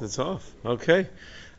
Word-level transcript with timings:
It's 0.00 0.18
off. 0.20 0.54
Okay. 0.64 1.08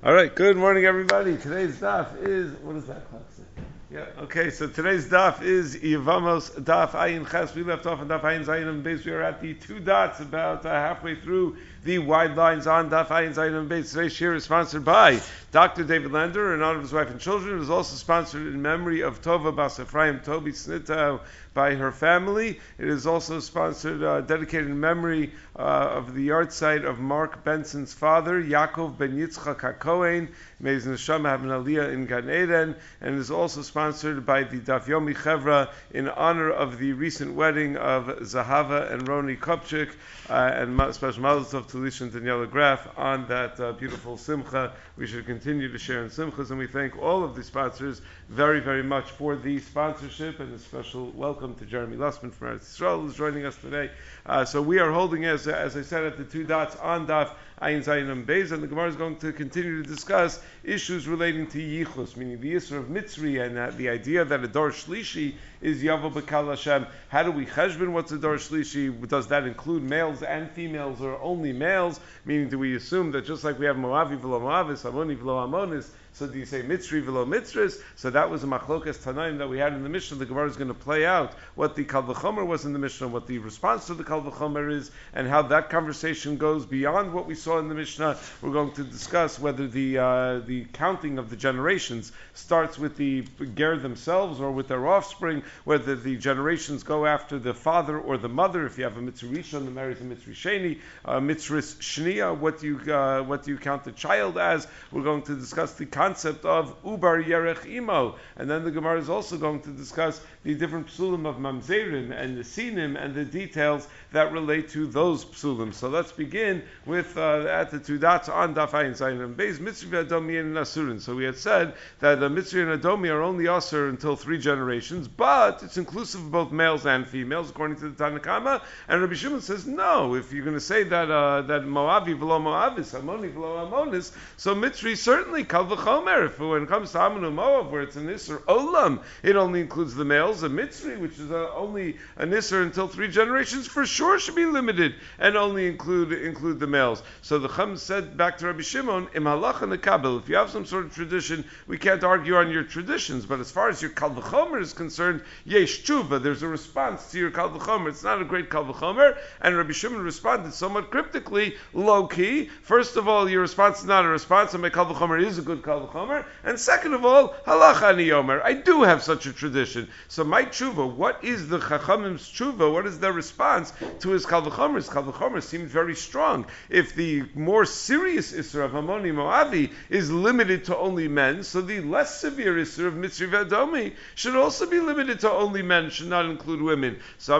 All 0.01 0.13
right. 0.13 0.33
Good 0.33 0.55
morning, 0.55 0.85
everybody. 0.85 1.35
Today's 1.35 1.75
daf 1.75 2.25
is 2.25 2.53
what 2.61 2.73
does 2.73 2.85
that 2.85 3.09
clock 3.09 3.23
say? 3.35 3.43
Yeah. 3.91 4.05
Okay. 4.19 4.49
So 4.49 4.67
today's 4.67 5.09
daf 5.09 5.41
is 5.41 5.75
Yevamos 5.75 6.51
daf 6.61 6.91
Ayin 6.91 7.29
Ches. 7.29 7.53
We 7.53 7.63
left 7.63 7.85
off 7.85 7.99
on 7.99 8.07
daf 8.07 8.21
Ayin 8.21 8.45
Zayin 8.45 8.69
and 8.69 8.81
base. 8.81 9.03
We 9.03 9.11
are 9.11 9.21
at 9.21 9.41
the 9.41 9.55
two 9.55 9.81
dots, 9.81 10.21
about 10.21 10.65
uh, 10.65 10.69
halfway 10.69 11.15
through 11.15 11.57
the 11.83 11.99
wide 11.99 12.35
lines 12.35 12.67
on 12.67 12.89
daf 12.89 13.07
Ayin 13.07 13.33
Zayin 13.33 13.57
and 13.57 13.69
base. 13.69 13.91
Today's 13.91 14.21
is 14.21 14.43
sponsored 14.43 14.83
by 14.83 15.21
Dr. 15.51 15.83
David 15.83 16.11
Lander 16.11 16.53
in 16.53 16.61
honor 16.61 16.77
of 16.77 16.83
his 16.83 16.93
wife 16.93 17.09
and 17.09 17.19
children. 17.19 17.57
It 17.57 17.61
is 17.61 17.69
also 17.69 17.95
sponsored 17.95 18.47
in 18.47 18.61
memory 18.61 19.01
of 19.01 19.21
Tova 19.21 19.55
Bas 19.55 19.79
Ephraim 19.79 20.19
Toby 20.19 20.51
Snitau 20.51 21.21
by 21.53 21.75
her 21.75 21.91
family. 21.91 22.59
It 22.77 22.87
is 22.87 23.07
also 23.07 23.39
sponsored, 23.39 24.03
uh, 24.03 24.21
dedicated 24.21 24.67
in 24.67 24.79
memory 24.79 25.33
uh, 25.57 25.61
of 25.61 26.13
the 26.13 26.29
yahrzeit 26.29 26.85
of 26.85 26.99
Mark 26.99 27.43
Benson's 27.43 27.93
father, 27.93 28.41
Yaakov 28.41 28.97
Ben 28.97 29.17
Yitzchak 29.17 29.59
HaKohen. 29.59 30.29
May 30.59 30.73
his 30.73 30.85
neshama 30.85 31.25
have 31.25 31.43
an 31.43 31.49
aliyah 31.49 31.91
in 31.91 32.05
Gan 32.05 32.29
Eden, 32.29 32.75
and 33.01 33.17
is 33.17 33.31
also 33.31 33.61
sponsored 33.61 34.25
by 34.25 34.43
the 34.43 34.59
Daf 34.59 34.85
Yomi 34.85 35.15
Chevra 35.15 35.69
in 35.91 36.09
honor 36.09 36.49
of 36.49 36.77
the 36.77 36.93
recent 36.93 37.33
wedding 37.33 37.75
of 37.77 38.05
Zahava 38.21 38.91
and 38.91 39.07
Roni 39.07 39.37
Kopchik, 39.37 39.89
uh, 40.29 40.33
and 40.33 40.93
special 40.93 41.23
Mazel 41.23 41.61
Tov 41.61 41.68
to 41.69 41.77
Lisha 41.77 42.01
and 42.01 42.11
Daniela 42.11 42.49
Graf 42.49 42.87
on 42.97 43.27
that 43.27 43.59
uh, 43.59 43.73
beautiful 43.73 44.17
Simcha. 44.17 44.73
We 44.97 45.05
should 45.05 45.27
continue 45.27 45.71
to 45.71 45.77
share 45.77 46.03
in 46.03 46.09
Simchas, 46.09 46.49
and 46.49 46.57
we 46.57 46.65
thank 46.65 46.97
all 46.97 47.23
of 47.23 47.35
the 47.35 47.43
sponsors 47.43 48.01
very, 48.27 48.59
very 48.59 48.81
much 48.81 49.11
for 49.11 49.35
the 49.35 49.59
sponsorship 49.59 50.39
and 50.39 50.51
a 50.53 50.57
special 50.57 51.11
welcome 51.11 51.53
to 51.55 51.65
Jeremy 51.65 51.95
Lussman 51.95 52.33
from 52.33 52.57
Eretz 52.57 52.75
Yisrael 52.75 53.01
who's 53.01 53.15
joining 53.15 53.45
us 53.45 53.55
today. 53.57 53.91
Uh, 54.25 54.43
so 54.43 54.63
we 54.63 54.79
are 54.79 54.91
holding, 54.91 55.25
as, 55.25 55.47
as 55.47 55.77
I 55.77 55.83
said, 55.83 56.05
at 56.05 56.17
the 56.17 56.23
two 56.23 56.43
dots 56.43 56.75
on 56.77 57.05
Daf 57.05 57.33
Ayin 57.61 57.83
Zayin 57.83 58.09
and 58.09 58.25
Beis, 58.25 58.53
and 58.53 58.63
the 58.63 58.67
Gemara 58.67 58.87
is 58.87 58.95
going 58.95 59.17
to 59.17 59.33
continue 59.33 59.83
to 59.83 59.89
discuss 59.89 60.41
issues 60.63 61.09
relating 61.09 61.45
to 61.47 61.57
Yichus, 61.57 62.15
meaning 62.15 62.39
the 62.39 62.53
Yisra 62.53 62.77
of 62.77 62.85
Mitzri 62.85 63.45
and 63.45 63.57
uh, 63.57 63.69
the 63.71 63.89
idea 63.89 64.23
that 64.23 64.41
a 64.41 64.47
Dor 64.47 64.71
Shlishi 64.71 65.33
is 65.61 65.83
Yavo 65.83 66.09
Bekal 66.09 66.47
Hashem. 66.47 66.87
How 67.09 67.23
do 67.23 67.31
we 67.31 67.45
cheshbon 67.45 67.91
what's 67.91 68.13
a 68.13 68.17
Dor 68.17 68.35
Shlishi? 68.35 69.09
Does 69.09 69.27
that 69.27 69.43
include 69.43 69.83
males 69.83 70.23
and 70.23 70.49
females 70.51 71.01
or 71.01 71.21
only 71.21 71.51
males? 71.51 71.99
Meaning, 72.23 72.47
do 72.47 72.57
we 72.57 72.77
assume 72.77 73.11
that 73.11 73.25
just 73.25 73.43
like 73.43 73.59
we 73.59 73.65
have 73.65 73.75
Moavi 73.75 74.17
v'lo 74.17 74.39
Moavis, 74.39 74.89
Amoni 74.89 75.17
v'lo 75.17 75.45
Amonis, 75.45 75.89
so 76.13 76.27
do 76.27 76.39
you 76.39 76.45
say 76.45 76.63
mitzri 76.63 77.03
v'lo 77.03 77.27
mitzris? 77.27 77.81
So 77.95 78.09
that 78.09 78.29
was 78.29 78.43
a 78.43 78.47
machlokas 78.47 79.03
tanaim 79.03 79.37
that 79.37 79.49
we 79.49 79.57
had 79.57 79.73
in 79.73 79.83
the 79.83 79.89
Mishnah. 79.89 80.17
The 80.17 80.25
Gemara 80.25 80.47
is 80.47 80.55
going 80.55 80.69
to 80.69 80.73
play 80.73 81.05
out 81.05 81.33
what 81.55 81.75
the 81.75 81.83
kal 81.83 82.03
v'chomer 82.03 82.45
was 82.45 82.63
in 82.63 82.73
the 82.73 82.79
Mishnah, 82.79 83.09
what 83.09 83.27
the 83.27 83.37
response 83.39 83.87
to 83.87 83.93
the 83.93 84.03
kal 84.03 84.21
v'chomer 84.21 84.71
is, 84.71 84.91
and 85.13 85.27
how 85.27 85.41
that 85.43 85.69
conversation 85.69 86.37
goes 86.37 86.65
beyond 86.65 87.13
what 87.13 87.25
we 87.25 87.35
saw 87.35 87.48
in 87.57 87.67
the 87.67 87.75
Mishnah. 87.75 88.17
We're 88.41 88.51
going 88.51 88.73
to 88.73 88.83
discuss 88.83 89.39
whether 89.39 89.67
the 89.67 89.97
uh, 89.97 90.39
the 90.39 90.65
counting 90.73 91.17
of 91.17 91.29
the 91.29 91.35
generations 91.35 92.11
starts 92.33 92.77
with 92.77 92.95
the 92.97 93.23
ger 93.55 93.77
themselves 93.77 94.39
or 94.39 94.51
with 94.51 94.67
their 94.67 94.87
offspring, 94.87 95.43
whether 95.63 95.95
the 95.95 96.15
generations 96.17 96.83
go 96.83 97.05
after 97.05 97.39
the 97.39 97.53
father 97.53 97.99
or 97.99 98.17
the 98.17 98.29
mother. 98.29 98.65
If 98.65 98.77
you 98.77 98.83
have 98.83 98.97
a 98.97 99.01
rishon 99.01 99.65
that 99.65 99.71
marries 99.71 99.99
a 99.99 100.03
mitzri 100.03 100.33
sheni, 100.33 100.79
mitzris 101.05 101.75
shnia, 101.77 102.37
what 102.37 102.59
do 102.59 102.67
you 102.67 102.93
uh, 102.93 103.23
what 103.23 103.43
do 103.43 103.51
you 103.51 103.57
count 103.57 103.83
the 103.83 103.91
child 103.91 104.37
as? 104.37 104.67
We're 104.91 105.03
going 105.03 105.23
to 105.23 105.35
discuss 105.35 105.73
the 105.73 105.85
concept 105.85 106.45
of 106.45 106.81
Ubar 106.83 107.23
Yerech 107.25 107.65
Imo. 107.65 108.15
And 108.35 108.49
then 108.49 108.63
the 108.63 108.71
Gemara 108.71 108.99
is 108.99 109.09
also 109.09 109.37
going 109.37 109.61
to 109.61 109.69
discuss 109.69 110.21
the 110.43 110.55
different 110.55 110.87
psulim 110.87 111.25
of 111.25 111.37
Mamzerim 111.37 112.11
and 112.11 112.37
the 112.37 112.43
Sinim 112.43 113.01
and 113.01 113.13
the 113.13 113.25
details 113.25 113.87
that 114.11 114.31
relate 114.31 114.69
to 114.69 114.87
those 114.87 115.25
psulim. 115.25 115.73
So 115.73 115.89
let's 115.89 116.11
begin 116.11 116.63
with 116.85 117.17
uh, 117.17 117.38
at 117.47 117.71
the 117.71 117.79
two 117.79 117.97
dots 117.97 118.29
on 118.29 118.55
Dafayin 118.55 118.91
Zayin 118.91 119.23
and 119.23 119.35
Beis 119.35 119.57
Mitzri 119.57 120.05
Adomi 120.05 120.39
and 120.39 120.55
Asurin. 120.55 121.01
So 121.01 121.15
we 121.15 121.23
had 121.23 121.37
said 121.37 121.73
that 121.99 122.19
the 122.19 122.29
Mitzri 122.29 122.61
and 122.61 122.81
Adomi 122.81 123.09
are 123.09 123.21
only 123.21 123.45
Asur 123.45 123.89
until 123.89 124.15
three 124.15 124.37
generations, 124.37 125.07
but 125.07 125.63
it's 125.63 125.77
inclusive 125.77 126.21
of 126.21 126.31
both 126.31 126.51
males 126.51 126.85
and 126.85 127.07
females, 127.07 127.49
according 127.49 127.77
to 127.77 127.89
the 127.89 128.03
Tanakama. 128.03 128.61
And 128.87 129.01
Rabbi 129.01 129.13
Shimon 129.13 129.41
says, 129.41 129.65
no, 129.65 130.15
if 130.15 130.31
you're 130.31 130.43
going 130.43 130.55
to 130.55 130.61
say 130.61 130.83
that 130.83 131.09
uh, 131.09 131.41
that 131.43 131.63
Moavi 131.63 132.17
v'lo 132.17 132.39
Moavis, 132.41 132.99
Amoni 132.99 133.33
v'lo 133.33 133.69
Amonis, 133.69 134.11
so 134.37 134.55
Mitzri 134.55 134.97
certainly 134.97 135.43
Kal 135.43 135.65
Chomer. 135.65 136.25
If 136.25 136.39
when 136.39 136.63
it 136.63 136.69
comes 136.69 136.91
to 136.91 136.97
Amanu 136.99 137.33
Moav, 137.33 137.69
where 137.71 137.81
it's 137.81 137.95
an 137.95 138.07
Isser 138.07 138.41
Olam, 138.43 139.01
it 139.23 139.35
only 139.35 139.61
includes 139.61 139.95
the 139.95 140.05
males. 140.05 140.43
A 140.43 140.49
Mitzri, 140.49 140.99
which 140.99 141.19
is 141.19 141.31
uh, 141.31 141.51
only 141.55 141.97
an 142.17 142.31
Isser 142.31 142.63
until 142.63 142.87
three 142.87 143.07
generations, 143.07 143.67
for 143.67 143.85
sure 143.85 144.19
should 144.19 144.35
be 144.35 144.45
limited 144.45 144.95
and 145.17 145.37
only 145.37 145.67
include 145.67 146.13
include 146.13 146.59
the 146.59 146.67
males. 146.67 147.01
So 147.29 147.37
the 147.37 147.47
Chum 147.47 147.77
said 147.77 148.17
back 148.17 148.39
to 148.39 148.47
Rabbi 148.47 148.63
Shimon, 148.63 149.07
Im 149.13 149.25
Halach 149.25 149.61
and 149.61 149.71
the 149.71 149.77
Kabel, 149.77 150.17
if 150.17 150.27
you 150.27 150.35
have 150.35 150.49
some 150.49 150.65
sort 150.65 150.85
of 150.85 150.95
tradition, 150.95 151.45
we 151.67 151.77
can't 151.77 152.03
argue 152.03 152.35
on 152.37 152.49
your 152.49 152.63
traditions, 152.63 153.23
but 153.27 153.39
as 153.39 153.51
far 153.51 153.69
as 153.69 153.83
your 153.83 153.91
Kal 153.91 154.09
V'chomer 154.09 154.59
is 154.59 154.73
concerned, 154.73 155.21
Yesh 155.45 155.83
Tshuva, 155.83 156.23
there's 156.23 156.41
a 156.41 156.47
response 156.47 157.11
to 157.11 157.19
your 157.19 157.29
Kal 157.29 157.51
V'chomer. 157.51 157.89
It's 157.89 158.03
not 158.03 158.19
a 158.19 158.25
great 158.25 158.49
Kal 158.49 158.65
V'chomer, 158.65 159.15
and 159.41 159.55
Rabbi 159.55 159.73
Shimon 159.73 160.01
responded 160.01 160.53
somewhat 160.53 160.89
cryptically, 160.89 161.55
low 161.71 162.07
key. 162.07 162.49
First 162.63 162.97
of 162.97 163.07
all, 163.07 163.29
your 163.29 163.41
response 163.41 163.81
is 163.81 163.85
not 163.85 164.05
a 164.05 164.07
response, 164.07 164.55
and 164.55 164.63
my 164.63 164.71
Kal 164.71 164.87
V'chomer 164.87 165.23
is 165.23 165.37
a 165.37 165.43
good 165.43 165.63
Kal 165.63 165.87
Chomer. 165.87 166.25
And 166.43 166.59
second 166.59 166.95
of 166.95 167.05
all, 167.05 167.35
halacha 167.45 167.93
niyomer. 167.93 168.41
I 168.43 168.53
do 168.53 168.81
have 168.81 169.03
such 169.03 169.27
a 169.27 169.33
tradition. 169.33 169.87
So 170.07 170.23
my 170.23 170.45
tshuva, 170.45 170.95
what 170.95 171.23
is 171.23 171.47
the 171.47 171.59
chachamim's 171.59 172.23
tshuva? 172.23 172.73
What 172.73 172.87
is 172.87 172.97
their 172.97 173.13
response 173.13 173.71
to 173.99 174.09
his 174.09 174.25
kal 174.25 174.41
v'chomer? 174.41 174.77
His 174.77 174.89
kal 174.89 175.03
v'chomer 175.03 175.43
seemed 175.43 175.67
very 175.67 175.93
strong. 175.93 176.47
If 176.69 176.95
the 176.95 177.18
more 177.35 177.65
serious 177.65 178.33
isra 178.33 178.65
of 178.65 178.71
Hamoni 178.71 179.13
Moavi 179.13 179.71
is 179.89 180.11
limited 180.11 180.65
to 180.65 180.77
only 180.77 181.07
men, 181.07 181.43
so 181.43 181.61
the 181.61 181.79
less 181.81 182.19
severe 182.19 182.55
isra 182.55 182.87
of 182.87 182.95
Mitzri 182.95 183.29
Vadomi 183.29 183.93
should 184.15 184.35
also 184.35 184.65
be 184.65 184.79
limited 184.79 185.21
to 185.21 185.31
only 185.31 185.61
men, 185.61 185.89
should 185.89 186.07
not 186.07 186.25
include 186.25 186.61
women. 186.61 186.99
So 187.17 187.39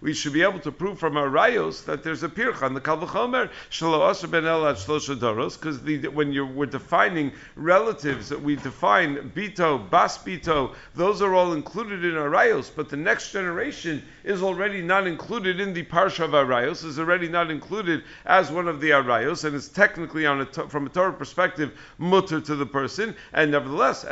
we 0.00 0.14
should 0.14 0.32
be 0.32 0.42
able 0.42 0.60
to 0.60 0.72
prove 0.72 0.98
from 0.98 1.16
our 1.16 1.28
rayos 1.28 1.84
that 1.86 2.02
there's 2.04 2.22
a 2.22 2.28
pircha 2.28 2.76
the 2.76 2.80
kal 2.80 2.98
v'chomer 2.98 3.50
shelo 3.70 4.10
aser 4.10 4.26
ben 4.28 4.44
el 4.44 4.66
because 4.66 5.80
when 6.12 6.32
you 6.32 6.46
we're 6.46 6.66
defining 6.66 7.32
relatives, 7.56 8.30
we 8.34 8.56
define 8.56 9.30
bito, 9.30 9.78
bas 9.90 10.18
bito, 10.18 10.74
those 10.94 11.22
are 11.22 11.34
all 11.34 11.54
included 11.54 12.04
in 12.04 12.12
arayos, 12.12 12.70
but 12.74 12.88
the 12.88 12.96
next 12.96 13.32
generation 13.32 14.02
is 14.24 14.42
already 14.42 14.82
not 14.82 15.06
included 15.06 15.58
in 15.60 15.72
the 15.72 15.82
parsha 16.06 16.24
of 16.24 16.30
arayos, 16.30 16.84
is 16.84 16.98
already 16.98 17.28
not 17.28 17.50
included 17.50 18.04
as 18.24 18.50
one 18.50 18.68
of 18.68 18.80
the 18.80 18.90
arayos, 18.90 19.44
and 19.44 19.56
is 19.56 19.68
technically 19.68 20.24
on 20.24 20.40
a, 20.40 20.46
from 20.46 20.86
a 20.86 20.88
Torah 20.88 21.12
perspective 21.12 21.72
mutter 21.98 22.40
to 22.40 22.54
the 22.54 22.66
person, 22.66 23.14
and 23.32 23.50
nevertheless, 23.50 24.04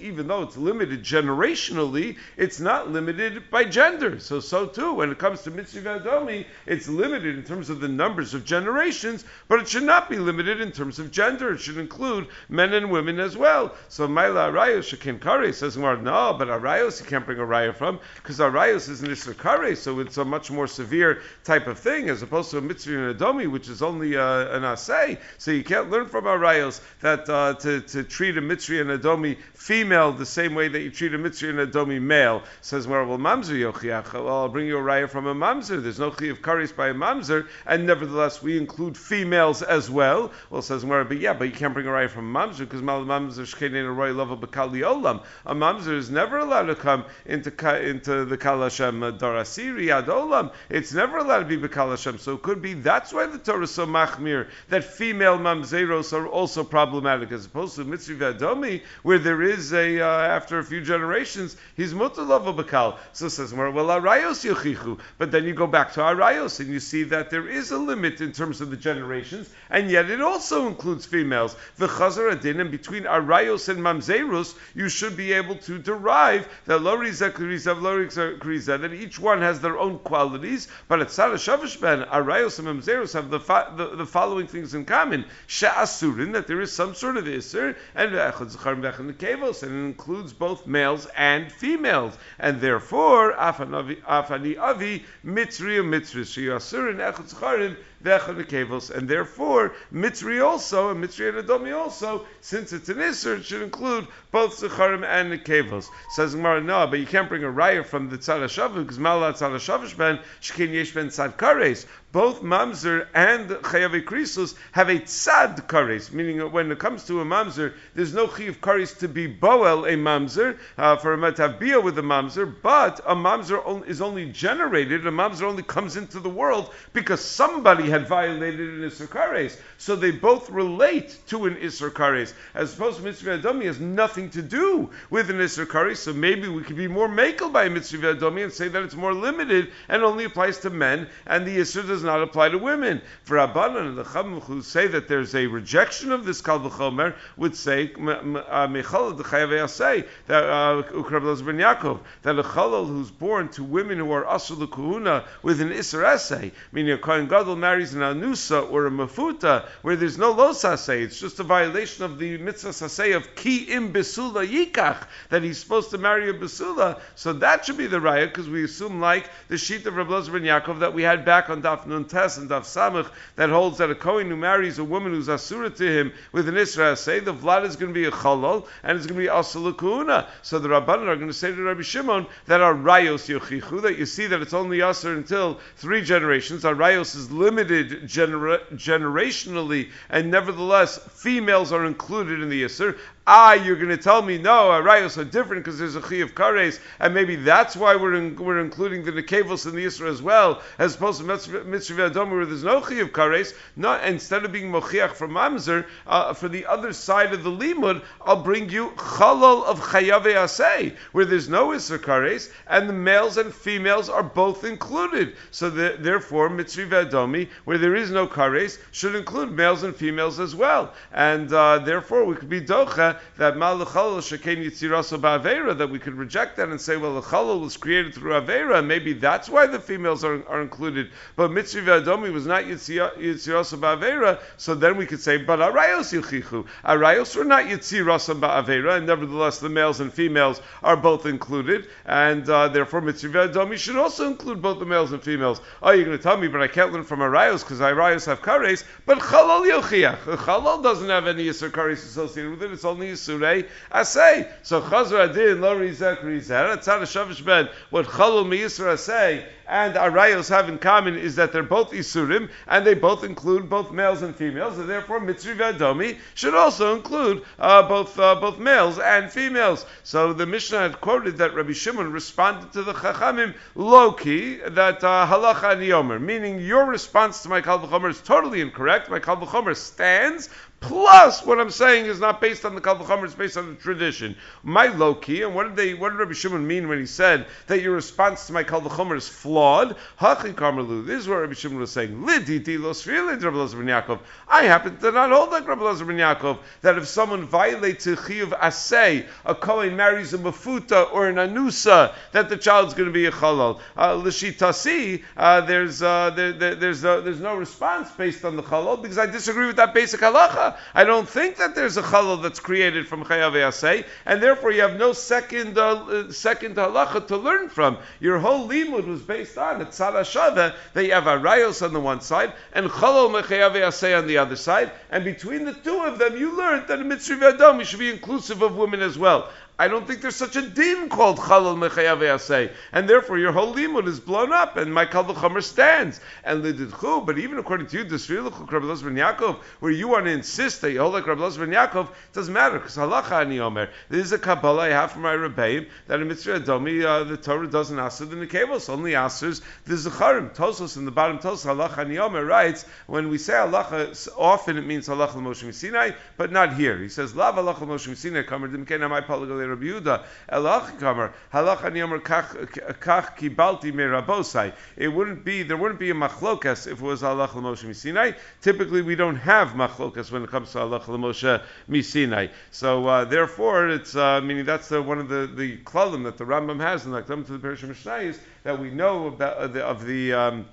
even 0.00 0.26
though 0.28 0.42
it's 0.42 0.56
limited 0.56 1.02
generationally, 1.02 2.16
it's 2.36 2.60
not 2.60 2.90
limited 2.90 3.50
by 3.50 3.64
gender. 3.64 4.20
So, 4.20 4.38
so 4.38 4.66
too, 4.66 4.94
when 4.94 5.10
it 5.10 5.18
comes 5.18 5.42
to 5.42 5.50
mitzvah 5.50 6.00
adomi, 6.00 6.46
it's 6.66 6.88
limited 6.88 7.36
in 7.36 7.44
terms 7.44 7.68
of 7.68 7.80
the 7.80 7.88
numbers 7.88 8.34
of 8.34 8.44
generations, 8.44 9.24
but 9.48 9.60
it 9.60 9.68
should 9.68 9.82
not 9.82 10.08
be 10.08 10.16
limited 10.16 10.60
in 10.60 10.70
terms 10.70 10.98
of 10.98 11.10
gender. 11.10 11.52
It 11.54 11.60
should 11.60 11.78
include 11.78 12.28
men 12.48 12.72
and 12.72 12.90
women 12.90 13.18
as 13.18 13.36
well. 13.36 13.74
So 13.88 14.06
Maila 14.06 14.52
Arayos 14.52 14.94
Shekin 14.96 15.20
Kare 15.20 15.52
says 15.52 15.76
no, 15.76 16.36
but 16.38 16.48
Arayos 16.48 17.00
you 17.00 17.06
can't 17.06 17.26
bring 17.26 17.38
a 17.38 17.42
raya 17.42 17.74
from 17.74 17.98
because 18.16 18.38
Arayos 18.38 18.88
is 18.88 19.02
an 19.02 19.08
Isra 19.08 19.36
Kare, 19.36 19.74
so 19.74 19.98
it's 19.98 20.18
a 20.18 20.24
much 20.24 20.51
more 20.52 20.66
severe 20.66 21.22
type 21.44 21.66
of 21.66 21.78
thing 21.78 22.08
as 22.08 22.22
opposed 22.22 22.50
to 22.50 22.58
a 22.58 22.60
mitzvah 22.60 22.96
and 22.96 23.08
a 23.08 23.14
domi, 23.14 23.46
which 23.46 23.68
is 23.68 23.82
only 23.82 24.16
uh, 24.16 24.56
an 24.56 24.62
asay. 24.62 25.18
So 25.38 25.50
you 25.50 25.64
can't 25.64 25.90
learn 25.90 26.06
from 26.06 26.24
Arayos 26.24 26.80
that 27.00 27.28
uh, 27.28 27.54
to, 27.54 27.80
to 27.80 28.04
treat 28.04 28.36
a 28.36 28.40
mitzvah 28.40 28.80
and 28.80 28.90
a 28.90 28.98
domi 28.98 29.38
female 29.54 30.12
the 30.12 30.26
same 30.26 30.54
way 30.54 30.68
that 30.68 30.80
you 30.80 30.90
treat 30.90 31.14
a 31.14 31.18
mitzvah 31.18 31.50
and 31.50 31.60
a 31.60 31.66
domi 31.66 31.98
male. 31.98 32.42
Says 32.60 32.86
well, 32.86 33.06
well 33.06 33.18
mamzer 33.18 33.58
yochiach. 33.58 34.12
Well, 34.12 34.28
I'll 34.28 34.48
bring 34.48 34.66
you 34.66 34.78
a 34.78 34.82
raya 34.82 35.08
from 35.08 35.26
a 35.26 35.34
mamzer. 35.34 35.82
There's 35.82 35.98
no 35.98 36.10
chi 36.10 36.26
of 36.26 36.42
kares 36.42 36.74
by 36.74 36.88
a 36.88 36.94
mamzer, 36.94 37.48
and 37.66 37.86
nevertheless 37.86 38.42
we 38.42 38.58
include 38.58 38.96
females 38.96 39.62
as 39.62 39.90
well. 39.90 40.32
Well, 40.50 40.62
says 40.62 40.82
Gemara, 40.82 41.04
but 41.04 41.18
yeah, 41.18 41.32
but 41.32 41.44
you 41.44 41.52
can't 41.52 41.74
bring 41.74 41.86
a 41.86 41.90
raya 41.90 42.10
from 42.10 42.34
a 42.34 42.38
mamzer 42.38 42.60
because 42.60 42.82
mal 42.82 43.04
mamzer 43.04 43.46
shkein 43.46 43.72
a 43.74 43.90
roy 43.90 44.12
level 44.12 44.36
bekali 44.36 44.80
olam. 44.80 45.22
A 45.46 45.54
mamzer 45.54 45.96
is 45.96 46.10
never 46.10 46.38
allowed 46.38 46.66
to 46.66 46.74
come 46.74 47.04
into 47.24 47.50
into 47.88 48.24
the 48.24 48.36
kal 48.36 48.62
Hashem 48.62 49.00
darasiri 49.00 49.90
ad 49.96 50.06
olam. 50.06 50.41
It's 50.68 50.92
never 50.92 51.18
allowed 51.18 51.40
to 51.40 51.44
be 51.44 51.56
bekal 51.56 51.90
Hashem. 51.90 52.18
So 52.18 52.34
it 52.34 52.42
could 52.42 52.62
be 52.62 52.74
that's 52.74 53.12
why 53.12 53.26
the 53.26 53.38
Torah 53.38 53.64
is 53.64 53.70
so 53.70 53.86
machmir 53.86 54.48
that 54.68 54.84
female 54.84 55.38
mamzeros 55.38 56.12
are 56.12 56.26
also 56.26 56.64
problematic 56.64 57.30
as 57.32 57.46
opposed 57.46 57.76
to 57.76 57.84
mitzvah 57.84 58.34
adomi 58.34 58.82
where 59.02 59.18
there 59.18 59.42
is 59.42 59.72
a 59.72 60.00
uh, 60.00 60.06
after 60.06 60.58
a 60.58 60.64
few 60.64 60.80
generations 60.80 61.56
he's 61.76 61.94
mutar 61.94 62.26
level 62.26 62.54
bekal. 62.54 62.96
So 63.12 63.28
says 63.28 63.52
well 63.52 63.72
arayos 63.72 64.44
yochichu, 64.44 64.98
but 65.18 65.30
then 65.30 65.44
you 65.44 65.54
go 65.54 65.66
back 65.66 65.92
to 65.94 66.00
arayos 66.00 66.60
and 66.60 66.68
you 66.68 66.80
see 66.80 67.04
that 67.04 67.30
there 67.30 67.48
is 67.48 67.70
a 67.70 67.78
limit 67.78 68.20
in 68.20 68.32
terms 68.32 68.60
of 68.60 68.70
the 68.70 68.76
generations, 68.76 69.48
and 69.70 69.90
yet 69.90 70.10
it 70.10 70.20
also 70.20 70.66
includes 70.66 71.06
females. 71.06 71.56
The 71.76 71.86
Chazar 71.86 72.32
Adin, 72.32 72.60
and 72.60 72.70
between 72.70 73.04
Arayos 73.04 73.68
and 73.68 73.80
Mamzerus, 73.80 74.54
you 74.74 74.88
should 74.88 75.16
be 75.16 75.32
able 75.32 75.56
to 75.56 75.78
derive 75.78 76.48
that 76.66 76.80
Loriza 76.80 77.30
Kriza, 77.30 77.78
Loriza 77.78 78.38
Kriza, 78.38 78.80
that 78.80 78.92
each 78.92 79.18
one 79.18 79.40
has 79.40 79.60
their 79.60 79.78
own 79.78 79.98
qualities, 80.32 80.68
but 80.88 81.00
at 81.00 81.10
Sarah 81.10 81.34
Shavish 81.34 81.78
Ben, 81.78 82.00
Arayos 82.04 82.58
and 82.58 82.66
Mamzerus 82.66 83.12
have 83.12 83.28
the, 83.28 83.38
fa- 83.38 83.74
the, 83.76 83.96
the 83.96 84.06
following 84.06 84.46
things 84.46 84.72
in 84.72 84.86
common. 84.86 85.26
Sha'asurin, 85.46 86.32
that 86.32 86.46
there 86.46 86.62
is 86.62 86.72
some 86.72 86.94
sort 86.94 87.18
of 87.18 87.24
Isser, 87.26 87.76
and 87.94 88.12
Kevos, 88.12 89.62
and 89.62 89.72
it 89.72 89.86
includes 89.86 90.32
both 90.32 90.66
males 90.66 91.06
and 91.16 91.52
females. 91.52 92.16
And 92.38 92.60
therefore, 92.62 93.34
Afani 93.34 94.58
Avi, 94.58 95.04
Mitzri 95.24 95.82
Mitzri, 95.82 96.24
Sha'asurin, 96.24 96.96
Echad 96.96 97.30
Zacharim, 97.30 97.76
and 98.04 99.08
therefore 99.08 99.74
Mitzri 99.92 100.44
also, 100.44 100.90
and 100.90 101.02
Mitzri 101.02 101.28
and 101.28 101.46
Adomi 101.46 101.76
also, 101.76 102.26
since 102.40 102.72
it's 102.72 102.88
an 102.88 102.96
Isser, 102.96 103.38
it 103.38 103.44
should 103.44 103.62
include 103.62 104.06
both 104.30 104.60
Zecharim 104.60 105.04
and 105.04 105.32
Nekevos. 105.32 105.86
Says 106.10 106.34
Gemara, 106.34 106.60
no, 106.60 106.86
but 106.86 106.98
you 106.98 107.06
can't 107.06 107.28
bring 107.28 107.44
a 107.44 107.48
raya 107.48 107.84
from 107.84 108.08
the 108.08 108.18
Tzad 108.18 108.44
HaShavu, 108.44 108.82
because 108.82 108.98
Malat 108.98 109.34
Tzad 109.34 109.54
HaShavish 109.54 109.96
ben, 109.96 110.18
Shkin 110.40 110.72
Yesh 110.72 110.92
ben 110.92 111.08
Tzad 111.08 111.36
Kares. 111.36 111.86
Both 112.12 112.42
Mamzer 112.42 113.06
and 113.14 113.48
Chayav 113.48 114.04
Krisus 114.04 114.54
have 114.72 114.90
a 114.90 114.98
Tzad 114.98 115.66
Kares, 115.66 116.12
meaning 116.12 116.52
when 116.52 116.70
it 116.70 116.78
comes 116.78 117.06
to 117.06 117.22
a 117.22 117.24
Mamzer, 117.24 117.72
there's 117.94 118.12
no 118.12 118.26
Chayav 118.26 118.58
Kares 118.58 118.98
to 118.98 119.08
be 119.08 119.26
Boel 119.34 119.90
a 119.90 119.96
Mamzer, 119.96 120.58
uh, 120.76 120.96
for 120.96 121.14
a 121.14 121.16
Matavbia 121.16 121.82
with 121.82 121.98
a 121.98 122.02
Mamzer, 122.02 122.54
but 122.60 123.00
a 123.06 123.16
Mamzer 123.16 123.88
is 123.88 124.02
only 124.02 124.30
generated, 124.30 125.06
a 125.06 125.10
Mamzer 125.10 125.44
only 125.44 125.62
comes 125.62 125.96
into 125.96 126.20
the 126.20 126.28
world 126.28 126.74
because 126.92 127.22
somebody 127.22 127.88
had 127.88 128.06
violated 128.06 128.60
an 128.60 128.80
Isser 128.82 129.06
Kares. 129.06 129.58
So 129.78 129.96
they 129.96 130.10
both 130.10 130.50
relate 130.50 131.16
to 131.28 131.46
an 131.46 131.56
Isser 131.56 131.90
Kares, 131.90 132.34
as 132.52 132.74
opposed 132.74 132.98
to 132.98 133.04
Mitzvah 133.04 133.38
Adomi 133.38 133.64
has 133.64 133.80
nothing 133.80 134.28
to 134.30 134.42
do 134.42 134.90
with 135.08 135.30
an 135.30 135.38
Isser 135.38 135.64
Kares, 135.64 135.96
so 135.96 136.12
maybe 136.12 136.46
we 136.46 136.62
could 136.62 136.76
be 136.76 136.88
more 136.88 137.08
makel 137.08 137.50
by 137.50 137.64
a 137.64 137.70
Mitzvah 137.70 138.16
Adomi 138.16 138.44
and 138.44 138.52
say 138.52 138.68
that 138.68 138.82
it's 138.82 138.94
more 138.94 139.14
limited 139.14 139.70
and 139.88 140.02
only 140.02 140.24
applies 140.24 140.58
to 140.58 140.68
men, 140.68 141.08
and 141.26 141.46
the 141.46 141.56
Isser 141.56 141.86
does 141.86 142.01
not 142.02 142.22
apply 142.22 142.50
to 142.50 142.58
women. 142.58 143.00
For 143.24 143.36
Abanan 143.36 143.88
and 143.88 143.98
the 143.98 144.04
Chacham 144.04 144.40
who 144.40 144.62
say 144.62 144.86
that 144.88 145.08
there's 145.08 145.34
a 145.34 145.46
rejection 145.46 146.12
of 146.12 146.24
this 146.24 146.40
Kal 146.40 146.60
V'chomer 146.60 147.14
would 147.36 147.56
say, 147.56 147.92
uh, 147.94 148.66
Mechal 148.68 149.16
the 149.16 149.24
Chayav 149.24 149.68
say, 149.68 150.04
that 150.26 150.44
uh, 150.44 150.82
Ukrab 150.92 151.44
ben 151.44 151.58
Yaakov, 151.58 152.00
that 152.22 152.38
a 152.38 152.42
Chalal 152.42 152.86
who's 152.86 153.10
born 153.10 153.48
to 153.50 153.64
women 153.64 153.98
who 153.98 154.10
are 154.12 154.24
Asul 154.24 154.66
Kuhuna 154.66 155.24
with 155.42 155.60
an 155.60 155.70
Isser 155.70 156.04
essay, 156.04 156.52
meaning 156.72 156.92
a 156.92 156.98
Kohen 156.98 157.28
Gadol 157.28 157.56
marries 157.56 157.94
an 157.94 158.00
Anusa 158.00 158.70
or 158.70 158.86
a 158.86 158.90
Mafuta, 158.90 159.66
where 159.82 159.96
there's 159.96 160.18
no 160.18 160.34
Losasei, 160.34 161.02
it's 161.02 161.20
just 161.20 161.40
a 161.40 161.44
violation 161.44 162.04
of 162.04 162.18
the 162.18 162.38
Mitzvah 162.38 162.70
Sasei 162.70 163.16
of 163.16 163.34
Ki 163.34 163.64
im 163.64 163.92
Besula 163.92 164.46
Yikach, 164.46 165.06
that 165.30 165.42
he's 165.42 165.58
supposed 165.58 165.90
to 165.90 165.98
marry 165.98 166.30
a 166.30 166.34
Besula, 166.34 167.00
so 167.14 167.32
that 167.32 167.64
should 167.64 167.76
be 167.76 167.86
the 167.86 167.98
Raya, 167.98 168.26
because 168.26 168.48
we 168.48 168.64
assume 168.64 169.00
like 169.00 169.28
the 169.48 169.58
sheet 169.58 169.86
of 169.86 169.96
Rabbi 169.96 170.20
ben 170.30 170.42
Yaakov 170.42 170.80
that 170.80 170.94
we 170.94 171.02
had 171.02 171.24
back 171.24 171.50
on 171.50 171.62
Daf 171.62 171.86
Nun 171.92 172.02
and 172.02 172.10
Daf 172.50 172.64
Samach, 172.64 173.10
that 173.36 173.50
holds 173.50 173.78
that 173.78 173.90
a 173.90 173.94
Kohen 173.94 174.28
who 174.28 174.36
marries 174.36 174.78
a 174.78 174.84
woman 174.84 175.12
who's 175.12 175.28
Asura 175.28 175.70
to 175.70 175.84
him 175.84 176.12
with 176.32 176.48
an 176.48 176.54
Isra 176.54 176.96
say 176.96 177.20
the 177.20 177.34
Vlad 177.34 177.64
is 177.64 177.76
going 177.76 177.92
to 177.92 177.94
be 177.94 178.06
a 178.06 178.10
Chalal, 178.10 178.66
and 178.82 178.96
it's 178.96 179.06
going 179.06 179.20
to 179.20 179.26
be 179.26 179.30
Asalakuna. 179.30 180.26
So 180.42 180.58
the 180.58 180.68
Rabbanan 180.68 181.08
are 181.08 181.16
going 181.16 181.28
to 181.28 181.32
say 181.32 181.54
to 181.54 181.62
Rabbi 181.62 181.82
Shimon 181.82 182.26
that 182.46 182.60
our 182.60 182.74
Rayos 182.74 183.28
Yochichu, 183.28 183.82
that 183.82 183.98
you 183.98 184.06
see 184.06 184.26
that 184.26 184.40
it's 184.40 184.54
only 184.54 184.78
Asur 184.78 185.16
until 185.16 185.60
three 185.76 186.02
generations, 186.02 186.64
our 186.64 186.74
Rayos 186.74 187.14
is 187.14 187.30
limited 187.30 188.08
genera- 188.08 188.64
generationally, 188.72 189.90
and 190.08 190.30
nevertheless, 190.30 190.98
females 190.98 191.72
are 191.72 191.84
included 191.84 192.40
in 192.40 192.48
the 192.48 192.64
Isser. 192.64 192.98
Ah, 193.24 193.52
you're 193.52 193.76
going 193.76 193.88
to 193.88 193.96
tell 193.96 194.20
me 194.20 194.36
no, 194.36 194.70
Arayos 194.70 195.16
are 195.16 195.22
different 195.22 195.62
because 195.62 195.78
there's 195.78 195.94
a 195.94 196.00
Chi 196.00 196.16
of 196.16 196.34
Kares, 196.34 196.80
and 196.98 197.14
maybe 197.14 197.36
that's 197.36 197.76
why 197.76 197.94
we're 197.94 198.14
in, 198.14 198.34
we're 198.34 198.58
including 198.58 199.04
the 199.04 199.12
Nekevos 199.12 199.64
in 199.64 199.76
the 199.76 199.84
Isra 199.84 200.10
as 200.10 200.20
well, 200.20 200.60
as 200.76 200.96
opposed 200.96 201.20
to 201.20 201.24
Mitzvah 201.24 202.10
Adom 202.10 202.32
where 202.32 202.44
there's 202.44 202.64
no 202.64 202.80
Chi 202.80 202.96
of 202.96 203.12
Kares. 203.12 203.54
Not 203.76 204.02
instead 204.02 204.44
of 204.44 204.50
being 204.50 204.72
Mochiach 204.72 205.12
for 205.12 205.28
Mamzer, 205.28 205.86
uh, 206.04 206.34
for 206.34 206.48
the 206.48 206.66
other 206.66 206.92
side 206.92 207.32
of 207.32 207.44
the 207.44 207.50
Limud, 207.50 208.02
I'll 208.22 208.42
bring 208.42 208.68
you 208.70 208.90
Chalal 208.96 209.66
of 209.66 209.78
Chayave 209.78 210.34
Asay, 210.34 210.96
where 211.12 211.24
there's 211.24 211.48
no 211.48 211.68
Isra 211.68 212.00
Kares, 212.00 212.50
and 212.66 212.88
the 212.88 212.92
males 212.92 213.36
and 213.36 213.54
females 213.54 214.08
are 214.08 214.24
both 214.24 214.64
included. 214.64 215.36
So 215.52 215.70
the, 215.70 215.96
therefore, 215.96 216.48
Mitzvah 216.48 217.06
Adomi, 217.06 217.50
where 217.66 217.78
there 217.78 217.94
is 217.94 218.10
no 218.10 218.26
Kares, 218.26 218.78
should 218.90 219.14
include 219.14 219.52
males 219.52 219.84
and 219.84 219.94
females 219.94 220.40
as 220.40 220.56
well, 220.56 220.92
and 221.12 221.52
uh, 221.52 221.78
therefore 221.78 222.24
we 222.24 222.34
could 222.34 222.48
be 222.48 222.60
Docha 222.60 223.11
that 223.38 223.54
Malachalal 223.54 224.18
Shekain 224.18 224.64
Yitziraso 224.64 225.18
Ba'avera, 225.20 225.76
that 225.78 225.90
we 225.90 225.98
could 225.98 226.14
reject 226.14 226.56
that 226.56 226.68
and 226.68 226.80
say, 226.80 226.96
well, 226.96 227.14
the 227.14 227.20
Chalal 227.20 227.60
was 227.60 227.76
created 227.76 228.14
through 228.14 228.32
Avera, 228.32 228.84
maybe 228.84 229.12
that's 229.12 229.48
why 229.48 229.66
the 229.66 229.78
females 229.78 230.24
are, 230.24 230.46
are 230.48 230.62
included. 230.62 231.10
But 231.36 231.50
Mitzvah 231.50 232.02
Adomi 232.02 232.32
was 232.32 232.46
not 232.46 232.64
Yitziraso 232.64 233.78
Ba'avera, 233.78 234.40
so 234.56 234.74
then 234.74 234.96
we 234.96 235.06
could 235.06 235.20
say, 235.20 235.38
but 235.38 235.58
Arayos 235.58 236.12
Yichichu. 236.12 236.66
Arayos 236.84 237.36
were 237.36 237.44
not 237.44 237.64
Yitziraso 237.64 238.38
Ba'avera, 238.38 238.96
and 238.96 239.06
nevertheless 239.06 239.58
the 239.58 239.68
males 239.68 240.00
and 240.00 240.12
females 240.12 240.60
are 240.82 240.96
both 240.96 241.26
included, 241.26 241.88
and 242.06 242.48
uh, 242.48 242.68
therefore 242.68 243.00
Mitzvah 243.00 243.48
Adomi 243.48 243.76
should 243.76 243.96
also 243.96 244.26
include 244.26 244.62
both 244.62 244.78
the 244.78 244.86
males 244.86 245.12
and 245.12 245.22
females. 245.22 245.60
Oh, 245.82 245.90
you're 245.90 246.04
going 246.04 246.16
to 246.16 246.22
tell 246.22 246.36
me, 246.36 246.48
but 246.48 246.62
I 246.62 246.68
can't 246.68 246.92
learn 246.92 247.04
from 247.04 247.20
Arayos 247.20 247.60
because 247.60 247.80
Arayos 247.80 248.26
have 248.26 248.42
Kares, 248.42 248.84
but 249.06 249.18
Chalal 249.18 249.68
Yochiach. 249.70 250.18
Chalal 250.36 250.82
doesn't 250.82 251.08
have 251.08 251.26
any 251.26 251.46
Yisr 251.46 251.70
Kares 251.70 252.04
associated 252.04 252.50
with 252.52 252.62
it, 252.62 252.72
it's 252.72 252.84
only 252.84 253.01
Yisurei 253.02 253.68
Asay. 253.92 254.48
So 254.62 254.80
Chazra 254.80 255.28
Adin, 255.28 255.60
Lo 255.60 255.78
Rizek 255.78 256.22
Rizer, 256.22 256.76
Tzad 256.78 257.02
Shavish 257.02 257.44
Ben, 257.44 257.68
what 257.90 258.06
Chalal 258.06 258.44
Miyisr 258.44 258.92
Asay 258.92 259.44
and 259.72 259.94
Arayos 259.94 260.50
have 260.50 260.68
in 260.68 260.78
common 260.78 261.16
is 261.16 261.36
that 261.36 261.52
they're 261.52 261.62
both 261.62 261.92
Isurim, 261.92 262.50
and 262.66 262.86
they 262.86 262.94
both 262.94 263.24
include 263.24 263.70
both 263.70 263.90
males 263.90 264.20
and 264.20 264.36
females, 264.36 264.78
and 264.78 264.88
therefore 264.88 265.20
Mitzri 265.20 265.56
Vadomi 265.56 266.18
should 266.34 266.54
also 266.54 266.94
include 266.94 267.42
uh, 267.58 267.82
both 267.88 268.18
uh, 268.18 268.34
both 268.34 268.58
males 268.58 268.98
and 268.98 269.30
females. 269.30 269.86
So 270.02 270.32
the 270.32 270.46
Mishnah 270.46 270.78
had 270.78 271.00
quoted 271.00 271.38
that 271.38 271.54
Rabbi 271.54 271.72
Shimon 271.72 272.12
responded 272.12 272.72
to 272.72 272.82
the 272.82 272.92
Chachamim 272.92 273.54
Loki 273.74 274.56
that 274.56 275.02
uh, 275.02 275.26
halacha 275.26 275.72
and 275.72 275.82
yomer, 275.82 276.20
meaning 276.20 276.60
your 276.60 276.84
response 276.84 277.42
to 277.42 277.48
my 277.48 277.60
Kal 277.60 277.78
V'chomer 277.80 278.10
is 278.10 278.20
totally 278.20 278.60
incorrect. 278.60 279.10
My 279.10 279.20
Kal 279.20 279.38
V'chomer 279.38 279.76
stands, 279.76 280.50
Plus, 280.82 281.46
what 281.46 281.60
I'm 281.60 281.70
saying 281.70 282.06
is 282.06 282.18
not 282.18 282.40
based 282.40 282.64
on 282.64 282.74
the 282.74 282.80
Kal 282.80 282.96
V'chomer, 282.96 283.24
it's 283.24 283.34
based 283.34 283.56
on 283.56 283.68
the 283.68 283.74
tradition. 283.76 284.36
My 284.64 284.88
Loki, 284.88 285.42
and 285.42 285.54
what 285.54 285.68
did 285.68 285.76
they, 285.76 285.94
what 285.94 286.10
did 286.10 286.18
Rabbi 286.18 286.32
Shimon 286.32 286.66
mean 286.66 286.88
when 286.88 286.98
he 286.98 287.06
said 287.06 287.46
that 287.68 287.80
your 287.80 287.94
response 287.94 288.48
to 288.48 288.52
my 288.52 288.64
Kal 288.64 288.82
V'chomer 288.82 289.16
is 289.16 289.28
flawed? 289.28 289.96
Hachi 290.20 290.52
Karmelu. 290.52 291.06
This 291.06 291.20
is 291.20 291.28
what 291.28 291.36
Rabbi 291.36 291.54
Shimon 291.54 291.78
was 291.78 291.92
saying. 291.92 292.16
Liditi 292.16 292.80
los 292.80 293.06
Rabbi 293.06 293.36
ben 293.36 293.46
Yaakov. 293.46 294.18
I 294.48 294.64
happen 294.64 294.96
to 294.98 295.12
not 295.12 295.30
hold 295.30 295.50
like 295.50 295.68
Rabbi 295.68 295.82
ben 295.82 296.16
Yaakov 296.16 296.58
that 296.80 296.98
if 296.98 297.06
someone 297.06 297.46
violates 297.46 298.06
a 298.12 298.16
chiyuv 298.16 298.58
asay, 298.58 299.28
a 299.44 299.54
kohen 299.54 299.96
marries 299.96 300.34
a 300.34 300.38
mafuta 300.38 301.12
or 301.12 301.28
an 301.28 301.36
anusa, 301.36 302.12
that 302.32 302.48
the 302.48 302.56
child's 302.56 302.94
going 302.94 303.08
to 303.08 303.12
be 303.12 303.26
a 303.26 303.30
chalal. 303.30 303.80
Uh, 303.96 304.14
L'shitasi, 304.14 305.22
uh, 305.36 305.60
there's 305.60 306.02
uh, 306.02 306.30
there, 306.30 306.52
there, 306.52 306.74
there's 306.74 307.04
uh, 307.04 307.20
there's 307.20 307.40
no 307.40 307.54
response 307.54 308.10
based 308.10 308.44
on 308.44 308.56
the 308.56 308.62
chalal 308.64 309.00
because 309.00 309.18
I 309.18 309.26
disagree 309.26 309.66
with 309.66 309.76
that 309.76 309.94
basic 309.94 310.20
halacha. 310.20 310.71
I 310.94 311.04
don't 311.04 311.28
think 311.28 311.56
that 311.56 311.74
there's 311.74 311.96
a 311.96 312.02
chalal 312.02 312.42
that's 312.42 312.60
created 312.60 313.06
from 313.08 313.24
chayav 313.24 313.52
asay, 313.52 314.04
and 314.26 314.42
therefore 314.42 314.72
you 314.72 314.82
have 314.82 314.98
no 314.98 315.12
second 315.12 315.78
uh, 315.78 316.30
second 316.32 316.76
halacha 316.76 317.26
to 317.28 317.36
learn 317.36 317.68
from. 317.68 317.98
Your 318.20 318.38
whole 318.38 318.68
limud 318.68 319.06
was 319.06 319.22
based 319.22 319.58
on 319.58 319.80
a 319.80 319.86
tzara 319.86 320.22
shava 320.22 320.74
that 320.94 321.04
you 321.04 321.12
have 321.12 321.24
arayos 321.24 321.82
on 321.84 321.92
the 321.92 322.00
one 322.00 322.20
side 322.20 322.52
and 322.72 322.88
chalal 322.88 323.30
mechayav 323.30 323.72
asay 323.72 324.16
on 324.16 324.26
the 324.26 324.38
other 324.38 324.56
side, 324.56 324.90
and 325.10 325.24
between 325.24 325.64
the 325.64 325.74
two 325.74 326.02
of 326.02 326.18
them 326.18 326.36
you 326.36 326.56
learned 326.56 326.88
that 326.88 327.00
a 327.00 327.04
mitzvah 327.04 327.54
adam 327.54 327.82
should 327.84 327.98
be 327.98 328.10
inclusive 328.10 328.62
of 328.62 328.76
women 328.76 329.00
as 329.00 329.18
well. 329.18 329.50
I 329.78 329.88
don't 329.88 330.06
think 330.06 330.20
there's 330.20 330.36
such 330.36 330.54
a 330.56 330.62
din 330.62 331.08
called 331.08 331.38
Chalal 331.38 331.76
Mechayav 331.76 332.18
Yaseh. 332.18 332.72
And 332.92 333.08
therefore 333.08 333.38
your 333.38 333.52
whole 333.52 333.74
limud 333.74 334.06
is 334.06 334.20
blown 334.20 334.52
up 334.52 334.76
and 334.76 334.92
my 334.92 335.06
Kal 335.06 335.24
V'chomer 335.24 335.62
stands. 335.62 336.20
And 336.44 336.62
Lididchu, 336.62 337.24
but 337.24 337.38
even 337.38 337.58
according 337.58 337.86
to 337.88 337.98
you, 337.98 338.04
the 338.04 338.16
Sriluchu 338.16 338.70
Rabbi 338.70 338.86
ben 338.86 339.16
Yaakov, 339.16 339.56
where 339.80 339.90
you 339.90 340.08
want 340.08 340.26
to 340.26 340.30
insist 340.30 340.82
that 340.82 340.92
you 340.92 341.00
hold 341.00 341.14
like 341.14 341.26
Rabbi 341.26 341.40
ben 341.40 341.70
Yaakov, 341.70 342.08
doesn't 342.32 342.52
matter, 342.52 342.78
because 342.78 342.96
Halacha 342.96 343.40
Ani 343.40 343.60
Omer. 343.60 343.88
This 344.08 344.26
is 344.26 344.32
a 344.32 344.38
Kabbalah 344.38 344.82
I 344.82 344.88
have 344.88 345.12
from 345.12 345.22
my 345.22 345.34
Rebbeim, 345.34 345.88
that 346.06 346.20
in 346.20 346.28
Mitzvah 346.28 346.60
Adomi, 346.60 347.04
uh, 347.04 347.24
the 347.24 347.36
Torah 347.36 347.66
doesn't 347.66 347.98
answer 347.98 348.26
the 348.26 348.36
Nekevos, 348.36 348.90
only 348.90 349.14
answers 349.14 349.62
the 349.86 349.94
Zecharim. 349.94 350.54
Tosos 350.54 350.96
in 350.96 351.06
the 351.06 351.10
bottom 351.10 351.38
Tosos, 351.38 351.64
Halacha 351.64 351.98
Ani 351.98 352.18
Omer 352.18 352.44
writes, 352.44 352.84
when 353.06 353.30
we 353.30 353.38
say 353.38 353.54
Halacha, 353.54 354.28
often 354.36 354.76
it 354.76 354.86
means 354.86 355.08
Halacha 355.08 355.36
Moshe 355.36 355.72
Sinai, 355.72 356.10
but 356.36 356.52
not 356.52 356.74
here. 356.74 356.98
He 356.98 357.08
says, 357.08 357.34
Lav 357.34 357.54
Halacha 357.54 357.86
Moshe 357.86 358.14
Sinai, 358.16 358.42
Kamer 358.42 358.70
Dimkena, 358.70 359.08
my 359.08 359.22
Palagal 359.22 359.61
Rabbi 359.68 359.84
Yehuda, 359.84 360.24
elach 360.50 360.98
kamer, 360.98 361.32
halach 361.52 361.84
ani 361.84 362.00
yomer 362.00 362.20
kach 362.20 363.36
kibalti 363.36 363.92
me 363.92 364.04
rabosai. 364.04 364.72
It 364.96 365.08
wouldn't 365.08 365.44
be, 365.44 365.62
there 365.62 365.76
wouldn't 365.76 366.00
be 366.00 366.10
a 366.10 366.14
machlokas 366.14 366.86
if 366.86 366.98
it 366.98 367.00
was 367.00 367.22
halach 367.22 367.54
l'Moshe 367.54 367.84
Misinai. 367.84 368.36
Typically, 368.60 369.02
we 369.02 369.14
don't 369.14 369.36
have 369.36 369.70
machlokas 369.70 370.30
when 370.30 370.42
it 370.42 370.50
comes 370.50 370.72
to 370.72 370.78
halach 370.78 371.08
l'Moshe 371.08 371.62
Misinai. 371.88 372.50
So, 372.70 373.06
uh, 373.06 373.24
therefore, 373.24 373.88
it's, 373.88 374.16
uh, 374.16 374.40
meaning 374.40 374.64
that's 374.64 374.88
the, 374.88 375.02
one 375.02 375.18
of 375.18 375.28
the, 375.28 375.46
the 375.46 375.78
klalim 375.78 376.24
that 376.24 376.36
the 376.36 376.44
Rambam 376.44 376.80
has 376.80 377.04
in 377.06 377.12
the 377.12 377.22
Akdam 377.22 377.44
to 377.46 377.52
the 377.52 377.58
Parish 377.58 377.82
of 377.82 377.90
Mishnah 377.90 378.16
is 378.16 378.40
that 378.64 378.78
we 378.78 378.90
know 378.90 379.28
about, 379.28 379.56
uh, 379.56 379.66
the, 379.66 379.84
of 379.84 380.04
the, 380.04 380.32
um, 380.32 380.66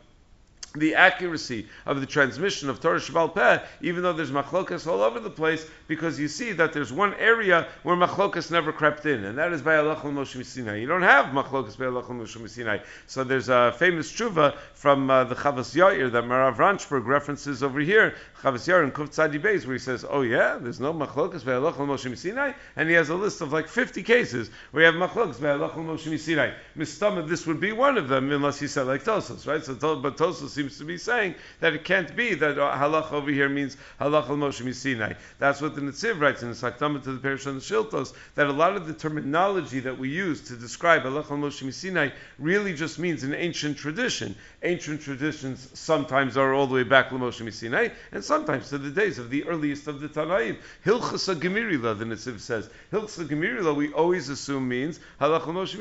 the 0.75 0.95
accuracy 0.95 1.67
of 1.85 1.99
the 1.99 2.05
transmission 2.05 2.69
of 2.69 2.79
Torah 2.79 2.99
Shabbat 2.99 3.33
Peh, 3.33 3.59
even 3.81 4.03
though 4.03 4.13
there's 4.13 4.31
machlokas 4.31 4.85
all 4.85 5.01
over 5.01 5.19
the 5.19 5.29
place, 5.29 5.65
because 5.87 6.19
you 6.19 6.27
see 6.27 6.51
that 6.51 6.73
there's 6.73 6.93
one 6.93 7.13
area 7.15 7.67
where 7.83 7.95
machlokas 7.95 8.51
never 8.51 8.71
crept 8.71 9.05
in, 9.05 9.23
and 9.23 9.37
that 9.37 9.51
is 9.51 9.61
by 9.61 9.77
Allah 9.77 9.95
Moshe 9.95 10.45
Sinai. 10.45 10.77
You 10.77 10.87
don't 10.87 11.01
have 11.01 11.27
machlokas 11.27 11.77
by 11.77 11.85
Allah 11.85 12.03
Moshe 12.03 12.49
Sinai. 12.49 12.79
So 13.07 13.23
there's 13.23 13.49
a 13.49 13.73
famous 13.77 14.11
tshuva 14.11 14.55
from 14.73 15.09
uh, 15.09 15.23
the 15.23 15.35
Chavas 15.35 15.75
Yair 15.75 16.11
that 16.11 16.23
Marav 16.23 16.57
Ranchberg 16.57 17.05
references 17.05 17.63
over 17.63 17.79
here, 17.79 18.15
Chavas 18.41 18.67
Yair 18.67 18.83
in 18.83 18.91
Kuf 18.91 19.09
Tzadi 19.09 19.41
Beis, 19.41 19.65
where 19.65 19.73
he 19.73 19.79
says, 19.79 20.05
"Oh 20.07 20.21
yeah, 20.21 20.57
there's 20.59 20.79
no 20.79 20.93
machlokas 20.93 21.43
by 21.43 21.53
Allah 21.53 21.73
Moshe 21.73 22.15
Sinai," 22.15 22.53
and 22.75 22.87
he 22.87 22.95
has 22.95 23.09
a 23.09 23.15
list 23.15 23.41
of 23.41 23.51
like 23.51 23.67
50 23.67 24.03
cases 24.03 24.51
where 24.71 24.85
you 24.85 24.91
have 24.91 25.09
machlokas 25.09 25.41
by 25.41 25.49
Allah 25.49 25.71
Moshe 25.71 26.19
Sinai. 26.19 26.51
Mistama, 26.77 27.27
this 27.27 27.47
would 27.47 27.59
be 27.59 27.71
one 27.71 27.97
of 27.97 28.07
them, 28.07 28.31
unless 28.31 28.59
he 28.59 28.67
said 28.67 28.85
like 28.85 29.03
Tosos, 29.03 29.47
right? 29.47 29.63
So, 29.63 29.73
but 29.95 30.17
Tosos 30.17 30.49
seems 30.49 30.68
to 30.77 30.85
be 30.85 30.97
saying 30.97 31.35
that 31.59 31.73
it 31.73 31.83
can't 31.83 32.15
be 32.15 32.35
that 32.35 32.55
halach 32.55 33.11
over 33.11 33.31
here 33.31 33.49
means 33.49 33.77
halach 33.99 34.29
al 34.29 34.37
Moshe. 34.37 35.15
That's 35.39 35.61
what 35.61 35.75
the 35.75 35.81
Netziv 35.81 36.19
writes 36.19 36.43
in 36.43 36.49
the 36.49 36.55
Saktama 36.55 37.03
to 37.03 37.13
the 37.13 37.19
Parish 37.19 37.47
on 37.47 37.55
the 37.55 37.61
Shiltos, 37.61 38.13
that 38.35 38.47
a 38.47 38.51
lot 38.51 38.75
of 38.75 38.87
the 38.87 38.93
terminology 38.93 39.79
that 39.79 39.97
we 39.97 40.09
use 40.09 40.41
to 40.41 40.55
describe 40.55 41.03
halach 41.03 41.31
al 41.31 41.37
Moshe 41.37 42.11
really 42.37 42.73
just 42.73 42.99
means 42.99 43.23
an 43.23 43.33
ancient 43.33 43.77
tradition. 43.77 44.35
Ancient 44.63 45.01
traditions 45.01 45.69
sometimes 45.73 46.37
are 46.37 46.53
all 46.53 46.67
the 46.67 46.75
way 46.75 46.83
back 46.83 47.09
to 47.09 47.15
Moshe 47.15 47.41
Misinai, 47.41 47.91
and 48.11 48.23
sometimes 48.23 48.69
to 48.69 48.77
the 48.77 48.89
days 48.89 49.17
of 49.19 49.29
the 49.29 49.43
earliest 49.45 49.87
of 49.87 49.99
the 49.99 50.07
Tanaim. 50.07 50.57
Hilchasa 50.85 51.35
Gemirila, 51.35 51.97
the 51.97 52.05
Netziv 52.05 52.39
says. 52.39 52.69
Hilchasa 52.91 53.27
Gemirila, 53.27 53.75
we 53.75 53.91
always 53.93 54.29
assume 54.29 54.67
means 54.67 54.99
halach 55.19 55.47
al 55.47 55.53
Moshe. 55.53 55.79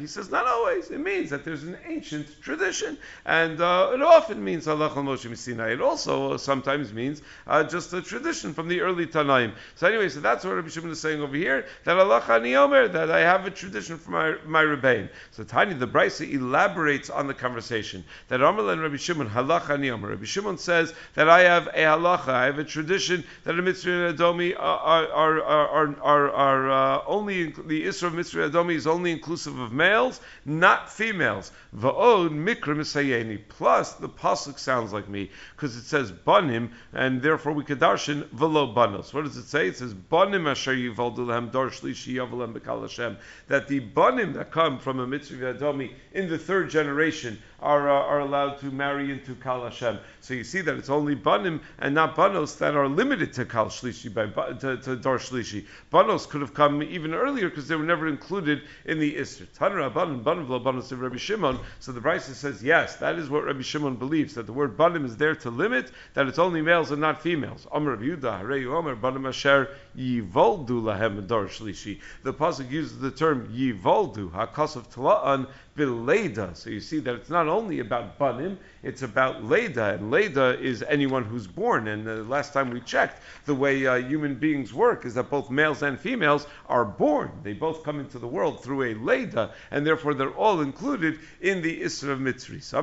He 0.00 0.06
says 0.06 0.30
not 0.30 0.46
always. 0.46 0.90
It 0.90 1.00
means 1.00 1.30
that 1.30 1.44
there's 1.44 1.62
an 1.62 1.78
ancient 1.86 2.40
tradition, 2.42 2.98
and 3.24 3.60
uh, 3.60 3.90
it 3.94 4.02
often 4.18 4.42
means 4.42 4.66
halach 4.66 4.96
al 4.96 5.04
Moshe 5.04 5.36
Sinai. 5.36 5.74
It 5.74 5.80
also 5.80 6.36
sometimes 6.36 6.92
means 6.92 7.22
uh, 7.46 7.62
just 7.62 7.92
a 7.92 8.02
tradition 8.02 8.52
from 8.52 8.66
the 8.66 8.80
early 8.80 9.06
Tanaim. 9.06 9.52
So 9.76 9.86
anyway, 9.86 10.08
so 10.08 10.18
that's 10.18 10.44
what 10.44 10.56
Rabbi 10.56 10.68
Shimon 10.68 10.90
is 10.90 11.00
saying 11.00 11.22
over 11.22 11.36
here. 11.36 11.66
That 11.84 11.96
halach 11.96 12.28
ani 12.28 12.56
omer 12.56 12.88
that 12.88 13.12
I 13.12 13.20
have 13.20 13.46
a 13.46 13.50
tradition 13.50 13.96
from 13.96 14.14
my 14.14 14.34
my 14.44 14.62
rebbein. 14.62 15.08
So 15.30 15.44
Tani 15.44 15.74
the 15.74 15.86
Brisa 15.86 16.28
elaborates 16.28 17.10
on 17.10 17.28
the 17.28 17.34
conversation 17.34 18.02
that 18.26 18.42
Amar 18.42 18.72
and 18.72 18.82
Rabbi 18.82 18.96
Shimon 18.96 19.30
halach 19.30 19.70
ani 19.70 19.90
omer. 19.90 20.08
Rabbi 20.08 20.24
Shimon 20.24 20.58
says 20.58 20.92
that 21.14 21.28
I 21.28 21.42
have 21.42 21.68
a 21.68 21.84
halacha, 21.92 22.30
I 22.30 22.46
have 22.46 22.58
a 22.58 22.64
tradition 22.64 23.22
that 23.44 23.56
a 23.56 23.62
mitzvah 23.62 24.08
and 24.08 24.18
adomi 24.18 24.52
are 24.58 25.06
are 25.06 25.42
are 25.42 25.96
are, 26.02 26.30
are 26.30 26.70
uh, 26.70 27.02
only 27.06 27.52
the 27.52 27.86
isra 27.86 28.08
of 28.08 28.14
mitzvah 28.14 28.50
adomi 28.50 28.74
is 28.74 28.88
only 28.88 29.12
inclusive 29.12 29.56
of 29.60 29.72
males, 29.72 30.20
not 30.44 30.92
females. 30.92 31.52
Va'od 31.76 32.30
mikra 32.30 32.74
misayeni. 32.74 33.38
Plus 33.48 33.92
the 33.94 34.07
pasuk 34.08 34.58
sounds 34.58 34.92
like 34.92 35.08
me 35.08 35.30
because 35.54 35.76
it 35.76 35.84
says 35.84 36.10
banim, 36.10 36.72
and 36.92 37.22
therefore 37.22 37.52
we 37.52 37.64
could 37.64 37.80
darshan 37.80 38.28
velo 38.30 38.72
banos. 38.74 39.12
What 39.12 39.24
does 39.24 39.36
it 39.36 39.46
say? 39.46 39.68
It 39.68 39.76
says 39.76 39.94
banim 39.94 40.46
asher 40.46 40.74
yivaldu 40.74 41.52
dor 41.52 41.68
shlishi 41.70 42.14
yavalem 42.14 42.52
bekal 42.58 42.82
Hashem. 42.82 43.16
That 43.48 43.68
the 43.68 43.80
banim 43.80 44.32
that 44.34 44.50
come 44.50 44.78
from 44.78 45.00
a 45.00 45.06
mitzvah 45.06 45.54
adomi 45.54 45.92
in 46.12 46.28
the 46.28 46.38
third 46.38 46.70
generation 46.70 47.38
are, 47.60 47.88
uh, 47.88 47.92
are 47.92 48.20
allowed 48.20 48.58
to 48.60 48.66
marry 48.66 49.10
into 49.10 49.34
Kal 49.34 49.64
Hashem. 49.64 49.98
So 50.20 50.34
you 50.34 50.44
see 50.44 50.60
that 50.60 50.76
it's 50.76 50.90
only 50.90 51.14
Banim 51.14 51.60
and 51.78 51.94
not 51.94 52.14
Banos 52.14 52.56
that 52.58 52.74
are 52.74 52.88
limited 52.88 53.32
to 53.34 53.44
Kal 53.44 53.66
Shlishi, 53.66 54.12
by, 54.12 54.26
to, 54.26 54.76
to 54.76 54.96
Shlishi. 54.96 55.66
Banos 55.90 56.26
could 56.26 56.40
have 56.40 56.54
come 56.54 56.82
even 56.82 57.14
earlier 57.14 57.48
because 57.48 57.66
they 57.66 57.76
were 57.76 57.84
never 57.84 58.06
included 58.06 58.62
in 58.84 58.98
the 58.98 59.14
Isser. 59.14 59.46
Tanra 59.58 59.92
Banim, 59.92 60.22
Banim 60.22 60.48
Lo 60.48 60.60
Banos 60.60 60.92
of 60.92 61.00
Rabbi 61.00 61.16
Shimon. 61.16 61.58
So 61.80 61.92
the 61.92 62.00
Brisa 62.00 62.34
says, 62.34 62.62
yes, 62.62 62.96
that 62.96 63.16
is 63.16 63.28
what 63.28 63.44
Rabbi 63.44 63.62
Shimon 63.62 63.96
believes, 63.96 64.34
that 64.34 64.46
the 64.46 64.52
word 64.52 64.76
Banim 64.76 65.04
is 65.04 65.16
there 65.16 65.34
to 65.36 65.50
limit, 65.50 65.90
that 66.14 66.26
it's 66.26 66.38
only 66.38 66.62
males 66.62 66.90
and 66.90 67.00
not 67.00 67.22
females. 67.22 67.66
Amr 67.72 67.92
Rabbi 67.92 68.04
Yudah, 68.04 68.42
Hareyu 68.42 68.74
Omer, 68.74 68.94
Banim 68.94 69.26
Asher, 69.26 69.70
Yivoldu 69.96 70.82
Lahem 70.82 71.26
Dor 71.26 71.46
Shlishi. 71.46 72.00
The 72.22 72.32
Pasuk 72.32 72.70
uses 72.70 72.98
the 72.98 73.10
term 73.10 73.48
Yivoldu, 73.48 74.30
Hakos 74.30 74.76
of 74.76 74.90
Tala'an, 74.90 75.48
So 75.78 76.70
you 76.70 76.80
see 76.80 76.98
that 77.00 77.14
it's 77.14 77.30
not 77.30 77.46
only 77.46 77.78
about 77.78 78.18
Banim, 78.18 78.58
it's 78.82 79.02
about 79.02 79.44
Leda, 79.44 79.94
and 79.94 80.10
Leda 80.10 80.58
is 80.58 80.82
anyone 80.82 81.22
who's 81.24 81.46
born. 81.46 81.86
And 81.86 82.04
the 82.04 82.24
last 82.24 82.52
time 82.52 82.70
we 82.70 82.80
checked, 82.80 83.22
the 83.46 83.54
way 83.54 83.86
uh, 83.86 83.94
human 83.96 84.34
beings 84.34 84.74
work 84.74 85.04
is 85.04 85.14
that 85.14 85.30
both 85.30 85.50
males 85.50 85.82
and 85.82 85.98
females 85.98 86.48
are 86.68 86.84
born. 86.84 87.30
They 87.44 87.52
both 87.52 87.84
come 87.84 88.00
into 88.00 88.18
the 88.18 88.26
world 88.26 88.62
through 88.62 88.82
a 88.84 88.94
Leda, 88.94 89.52
and 89.70 89.86
therefore 89.86 90.14
they're 90.14 90.34
all 90.34 90.62
included 90.62 91.20
in 91.40 91.62
the 91.62 91.80
Isra 91.82 92.10
of 92.10 92.18
Mitzri. 92.18 92.60
So 92.60 92.78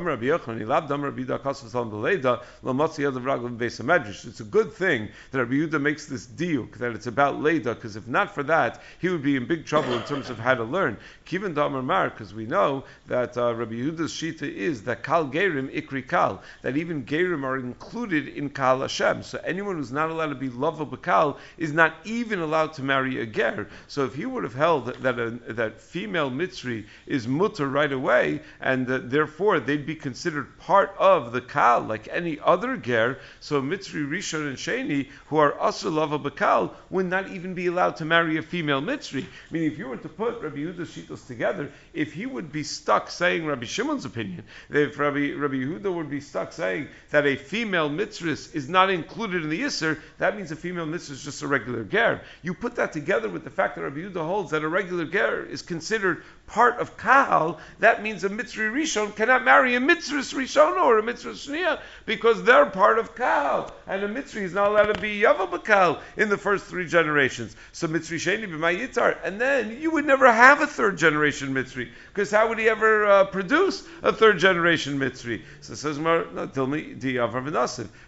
it's 4.29 4.39
a 4.39 4.43
good 4.43 4.71
thing 4.73 5.09
that 5.31 5.39
Rabbi 5.39 5.53
Yehuda 5.53 5.81
makes 5.81 6.05
this 6.05 6.25
deal, 6.25 6.67
that 6.77 6.93
it's 6.93 7.07
about 7.07 7.41
Leda, 7.41 7.75
because 7.75 7.97
if 7.97 8.07
not 8.07 8.33
for 8.33 8.43
that, 8.43 8.81
he 8.99 9.09
would 9.09 9.21
be 9.21 9.35
in 9.35 9.45
big 9.45 9.65
trouble 9.65 9.93
in 9.93 10.03
terms 10.03 10.29
of 10.29 10.39
how 10.39 10.55
to 10.55 10.63
learn. 10.63 10.97
Kivin 11.25 11.53
Damar 11.53 11.81
Mar, 11.81 12.09
because 12.09 12.33
we 12.33 12.45
know 12.45 12.84
that 13.07 13.37
uh, 13.37 13.53
Rabbi 13.53 13.73
Yehuda's 13.73 14.11
Shita 14.11 14.43
is 14.43 14.83
that 14.83 15.03
Kal 15.03 15.27
Gerim 15.27 15.69
Ikri 15.73 16.07
Kal, 16.07 16.41
that 16.61 16.77
even 16.77 17.05
Gerim 17.05 17.43
are 17.43 17.57
included 17.57 18.27
in 18.27 18.49
Kal 18.49 18.81
Hashem. 18.81 19.23
So 19.23 19.39
anyone 19.43 19.75
who's 19.77 19.91
not 19.91 20.09
allowed 20.09 20.29
to 20.29 20.35
be 20.35 20.49
Lava 20.49 20.85
Bakal 20.85 21.37
is 21.57 21.73
not 21.73 21.93
even 22.05 22.39
allowed 22.39 22.73
to 22.73 22.83
marry 22.83 23.21
a 23.21 23.25
Ger. 23.25 23.67
So 23.87 24.05
if 24.05 24.15
he 24.15 24.25
would 24.25 24.43
have 24.43 24.53
held 24.53 24.87
that, 24.87 25.19
a, 25.19 25.31
that 25.53 25.81
female 25.81 26.31
Mitzri 26.31 26.85
is 27.05 27.27
mutter 27.27 27.67
right 27.67 27.91
away, 27.91 28.41
and 28.59 28.87
that 28.87 29.09
therefore 29.09 29.59
they'd 29.59 29.85
be 29.85 29.95
considered 29.95 30.57
part 30.59 30.95
of 30.97 31.31
the 31.31 31.41
Kal 31.41 31.81
like 31.81 32.07
any 32.11 32.39
other 32.39 32.77
Ger, 32.77 33.19
so 33.39 33.61
Mitzri 33.61 34.07
Rishon 34.07 34.47
and 34.47 34.57
Sheni, 34.57 35.09
who 35.27 35.37
are 35.37 35.57
also 35.57 35.89
Lava 35.89 36.19
Bakal, 36.19 36.71
would 36.89 37.05
not 37.05 37.29
even 37.29 37.53
be 37.53 37.67
allowed 37.67 37.97
to 37.97 38.05
marry 38.05 38.37
a 38.37 38.41
female 38.41 38.81
Mitzri. 38.81 39.25
Meaning 39.51 39.71
if 39.71 39.77
you 39.77 39.87
were 39.87 39.97
to 39.97 40.09
put 40.09 40.41
Rabbi 40.41 40.57
Yehuda's 40.57 40.89
shitas 40.89 41.25
together, 41.27 41.71
if 41.93 42.13
he 42.13 42.25
would 42.25 42.51
be 42.51 42.63
stuck 42.75 43.09
saying 43.09 43.45
Rabbi 43.45 43.65
Shimon's 43.65 44.05
opinion, 44.05 44.43
if 44.69 44.99
Rabbi, 44.99 45.31
Rabbi 45.33 45.55
Yehuda 45.55 45.93
would 45.93 46.09
be 46.09 46.19
stuck 46.19 46.51
saying 46.51 46.89
that 47.09 47.25
a 47.25 47.35
female 47.35 47.89
mitzvah 47.89 48.29
is 48.29 48.69
not 48.69 48.89
included 48.89 49.43
in 49.43 49.49
the 49.49 49.61
Isser, 49.61 49.99
that 50.17 50.35
means 50.35 50.51
a 50.51 50.55
female 50.55 50.85
mitzvah 50.85 51.13
is 51.13 51.23
just 51.23 51.41
a 51.41 51.47
regular 51.47 51.83
ger. 51.83 52.21
You 52.43 52.53
put 52.53 52.75
that 52.75 52.93
together 52.93 53.29
with 53.29 53.43
the 53.43 53.49
fact 53.49 53.75
that 53.75 53.81
Rabbi 53.81 53.99
Yehuda 53.99 54.25
holds 54.25 54.51
that 54.51 54.63
a 54.63 54.67
regular 54.67 55.05
ger 55.05 55.45
is 55.45 55.61
considered 55.61 56.23
part 56.47 56.79
of 56.79 56.97
Kahal, 56.97 57.59
that 57.79 58.03
means 58.03 58.23
a 58.23 58.29
mitzvah 58.29 58.61
rishon 58.61 59.15
cannot 59.15 59.43
marry 59.43 59.75
a 59.75 59.79
mitzvah 59.79 60.17
rishon 60.17 60.77
or 60.81 60.99
a 60.99 61.03
mitzvah 61.03 61.31
shnia 61.31 61.79
because 62.05 62.43
they're 62.43 62.65
part 62.67 62.99
of 62.99 63.15
Kahal, 63.15 63.71
and 63.87 64.03
a 64.03 64.07
mitzvah 64.07 64.41
is 64.41 64.53
not 64.53 64.71
allowed 64.71 64.93
to 64.93 65.01
be 65.01 65.21
yavabakal 65.21 65.99
in 66.17 66.29
the 66.29 66.37
first 66.37 66.65
three 66.65 66.87
generations. 66.87 67.55
So 67.71 67.87
mitzvah 67.87 68.15
sheni 68.15 68.47
b'mayitar, 68.47 69.17
and 69.23 69.39
then 69.39 69.79
you 69.81 69.91
would 69.91 70.05
never 70.05 70.31
have 70.31 70.61
a 70.61 70.67
third 70.67 70.97
generation 70.97 71.53
mitzvah 71.53 71.85
because 72.13 72.31
how 72.31 72.49
would 72.49 72.59
he 72.59 72.69
ever 72.69 73.05
uh, 73.05 73.25
produce 73.25 73.85
a 74.01 74.13
third 74.13 74.39
generation 74.39 74.99
mitzvah? 74.99 75.39
So 75.61 75.75
says, 75.75 75.97
no, 75.97 76.49
tell 76.53 76.67
me, 76.67 76.95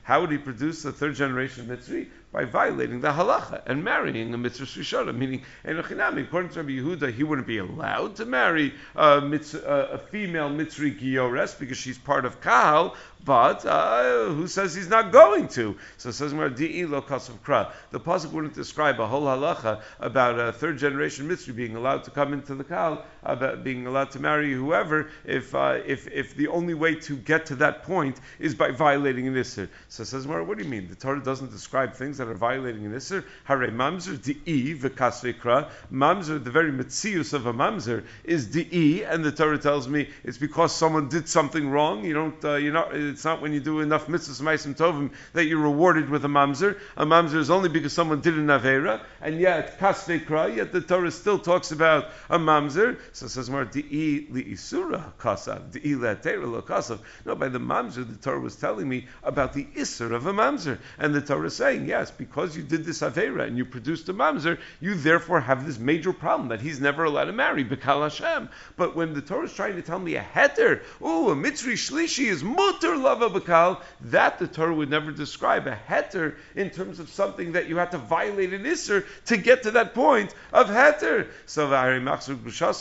how 0.03 0.21
would 0.21 0.31
he 0.31 0.37
produce 0.37 0.85
a 0.85 0.91
third 0.91 1.15
generation 1.15 1.67
mitzvah? 1.67 2.05
By 2.37 2.45
violating 2.45 3.01
the 3.01 3.07
halacha 3.07 3.63
and 3.65 3.83
marrying 3.83 4.31
a 4.31 4.37
mitzvah 4.37 4.65
rishona, 4.65 5.11
meaning 5.11 5.41
enochinami. 5.65 6.21
According 6.21 6.51
to 6.51 6.59
Rabbi 6.61 6.73
Yehuda, 6.73 7.11
he 7.11 7.23
wouldn't 7.23 7.47
be 7.47 7.57
allowed 7.57 8.15
to 8.17 8.25
marry 8.25 8.75
a, 8.95 9.17
a 9.17 9.97
female 9.97 10.47
mitzvah 10.47 10.91
giores 10.91 11.57
because 11.57 11.77
she's 11.79 11.97
part 11.97 12.25
of 12.25 12.39
kahal, 12.39 12.95
but 13.25 13.65
uh, 13.65 14.25
who 14.27 14.47
says 14.47 14.73
he's 14.73 14.87
not 14.87 15.11
going 15.11 15.49
to? 15.49 15.75
So 15.97 16.09
it 16.09 16.13
says 16.13 16.31
lo 16.33 16.49
kra. 16.49 17.71
The 17.91 17.99
pasuk 17.99 18.31
wouldn't 18.31 18.53
describe 18.53 19.01
a 19.01 19.07
whole 19.07 19.23
halacha 19.23 19.81
about 19.99 20.39
a 20.39 20.53
third 20.53 20.77
generation 20.77 21.27
mitzvah 21.27 21.53
being 21.53 21.75
allowed 21.75 22.03
to 22.05 22.11
come 22.11 22.31
into 22.31 22.55
the 22.55 22.63
kal, 22.63 23.03
about 23.23 23.63
being 23.63 23.85
allowed 23.85 24.11
to 24.11 24.19
marry 24.21 24.53
whoever, 24.53 25.09
if 25.25 25.53
uh, 25.55 25.79
if 25.85 26.07
if 26.07 26.35
the 26.37 26.47
only 26.47 26.73
way 26.73 26.95
to 26.95 27.17
get 27.17 27.47
to 27.47 27.55
that 27.55 27.83
point 27.83 28.21
is 28.39 28.55
by 28.55 28.71
violating 28.71 29.27
an 29.27 29.33
isser. 29.33 29.67
So 29.89 30.03
it 30.03 30.05
says 30.05 30.25
what 30.25 30.57
do 30.57 30.63
you 30.63 30.69
mean? 30.69 30.87
The 30.87 30.95
Torah 30.95 31.21
doesn't 31.21 31.51
describe 31.51 31.93
things 31.95 32.19
that 32.19 32.26
that 32.27 32.33
are 32.33 32.37
violating 32.37 32.85
an 32.85 32.93
Isser. 32.93 33.23
Hare 33.45 33.69
mamzer 33.69 34.17
di'i 34.17 34.77
v'kasvekra. 34.77 35.69
Mamzer, 35.91 36.43
the 36.43 36.51
very 36.51 36.71
mitzius 36.71 37.33
of 37.33 37.45
a 37.45 37.53
mamzer, 37.53 38.03
is 38.23 38.47
di'i, 38.47 39.09
and 39.09 39.23
the 39.23 39.31
Torah 39.31 39.57
tells 39.57 39.87
me 39.87 40.09
it's 40.23 40.37
because 40.37 40.75
someone 40.75 41.09
did 41.09 41.27
something 41.27 41.69
wrong. 41.69 42.03
You 42.03 42.13
don't, 42.13 42.45
uh, 42.45 42.55
you 42.55 42.71
know, 42.71 42.89
it's 42.91 43.23
not 43.23 43.41
when 43.41 43.53
you 43.53 43.59
do 43.59 43.79
enough 43.79 44.07
mitzvahs, 44.07 44.41
ma'asim 44.41 44.75
tovim, 44.75 45.11
that 45.33 45.45
you're 45.45 45.61
rewarded 45.61 46.09
with 46.09 46.25
a 46.25 46.27
mamzer. 46.27 46.77
A 46.97 47.05
mamzer 47.05 47.35
is 47.35 47.49
only 47.49 47.69
because 47.69 47.93
someone 47.93 48.21
did 48.21 48.37
an 48.37 48.47
avera, 48.47 49.01
and 49.21 49.39
yet 49.39 49.79
kasvekra, 49.79 50.55
yet 50.55 50.71
the 50.71 50.81
Torah 50.81 51.11
still 51.11 51.39
talks 51.39 51.71
about 51.71 52.05
a 52.29 52.37
mamzer. 52.37 52.97
So 53.13 53.27
says 53.27 53.49
more 53.49 53.65
di'i 53.65 54.29
li'isura 54.29 55.13
kasav, 55.17 55.71
di'i 55.71 55.95
le'atera 55.95 56.49
lo 56.51 56.61
kasav. 56.61 56.99
No, 57.25 57.35
by 57.35 57.47
the 57.47 57.59
mamzer, 57.59 58.07
the 58.07 58.17
Torah 58.17 58.39
was 58.39 58.55
telling 58.55 58.89
me 58.89 59.07
about 59.23 59.53
the 59.53 59.65
isser 59.75 60.11
of 60.11 60.25
a 60.25 60.33
mamzer, 60.33 60.79
and 60.97 61.13
the 61.13 61.21
Torah 61.21 61.47
is 61.47 61.55
saying, 61.55 61.87
yes, 61.87 62.06
because 62.11 62.55
you 62.55 62.63
did 62.63 62.85
this 62.85 63.01
avera 63.01 63.47
and 63.47 63.57
you 63.57 63.65
produced 63.65 64.09
a 64.09 64.13
mamzer, 64.13 64.59
you 64.79 64.95
therefore 64.95 65.39
have 65.39 65.65
this 65.65 65.79
major 65.79 66.13
problem 66.13 66.49
that 66.49 66.61
he's 66.61 66.79
never 66.79 67.03
allowed 67.03 67.25
to 67.25 67.33
marry, 67.33 67.63
Bekal 67.63 68.03
Hashem. 68.03 68.49
But 68.75 68.95
when 68.95 69.13
the 69.13 69.21
Torah 69.21 69.45
is 69.45 69.53
trying 69.53 69.75
to 69.75 69.81
tell 69.81 69.99
me 69.99 70.15
a 70.15 70.23
heter, 70.23 70.81
oh, 71.01 71.31
a 71.31 71.35
mitzri 71.35 71.73
shlishi 71.73 72.25
is 72.25 72.43
mutter 72.43 72.97
lava 72.97 73.29
Bekal, 73.29 73.81
that 74.01 74.39
the 74.39 74.47
Torah 74.47 74.73
would 74.73 74.89
never 74.89 75.11
describe 75.11 75.67
a 75.67 75.77
heter 75.87 76.35
in 76.55 76.69
terms 76.69 76.99
of 76.99 77.09
something 77.09 77.53
that 77.53 77.67
you 77.67 77.77
had 77.77 77.91
to 77.91 77.97
violate 77.97 78.53
an 78.53 78.63
isser 78.63 79.05
to 79.25 79.37
get 79.37 79.63
to 79.63 79.71
that 79.71 79.93
point 79.93 80.33
of 80.53 80.67
heter. 80.67 81.27
So, 81.45 81.67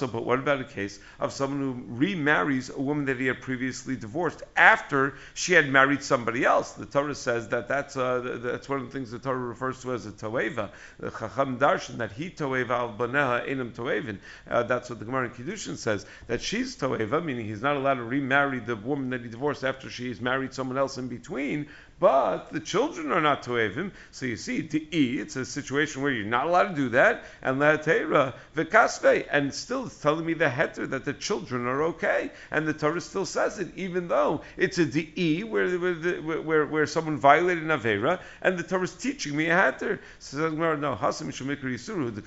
but 0.06 0.24
what 0.24 0.38
about 0.38 0.60
a 0.60 0.64
case 0.64 0.98
of 1.18 1.32
someone 1.32 1.60
who 1.60 1.84
remarries 1.94 2.70
a 2.70 2.80
woman 2.80 3.06
that 3.06 3.18
he 3.18 3.26
had 3.26 3.40
previously 3.40 3.96
divorced 3.96 4.42
after 4.56 5.14
she 5.34 5.52
had 5.52 5.68
married 5.68 6.02
somebody 6.02 6.44
else? 6.44 6.72
The 6.72 6.86
Torah 6.86 7.14
says 7.14 7.48
that 7.48 7.68
that's, 7.68 7.96
uh, 7.96 8.38
that's 8.42 8.68
one 8.68 8.80
of 8.80 8.86
the 8.86 8.92
things 8.92 9.10
the 9.16 9.28
Torah 9.28 9.38
refers 9.38 9.80
to 9.82 9.94
as 9.94 10.06
a 10.06 10.12
toeva. 10.12 10.70
The 10.98 11.10
Chacham 11.10 11.58
Darshan, 11.58 11.98
that 11.98 12.12
he 12.12 12.30
toeva 12.30 12.70
al 12.70 12.94
baneha 12.94 13.48
enam 13.48 13.72
toevin. 13.72 14.18
Uh, 14.48 14.62
that's 14.64 14.90
what 14.90 14.98
the 14.98 15.04
Gemara 15.04 15.26
in 15.26 15.30
Kiddushin 15.30 15.76
says, 15.76 16.06
that 16.26 16.42
she's 16.42 16.76
toeva, 16.76 17.24
meaning 17.24 17.46
he's 17.46 17.62
not 17.62 17.76
allowed 17.76 17.94
to 17.94 18.04
remarry 18.04 18.58
the 18.58 18.76
woman 18.76 19.10
that 19.10 19.22
he 19.22 19.28
divorced 19.28 19.64
after 19.64 19.88
she's 19.88 20.20
married 20.20 20.52
someone 20.52 20.78
else 20.78 20.98
in 20.98 21.08
between, 21.08 21.68
but 21.98 22.52
the 22.52 22.60
children 22.60 23.10
are 23.10 23.20
not 23.20 23.42
toevim. 23.42 23.90
So 24.10 24.26
you 24.26 24.36
see, 24.36 24.62
to 24.62 24.96
e, 24.96 25.18
it's 25.18 25.36
a 25.36 25.44
situation 25.44 26.02
where 26.02 26.12
you're 26.12 26.26
not 26.26 26.46
allowed 26.46 26.68
to 26.68 26.74
do 26.74 26.88
that, 26.90 27.24
and 27.42 27.58
lehatera 27.58 28.34
v'kasve, 28.54 29.26
and 29.30 29.52
still 29.54 29.86
it's 29.86 29.98
telling 30.00 30.26
me 30.26 30.34
the 30.34 30.48
heter 30.48 30.88
that 30.90 31.04
the 31.04 31.14
children 31.14 31.66
are 31.66 31.84
okay, 31.84 32.30
and 32.50 32.66
the 32.66 32.74
Torah 32.74 33.00
still 33.00 33.24
says 33.24 33.58
it, 33.58 33.68
even 33.76 34.08
though 34.08 34.42
it's 34.56 34.78
a 34.78 34.84
de 34.84 35.42
where 35.44 35.66
where, 35.78 36.42
where, 36.42 36.66
where 36.66 36.86
someone 36.86 37.16
violated 37.18 37.64
an 37.64 37.70
avera, 37.70 38.20
and 38.42 38.58
the 38.58 38.62
Torah 38.62 38.82
is 38.82 38.92
teaching 38.94 39.34
me 39.34 39.46
a 39.46 39.56
heter. 39.56 39.98
So 40.18 40.50
no, 40.50 40.94
hasim 40.94 41.32
yisuru 41.32 42.14
the. 42.14 42.26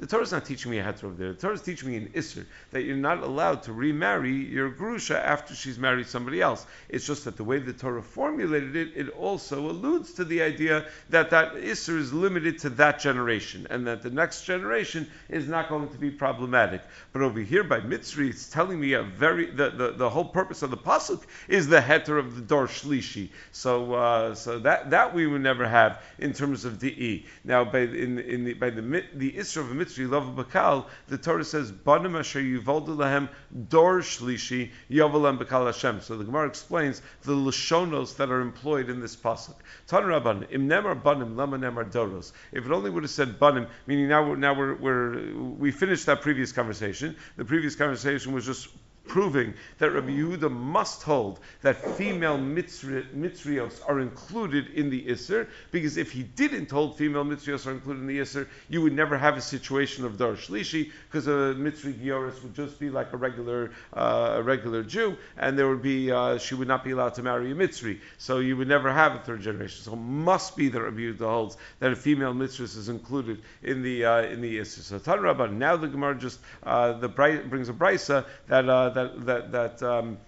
The 0.00 0.06
Torah 0.06 0.22
is 0.22 0.32
not 0.32 0.44
teaching 0.44 0.70
me 0.70 0.78
a 0.78 0.84
heter 0.84 1.04
over 1.04 1.14
there. 1.14 1.32
The 1.32 1.38
Torah 1.38 1.54
is 1.54 1.62
teaching 1.62 1.88
me 1.88 1.96
an 1.96 2.08
isser 2.08 2.44
that 2.72 2.82
you're 2.82 2.96
not 2.96 3.22
allowed 3.22 3.62
to 3.64 3.72
remarry 3.72 4.32
your 4.32 4.70
grusha 4.70 5.16
after 5.16 5.54
she's 5.54 5.78
married 5.78 6.06
somebody 6.06 6.42
else. 6.42 6.66
It's 6.88 7.06
just 7.06 7.24
that 7.24 7.36
the 7.36 7.44
way 7.44 7.58
the 7.58 7.72
Torah 7.72 8.02
formulated 8.02 8.76
it 8.76 8.97
it 8.98 9.08
also 9.10 9.70
alludes 9.70 10.12
to 10.14 10.24
the 10.24 10.42
idea 10.42 10.84
that 11.10 11.30
that 11.30 11.54
Isser 11.54 11.96
is 11.96 12.12
limited 12.12 12.58
to 12.60 12.70
that 12.70 12.98
generation, 12.98 13.66
and 13.70 13.86
that 13.86 14.02
the 14.02 14.10
next 14.10 14.44
generation 14.44 15.08
is 15.28 15.46
not 15.46 15.68
going 15.68 15.88
to 15.88 15.98
be 15.98 16.10
problematic. 16.10 16.82
But 17.12 17.22
over 17.22 17.38
here 17.38 17.62
by 17.62 17.80
Mitzri, 17.80 18.28
it's 18.28 18.48
telling 18.48 18.80
me 18.80 18.94
a 18.94 19.04
very 19.04 19.46
the, 19.50 19.70
the, 19.70 19.92
the 19.92 20.10
whole 20.10 20.24
purpose 20.24 20.62
of 20.62 20.70
the 20.70 20.76
pasuk 20.76 21.22
is 21.46 21.68
the 21.68 21.80
heter 21.80 22.18
of 22.18 22.34
the 22.34 22.42
Dor 22.42 22.66
Shlishi. 22.66 23.28
So 23.52 23.94
uh, 23.94 24.34
so 24.34 24.58
that 24.58 24.90
that 24.90 25.14
we 25.14 25.28
would 25.28 25.42
never 25.42 25.68
have 25.68 26.02
in 26.18 26.32
terms 26.32 26.64
of 26.64 26.80
de. 26.80 27.24
Now 27.44 27.64
by 27.64 27.80
in, 27.80 28.18
in 28.18 28.44
the, 28.44 28.54
by 28.54 28.70
the 28.70 28.82
the 29.14 29.32
Isra 29.32 29.58
of 29.58 29.68
Mitzri 29.68 30.10
love 30.10 30.34
Bakal, 30.34 30.86
the 31.06 31.18
Torah 31.18 31.44
says 31.44 31.70
Banim 31.70 32.16
Asher 32.16 32.40
Yuvaldu 32.40 32.96
Lahem 32.96 33.28
Dor 33.68 34.00
Shlishi 34.00 34.70
Yavalem 34.90 35.38
Bakal 35.38 35.66
Hashem. 35.66 36.00
So 36.00 36.16
the 36.16 36.24
Gemara 36.24 36.48
explains 36.48 37.00
the 37.22 37.32
lashonos 37.32 38.16
that 38.16 38.30
are 38.30 38.40
employed 38.40 38.87
in 38.90 39.00
this 39.00 39.16
pasuk. 39.16 39.54
Tan 39.86 40.02
Rabban, 40.02 40.46
im 40.50 40.68
nemar 40.68 41.02
banim, 41.02 41.36
lama 41.36 41.58
nemar 41.58 41.90
doros. 41.90 42.32
If 42.52 42.66
it 42.66 42.72
only 42.72 42.90
would 42.90 43.02
have 43.02 43.10
said 43.10 43.38
banim, 43.38 43.66
meaning 43.86 44.08
now, 44.08 44.34
now 44.34 44.54
we're, 44.54 44.74
we're, 44.76 45.34
we 45.34 45.70
finished 45.70 46.06
that 46.06 46.22
previous 46.22 46.52
conversation. 46.52 47.16
The 47.36 47.44
previous 47.44 47.74
conversation 47.74 48.32
was 48.32 48.46
just 48.46 48.68
proving 49.08 49.54
that 49.78 49.90
Rabbi 49.90 50.10
Yehuda 50.10 50.50
must 50.50 51.02
hold 51.02 51.40
that 51.62 51.76
female 51.96 52.38
mitzri, 52.38 53.04
mitzrios 53.14 53.80
are 53.88 54.00
included 54.00 54.68
in 54.68 54.90
the 54.90 55.06
Isser, 55.06 55.48
because 55.70 55.96
if 55.96 56.12
he 56.12 56.22
didn't 56.22 56.70
hold 56.70 56.96
female 56.96 57.24
mitzrios 57.24 57.66
are 57.66 57.72
included 57.72 58.00
in 58.00 58.06
the 58.06 58.18
Isser, 58.18 58.46
you 58.68 58.82
would 58.82 58.92
never 58.92 59.16
have 59.16 59.36
a 59.36 59.40
situation 59.40 60.04
of 60.04 60.18
Dar 60.18 60.34
Shlishi, 60.34 60.92
because 61.08 61.26
a 61.26 61.54
mitzri 61.54 61.92
gioris 61.94 62.42
would 62.42 62.54
just 62.54 62.78
be 62.78 62.90
like 62.90 63.12
a 63.12 63.16
regular 63.16 63.72
uh, 63.94 64.34
a 64.36 64.42
regular 64.42 64.82
Jew, 64.82 65.16
and 65.36 65.58
there 65.58 65.68
would 65.68 65.82
be 65.82 66.10
uh, 66.10 66.38
she 66.38 66.54
would 66.54 66.68
not 66.68 66.84
be 66.84 66.90
allowed 66.92 67.14
to 67.14 67.22
marry 67.22 67.50
a 67.50 67.54
mitzri, 67.54 68.00
so 68.18 68.38
you 68.38 68.56
would 68.56 68.68
never 68.68 68.92
have 68.92 69.14
a 69.14 69.18
third 69.18 69.40
generation. 69.40 69.82
So 69.82 69.96
must 69.96 70.56
be 70.56 70.68
that 70.68 70.80
Rabbi 70.80 71.00
Yehuda 71.00 71.20
holds 71.20 71.56
that 71.80 71.92
a 71.92 71.96
female 71.96 72.34
mitzvah 72.34 72.64
is 72.64 72.88
included 72.88 73.42
in 73.62 73.82
the 73.82 74.04
uh, 74.04 74.22
in 74.22 74.40
the 74.40 74.58
Isser. 74.58 74.80
So 74.80 74.98
Tan 74.98 75.18
Rabban, 75.18 75.54
now 75.54 75.76
the 75.76 75.88
Gemara 75.88 76.14
just 76.14 76.40
uh, 76.62 76.92
the 76.92 77.08
brings 77.08 77.68
a 77.68 77.72
brisa 77.72 78.24
that 78.48 78.68
uh, 78.68 78.90
that 78.98 79.26
that 79.26 79.52
that 79.52 79.82
um, 79.82 80.18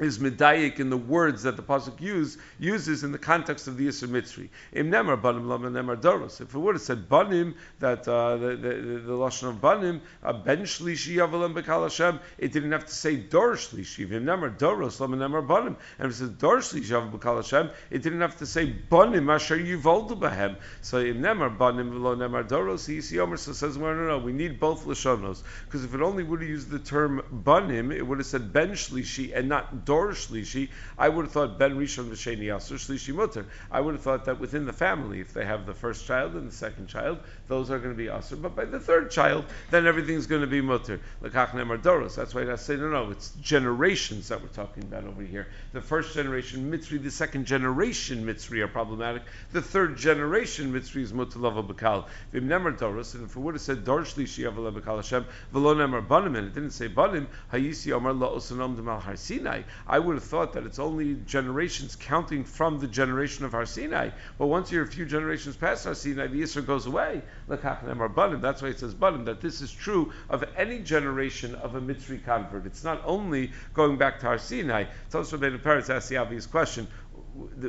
is 0.00 0.18
medayik 0.18 0.80
in 0.80 0.90
the 0.90 0.96
words 0.96 1.42
that 1.42 1.56
the 1.56 1.62
pasuk 1.62 2.00
use 2.00 2.38
uses 2.58 3.04
in 3.04 3.12
the 3.12 3.18
context 3.18 3.66
of 3.68 3.76
the 3.76 3.88
Yisr 3.88 4.08
Mitzri. 4.08 4.48
Im 4.72 4.90
nemar 4.90 5.20
banim 5.20 5.44
nemar 5.44 6.00
doros. 6.00 6.40
If 6.40 6.54
it 6.54 6.58
would 6.58 6.76
have 6.76 6.82
said 6.82 7.08
banim, 7.08 7.54
that 7.80 8.06
uh, 8.08 8.36
the, 8.36 8.48
the, 8.56 8.68
the, 8.68 8.98
the 9.00 9.12
lashon 9.12 9.48
of 9.48 9.60
banim, 9.60 10.00
a 10.22 10.32
ben 10.32 10.62
shlishi 10.62 11.16
yavalem 11.16 11.54
bekal 11.54 11.82
Hashem, 11.82 12.20
it 12.38 12.52
didn't 12.52 12.72
have 12.72 12.86
to 12.86 12.94
say 12.94 13.16
dor 13.16 13.54
shlishi. 13.54 14.10
Im 14.10 14.24
nemar 14.24 14.56
doros 14.56 15.00
lama 15.00 15.16
nemar 15.16 15.46
banim. 15.46 15.76
And 15.98 16.06
if 16.06 16.12
it 16.12 16.18
says 16.18 16.30
dor 16.30 16.58
shlishi 16.58 16.90
yavalem 16.90 17.12
bekal 17.12 17.36
Hashem, 17.36 17.70
it 17.90 18.02
didn't 18.02 18.20
have 18.20 18.36
to 18.38 18.46
say 18.46 18.66
banim 18.66 19.28
asher 19.28 19.58
yuvoldu 19.58 20.18
bahem. 20.18 20.56
So 20.80 21.00
im 21.00 21.20
nemar 21.20 21.56
banim 21.56 22.02
lo 22.02 22.16
nemar 22.16 22.48
doros. 22.48 22.86
He 22.86 22.98
Yomer 23.16 23.38
so 23.38 23.52
says 23.52 23.76
no, 23.76 23.94
no, 23.94 24.06
no. 24.06 24.18
We 24.18 24.32
need 24.32 24.60
both 24.60 24.84
lashonos 24.86 25.42
because 25.64 25.84
if 25.84 25.94
it 25.94 26.00
only 26.00 26.22
would 26.22 26.40
have 26.40 26.48
used 26.48 26.70
the 26.70 26.78
term 26.78 27.22
banim, 27.30 27.92
it 27.92 28.06
would 28.06 28.18
have 28.18 28.26
said 28.26 28.52
ben 28.52 28.70
shlishi 28.70 29.36
and 29.36 29.48
not 29.48 29.84
Dor 29.88 30.10
Shlishi, 30.10 30.68
I 30.98 31.08
would 31.08 31.24
have 31.24 31.32
thought 31.32 31.58
Ben 31.58 31.78
Rishon 31.78 32.10
V'Sheni 32.10 32.44
Yasser 32.44 32.74
Shlishi 32.74 33.14
Mutter. 33.14 33.46
I 33.70 33.80
would 33.80 33.94
have 33.94 34.02
thought 34.02 34.26
that 34.26 34.38
within 34.38 34.66
the 34.66 34.72
family, 34.74 35.20
if 35.20 35.32
they 35.32 35.46
have 35.46 35.64
the 35.64 35.72
first 35.72 36.06
child 36.06 36.34
and 36.34 36.46
the 36.46 36.54
second 36.54 36.88
child, 36.88 37.18
those 37.46 37.70
are 37.70 37.78
going 37.78 37.94
to 37.94 37.96
be 37.96 38.04
Asr. 38.04 38.40
But 38.42 38.54
by 38.54 38.66
the 38.66 38.78
third 38.78 39.10
child, 39.10 39.46
then 39.70 39.86
everything's 39.86 40.26
going 40.26 40.42
to 40.42 40.46
be 40.46 40.60
Mutter. 40.60 41.00
L'kach 41.22 41.52
Doros. 41.80 42.14
That's 42.14 42.34
why 42.34 42.52
I 42.52 42.56
say, 42.56 42.76
no, 42.76 42.90
no, 42.90 43.10
it's 43.10 43.30
generations 43.40 44.28
that 44.28 44.42
we're 44.42 44.48
talking 44.48 44.82
about 44.82 45.04
over 45.04 45.22
here. 45.22 45.46
The 45.72 45.80
first 45.80 46.14
generation 46.14 46.70
Mitzri, 46.70 47.02
the 47.02 47.10
second 47.10 47.46
generation 47.46 48.26
Mitzri 48.26 48.60
are 48.60 48.68
problematic. 48.68 49.22
The 49.52 49.62
third 49.62 49.96
generation 49.96 50.70
Mitzri 50.70 51.00
is 51.00 51.14
Mutter 51.14 51.38
Lava 51.38 51.62
Bakal. 51.62 52.04
Vim 52.32 52.46
Nemar 52.46 52.76
Doros, 52.76 53.14
and 53.14 53.24
if 53.24 53.34
it 53.34 53.40
would 53.40 53.54
have 53.54 53.62
said 53.62 53.86
Dor 53.86 54.02
Shlishi 54.02 54.44
Avala 54.52 54.70
Bakal 54.70 54.96
Hashem, 54.96 55.24
V'lo 55.54 55.74
Nemar 55.74 56.06
Banim, 56.06 56.36
and 56.36 56.48
it 56.48 56.52
didn't 56.52 56.72
say 56.72 56.88
Banim, 56.88 57.26
Hayisi 57.54 57.90
Omar 57.92 58.12
La'osanom 58.12 58.76
Demal 58.76 59.00
Har 59.00 59.16
Sinai. 59.16 59.62
I 59.86 59.98
would 59.98 60.14
have 60.14 60.24
thought 60.24 60.52
that 60.52 60.64
it's 60.64 60.78
only 60.78 61.14
generations 61.26 61.96
counting 61.96 62.44
from 62.44 62.78
the 62.78 62.86
generation 62.86 63.44
of 63.44 63.52
Har 63.52 63.66
Sinai. 63.66 64.10
But 64.38 64.46
once 64.46 64.72
you're 64.72 64.84
a 64.84 64.86
few 64.86 65.06
generations 65.06 65.56
past 65.56 65.84
Har 65.84 65.94
Sinai, 65.94 66.26
the 66.26 66.42
Yisra 66.42 66.66
goes 66.66 66.86
away. 66.86 67.22
That's 67.48 68.62
why 68.62 68.68
it 68.68 68.78
says 68.78 68.94
Banim, 68.94 69.24
that 69.24 69.40
this 69.40 69.60
is 69.60 69.72
true 69.72 70.12
of 70.28 70.44
any 70.56 70.80
generation 70.80 71.54
of 71.56 71.74
a 71.74 71.80
Mitzri 71.80 72.24
convert. 72.24 72.66
It's 72.66 72.84
not 72.84 73.02
only 73.04 73.52
going 73.74 73.96
back 73.96 74.20
to 74.20 74.26
Har 74.26 74.38
Sinai. 74.38 74.84
Tos 75.10 75.32
Rabbeinu 75.32 75.60
Peretz 75.62 75.88
asked 75.90 76.08
the 76.08 76.16
obvious 76.18 76.46
question, 76.46 76.86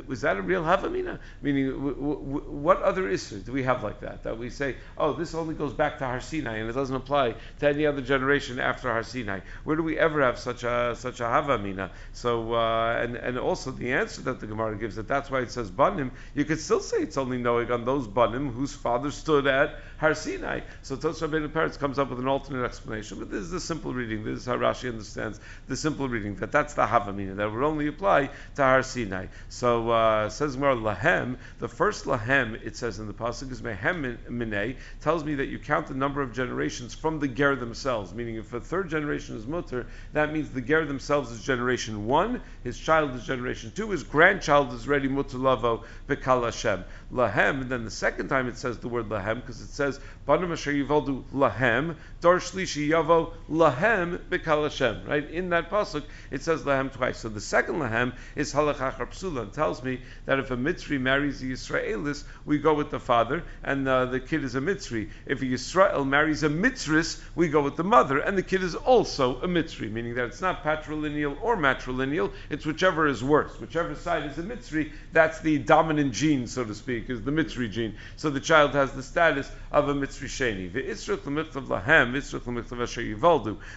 was 0.06 0.22
that 0.22 0.36
a 0.36 0.42
real 0.42 0.62
havamina? 0.62 1.18
Meaning, 1.42 1.70
w- 1.70 1.94
w- 1.94 2.50
what 2.50 2.82
other 2.82 3.02
isser 3.02 3.44
do 3.44 3.52
we 3.52 3.62
have 3.62 3.82
like 3.82 4.00
that? 4.00 4.24
That 4.24 4.38
we 4.38 4.50
say, 4.50 4.76
oh, 4.98 5.12
this 5.12 5.34
only 5.34 5.54
goes 5.54 5.72
back 5.72 5.98
to 5.98 6.06
Har 6.06 6.20
Sinai 6.20 6.56
and 6.58 6.68
it 6.68 6.72
doesn't 6.72 6.94
apply 6.94 7.34
to 7.60 7.68
any 7.68 7.86
other 7.86 8.00
generation 8.00 8.58
after 8.58 8.90
Har 8.92 9.02
Sinai. 9.02 9.40
Where 9.64 9.76
do 9.76 9.82
we 9.82 9.98
ever 9.98 10.22
have 10.22 10.38
such 10.38 10.64
a 10.64 10.94
such 10.96 11.20
a 11.20 11.24
havamina? 11.24 11.90
So, 12.12 12.54
uh, 12.54 12.98
and 13.02 13.16
and 13.16 13.38
also 13.38 13.70
the 13.70 13.92
answer 13.92 14.22
that 14.22 14.40
the 14.40 14.46
Gemara 14.46 14.76
gives 14.76 14.96
that 14.96 15.08
that's 15.08 15.30
why 15.30 15.40
it 15.40 15.50
says 15.50 15.70
banim. 15.70 16.12
You 16.34 16.44
could 16.44 16.60
still 16.60 16.80
say 16.80 16.98
it's 16.98 17.16
only 17.16 17.38
knowing 17.38 17.70
on 17.70 17.84
those 17.84 18.06
banim 18.06 18.52
whose 18.52 18.74
father 18.74 19.10
stood 19.10 19.46
at 19.46 19.76
Har 19.98 20.14
Sinai. 20.14 20.60
So 20.82 20.96
Tos 20.96 21.20
Rabbeinu 21.20 21.48
Peretz 21.48 21.78
comes 21.78 21.98
up 21.98 22.10
with 22.10 22.18
an 22.18 22.28
alternate 22.28 22.64
explanation, 22.64 23.18
but 23.18 23.30
this 23.30 23.40
is 23.40 23.50
the 23.50 23.60
simple 23.60 23.92
reading. 23.94 24.24
This 24.24 24.40
is 24.40 24.46
how 24.46 24.56
Rashi 24.56 24.88
understands 24.88 25.40
the 25.68 25.76
simple 25.76 26.08
reading 26.08 26.36
that 26.36 26.52
that's 26.52 26.74
the 26.74 26.86
havamina 26.86 27.36
that 27.36 27.52
would 27.52 27.62
only 27.62 27.86
apply 27.86 28.30
to 28.56 28.62
Har 28.62 28.82
Sinai. 28.82 29.26
So 29.48 29.59
uh, 29.62 30.28
says 30.28 30.56
more 30.56 30.74
lahem. 30.74 31.36
The 31.58 31.68
first 31.68 32.04
lahem 32.04 32.54
it 32.64 32.76
says 32.76 32.98
in 32.98 33.06
the 33.06 33.12
pasuk 33.12 33.50
is 33.50 33.62
mehem 33.62 34.16
minay 34.28 34.76
tells 35.00 35.24
me 35.24 35.34
that 35.36 35.46
you 35.46 35.58
count 35.58 35.86
the 35.86 35.94
number 35.94 36.22
of 36.22 36.32
generations 36.32 36.94
from 36.94 37.18
the 37.18 37.28
ger 37.28 37.56
themselves. 37.56 38.14
Meaning, 38.14 38.36
if 38.36 38.52
a 38.52 38.60
third 38.60 38.88
generation 38.88 39.36
is 39.36 39.46
mutter, 39.46 39.86
that 40.12 40.32
means 40.32 40.50
the 40.50 40.60
ger 40.60 40.84
themselves 40.84 41.30
is 41.30 41.42
generation 41.42 42.06
one, 42.06 42.40
his 42.64 42.78
child 42.78 43.14
is 43.14 43.24
generation 43.24 43.72
two, 43.74 43.90
his 43.90 44.02
grandchild 44.02 44.72
is 44.72 44.88
ready 44.88 45.08
mutter 45.08 45.38
lavo 45.38 45.84
bekal 46.08 46.44
Hashem 46.44 46.84
lahem. 47.12 47.62
And 47.62 47.70
then 47.70 47.84
the 47.84 47.90
second 47.90 48.28
time 48.28 48.48
it 48.48 48.56
says 48.56 48.78
the 48.78 48.88
word 48.88 49.08
lahem 49.08 49.36
because 49.36 49.60
it 49.60 49.70
says 49.70 50.00
banim 50.26 50.52
asher 50.52 50.72
yivaldu 50.72 51.24
lahem 51.34 51.96
dar 52.20 52.38
shlishi 52.38 52.88
yavo 52.88 53.32
lahem 53.50 54.18
bekal 54.30 54.64
Hashem. 54.64 55.04
Right 55.06 55.28
in 55.30 55.50
that 55.50 55.70
pasuk 55.70 56.04
it 56.30 56.42
says 56.42 56.62
lahem 56.62 56.92
twice. 56.92 57.18
So 57.18 57.28
the 57.28 57.40
second 57.40 57.76
lahem 57.76 58.14
is 58.36 58.52
halachach 58.52 58.96
psula 58.96 59.49
tells 59.52 59.82
me 59.82 60.00
that 60.26 60.38
if 60.38 60.50
a 60.50 60.56
Mitzri 60.56 61.00
marries 61.00 61.42
a 61.42 61.46
Yisraelis, 61.46 62.24
we 62.44 62.58
go 62.58 62.74
with 62.74 62.90
the 62.90 63.00
father 63.00 63.42
and 63.62 63.86
uh, 63.88 64.06
the 64.06 64.20
kid 64.20 64.44
is 64.44 64.54
a 64.54 64.60
Mitzri. 64.60 65.10
If 65.26 65.42
a 65.42 65.44
Yisrael 65.44 66.06
marries 66.06 66.42
a 66.42 66.48
Mitzris, 66.48 67.20
we 67.34 67.48
go 67.48 67.62
with 67.62 67.76
the 67.76 67.84
mother 67.84 68.18
and 68.18 68.36
the 68.36 68.42
kid 68.42 68.62
is 68.62 68.74
also 68.74 69.40
a 69.40 69.48
Mitzri, 69.48 69.90
meaning 69.90 70.14
that 70.14 70.26
it's 70.26 70.40
not 70.40 70.62
patrilineal 70.62 71.36
or 71.42 71.56
matrilineal, 71.56 72.32
it's 72.48 72.64
whichever 72.64 73.06
is 73.06 73.22
worse. 73.22 73.58
Whichever 73.60 73.94
side 73.94 74.24
is 74.30 74.38
a 74.38 74.42
Mitzri, 74.42 74.92
that's 75.12 75.40
the 75.40 75.58
dominant 75.58 76.12
gene, 76.12 76.46
so 76.46 76.64
to 76.64 76.74
speak, 76.74 77.10
is 77.10 77.22
the 77.22 77.30
Mitzri 77.30 77.70
gene. 77.70 77.96
So 78.16 78.30
the 78.30 78.40
child 78.40 78.72
has 78.74 78.92
the 78.92 79.02
status 79.02 79.50
of 79.72 79.88
a 79.88 79.94
Mitzri 79.94 80.28
Sheni. 80.28 80.70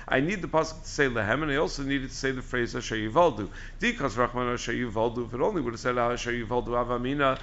I 0.07 0.19
need 0.19 0.41
the 0.41 0.47
pasuk 0.47 0.81
to 0.81 0.87
say 0.87 1.07
lahem, 1.07 1.43
and 1.43 1.51
I 1.51 1.55
also 1.55 1.83
needed 1.83 2.09
to 2.09 2.15
say 2.15 2.31
the 2.31 2.41
phrase 2.41 2.75
Asher 2.75 2.95
Yivaldu. 2.95 3.49
Dikas 3.79 4.15
Rachman 4.15 4.53
Asher 4.53 4.73
Yivaldu. 4.73 5.27
If 5.27 5.33
it 5.33 5.41
only 5.41 5.61
would 5.63 5.73
have 5.73 5.79
said 5.79 5.95
Yivaldu 5.95 6.67
Avamina 6.67 7.39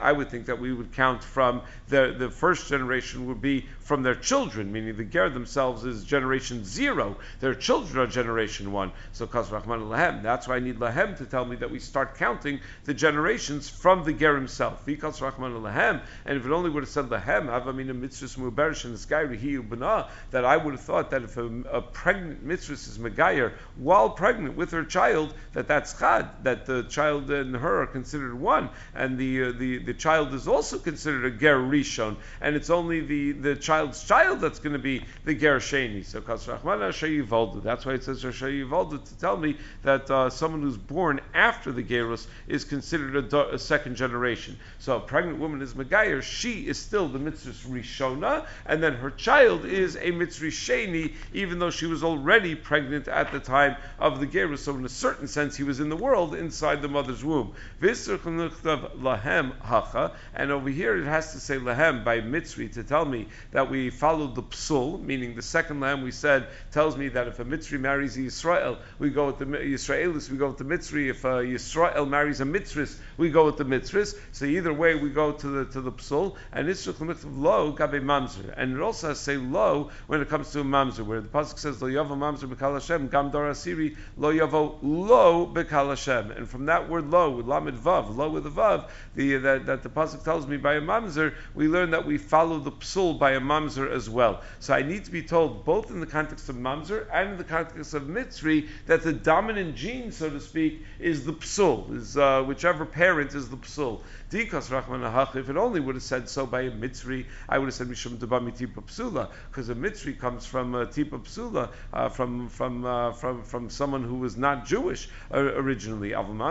I 0.00 0.12
would 0.12 0.30
think 0.30 0.46
that 0.46 0.58
we 0.58 0.72
would 0.72 0.92
count 0.92 1.22
from 1.24 1.62
the 1.88 2.14
the 2.16 2.30
first 2.30 2.68
generation 2.68 3.26
would 3.26 3.42
be 3.42 3.66
from 3.80 4.02
their 4.02 4.14
children, 4.14 4.72
meaning 4.72 4.96
the 4.96 5.04
ger 5.04 5.28
themselves 5.28 5.84
is 5.84 6.04
generation 6.04 6.64
zero. 6.64 7.16
Their 7.40 7.54
children 7.54 7.98
are 7.98 8.06
generation 8.06 8.72
one. 8.72 8.92
So 9.12 9.26
Kas 9.26 9.48
Rachman 9.50 9.88
Lahem. 9.88 10.22
That's 10.22 10.48
why 10.48 10.56
I 10.56 10.60
need 10.60 10.78
Lahem 10.78 11.18
to 11.18 11.26
tell 11.26 11.44
me 11.44 11.56
that 11.56 11.70
we 11.70 11.78
start 11.78 12.16
counting 12.16 12.60
the 12.84 12.94
generations 12.94 13.68
from 13.68 14.04
the 14.04 14.12
ger 14.12 14.34
himself. 14.34 14.86
Vikas 14.86 15.20
Rachman 15.20 15.60
Lahem. 15.60 16.00
And 16.24 16.38
if 16.38 16.46
it 16.46 16.52
only 16.52 16.70
would 16.70 16.84
have 16.84 16.90
said 16.90 17.06
Lahem, 17.06 17.48
Avamina 17.48 17.94
Mitzvah 17.94 18.40
Muberish 18.40 18.84
and 18.84 18.94
the 18.94 18.98
sky 18.98 19.24
B'na, 19.24 20.08
that 20.30 20.44
I 20.44 20.56
would 20.56 20.74
have 20.74 20.80
thought 20.80 21.10
that 21.10 21.22
if 21.22 21.36
a, 21.36 21.46
a 21.70 21.82
pregnant 21.82 22.42
mitzvah 22.42 22.74
is 22.74 22.98
Megayer 22.98 23.52
while 23.76 24.10
pregnant 24.10 24.56
with 24.56 24.70
her 24.70 24.84
child, 24.84 25.34
that 25.52 25.68
that's 25.68 25.98
Chad, 25.98 26.28
that 26.44 26.66
the 26.66 26.81
child 26.82 27.30
and 27.30 27.56
her 27.56 27.82
are 27.82 27.86
considered 27.86 28.38
one, 28.38 28.70
and 28.94 29.18
the 29.18 29.44
uh, 29.44 29.52
the, 29.52 29.78
the 29.78 29.94
child 29.94 30.34
is 30.34 30.48
also 30.48 30.78
considered 30.78 31.24
a 31.24 31.30
Ger 31.30 31.58
Rishon, 31.58 32.16
and 32.40 32.56
it's 32.56 32.70
only 32.70 33.00
the, 33.00 33.32
the 33.32 33.56
child's 33.56 34.04
child 34.04 34.40
that's 34.40 34.58
going 34.58 34.74
to 34.74 34.78
be 34.78 35.04
the 35.24 35.34
Ger 35.34 35.58
Sheni. 35.58 36.04
So 36.04 36.20
That's 36.20 37.86
why 37.86 37.92
it 37.92 38.04
says 38.04 38.22
Yivaldu 38.22 39.04
to 39.04 39.18
tell 39.18 39.36
me 39.36 39.56
that 39.82 40.10
uh, 40.10 40.30
someone 40.30 40.62
who's 40.62 40.76
born 40.76 41.20
after 41.34 41.72
the 41.72 41.82
Gerus 41.82 42.26
is 42.46 42.64
considered 42.64 43.32
a, 43.32 43.54
a, 43.54 43.58
second 43.58 43.96
generation. 43.96 44.58
So 44.78 44.96
a 44.96 45.00
pregnant 45.00 45.38
woman 45.38 45.62
is 45.62 45.74
Megayer, 45.74 46.22
she 46.22 46.66
is 46.66 46.78
still 46.78 47.08
the 47.08 47.18
mitzvah 47.18 47.68
Rishona, 47.68 48.46
and 48.66 48.82
then 48.82 48.94
her 48.94 49.10
child 49.10 49.64
is 49.64 49.96
a 49.96 50.10
mitzvah 50.10 50.46
Sheni, 50.46 51.14
even 51.32 51.58
though 51.58 51.70
she 51.70 51.86
was 51.86 52.02
already 52.02 52.54
pregnant 52.54 53.08
at 53.08 53.32
the 53.32 53.40
time 53.40 53.76
of 53.98 54.20
the 54.20 54.26
Gerus. 54.26 54.60
So 54.60 54.74
in 54.74 54.84
a 54.84 54.88
certain 54.88 55.28
sense, 55.28 55.56
he 55.56 55.64
was 55.64 55.80
in 55.80 55.88
the 55.88 55.96
world 55.96 56.34
inside 56.34 56.71
the 56.80 56.88
mother's 56.88 57.24
womb. 57.24 57.52
lahem 57.80 59.52
hacha, 59.60 60.12
and 60.34 60.50
over 60.50 60.70
here 60.70 60.96
it 60.96 61.04
has 61.04 61.32
to 61.32 61.40
say 61.40 61.58
lahem 61.58 62.04
by 62.04 62.20
mitzri 62.20 62.72
to 62.72 62.82
tell 62.82 63.04
me 63.04 63.28
that 63.50 63.70
we 63.70 63.90
follow 63.90 64.28
the 64.28 64.42
psul, 64.42 65.02
meaning 65.02 65.34
the 65.34 65.42
second 65.42 65.80
lamb 65.80 66.02
we 66.02 66.10
said 66.10 66.46
tells 66.70 66.96
me 66.96 67.08
that 67.08 67.28
if 67.28 67.38
a 67.40 67.44
mitzri 67.44 67.78
marries 67.78 68.16
a 68.16 68.20
Yisrael, 68.20 68.78
we 68.98 69.10
go 69.10 69.26
with 69.26 69.38
the 69.38 69.44
Yisraelis, 69.44 70.30
we 70.30 70.36
go 70.36 70.48
with 70.48 70.58
the 70.58 70.64
mitzri. 70.64 71.10
If 71.10 71.24
a 71.24 71.42
Yisrael 71.42 72.08
marries 72.08 72.40
a 72.40 72.44
mitzris, 72.44 72.96
we 73.16 73.30
go 73.30 73.46
with 73.46 73.56
the 73.56 73.64
mitzris. 73.64 74.16
So 74.32 74.44
either 74.44 74.72
way, 74.72 74.94
we 74.94 75.10
go 75.10 75.32
to 75.32 75.46
the 75.46 75.64
to 75.72 75.80
the 75.80 75.92
psul, 75.92 76.36
and 76.52 76.68
israch 76.68 76.98
lo 77.36 77.72
gabe 77.72 78.02
mamzer, 78.02 78.52
and 78.56 78.74
it 78.74 78.80
also 78.80 79.08
has 79.08 79.18
to 79.18 79.24
say 79.24 79.36
lo 79.36 79.90
when 80.06 80.20
it 80.20 80.28
comes 80.28 80.50
to 80.52 80.60
a 80.60 80.64
mamzer, 80.64 81.04
where 81.04 81.20
the 81.20 81.28
pasuk 81.28 81.58
says 81.58 81.82
lo 81.82 81.88
yavo 81.88 82.16
mamzer 82.16 82.52
bekal 82.52 82.74
Hashem 82.74 83.08
gam 83.08 83.30
dor 83.30 83.50
asiri 83.50 83.96
lo 84.16 84.32
yavo 84.32 84.78
lo 84.82 85.46
bekal 85.46 85.88
Hashem, 85.88 86.30
and 86.32 86.48
from 86.48 86.61
that 86.66 86.88
word 86.88 87.10
lo 87.10 87.30
with 87.30 87.46
lamed 87.46 87.76
vav, 87.76 88.14
lo 88.16 88.30
with 88.30 88.46
a 88.46 88.50
vav, 88.50 88.88
the, 89.14 89.36
that, 89.36 89.66
that 89.66 89.82
the 89.82 89.88
pasuk 89.88 90.24
tells 90.24 90.46
me 90.46 90.56
by 90.56 90.74
a 90.74 90.80
mamzer, 90.80 91.34
we 91.54 91.68
learn 91.68 91.90
that 91.90 92.06
we 92.06 92.18
follow 92.18 92.58
the 92.58 92.72
psul 92.72 93.18
by 93.18 93.32
a 93.32 93.40
mamzer 93.40 93.90
as 93.90 94.08
well. 94.08 94.42
So 94.60 94.74
I 94.74 94.82
need 94.82 95.04
to 95.04 95.10
be 95.10 95.22
told 95.22 95.64
both 95.64 95.90
in 95.90 96.00
the 96.00 96.06
context 96.06 96.48
of 96.48 96.56
mamzer 96.56 97.06
and 97.12 97.32
in 97.32 97.38
the 97.38 97.44
context 97.44 97.94
of 97.94 98.04
mitzri 98.04 98.68
that 98.86 99.02
the 99.02 99.12
dominant 99.12 99.76
gene, 99.76 100.12
so 100.12 100.30
to 100.30 100.40
speak, 100.40 100.84
is 100.98 101.24
the 101.24 101.32
psul, 101.32 101.94
is 101.96 102.16
uh, 102.16 102.42
whichever 102.42 102.84
parent 102.84 103.34
is 103.34 103.48
the 103.48 103.56
psul. 103.56 104.00
Dikas 104.32 104.70
Rachman 104.70 105.36
If 105.36 105.50
it 105.50 105.58
only 105.58 105.78
would 105.78 105.94
have 105.94 106.02
said 106.02 106.26
so 106.26 106.46
by 106.46 106.62
a 106.62 106.70
mitzri, 106.70 107.26
I 107.50 107.58
would 107.58 107.66
have 107.66 107.74
said 107.74 107.88
Mishum 107.88 108.16
Debami 108.16 108.56
Tipa 108.56 108.82
Psula, 108.82 109.28
because 109.50 109.68
a 109.68 109.74
mitzri 109.74 110.18
comes 110.18 110.46
from 110.46 110.74
uh, 110.74 110.86
Tipa 110.86 111.22
Psula, 111.22 111.68
uh, 111.92 112.08
from 112.08 112.48
from 112.48 112.86
uh, 112.86 113.12
from 113.12 113.42
from 113.42 113.68
someone 113.68 114.02
who 114.02 114.14
was 114.14 114.38
not 114.38 114.64
Jewish 114.64 115.10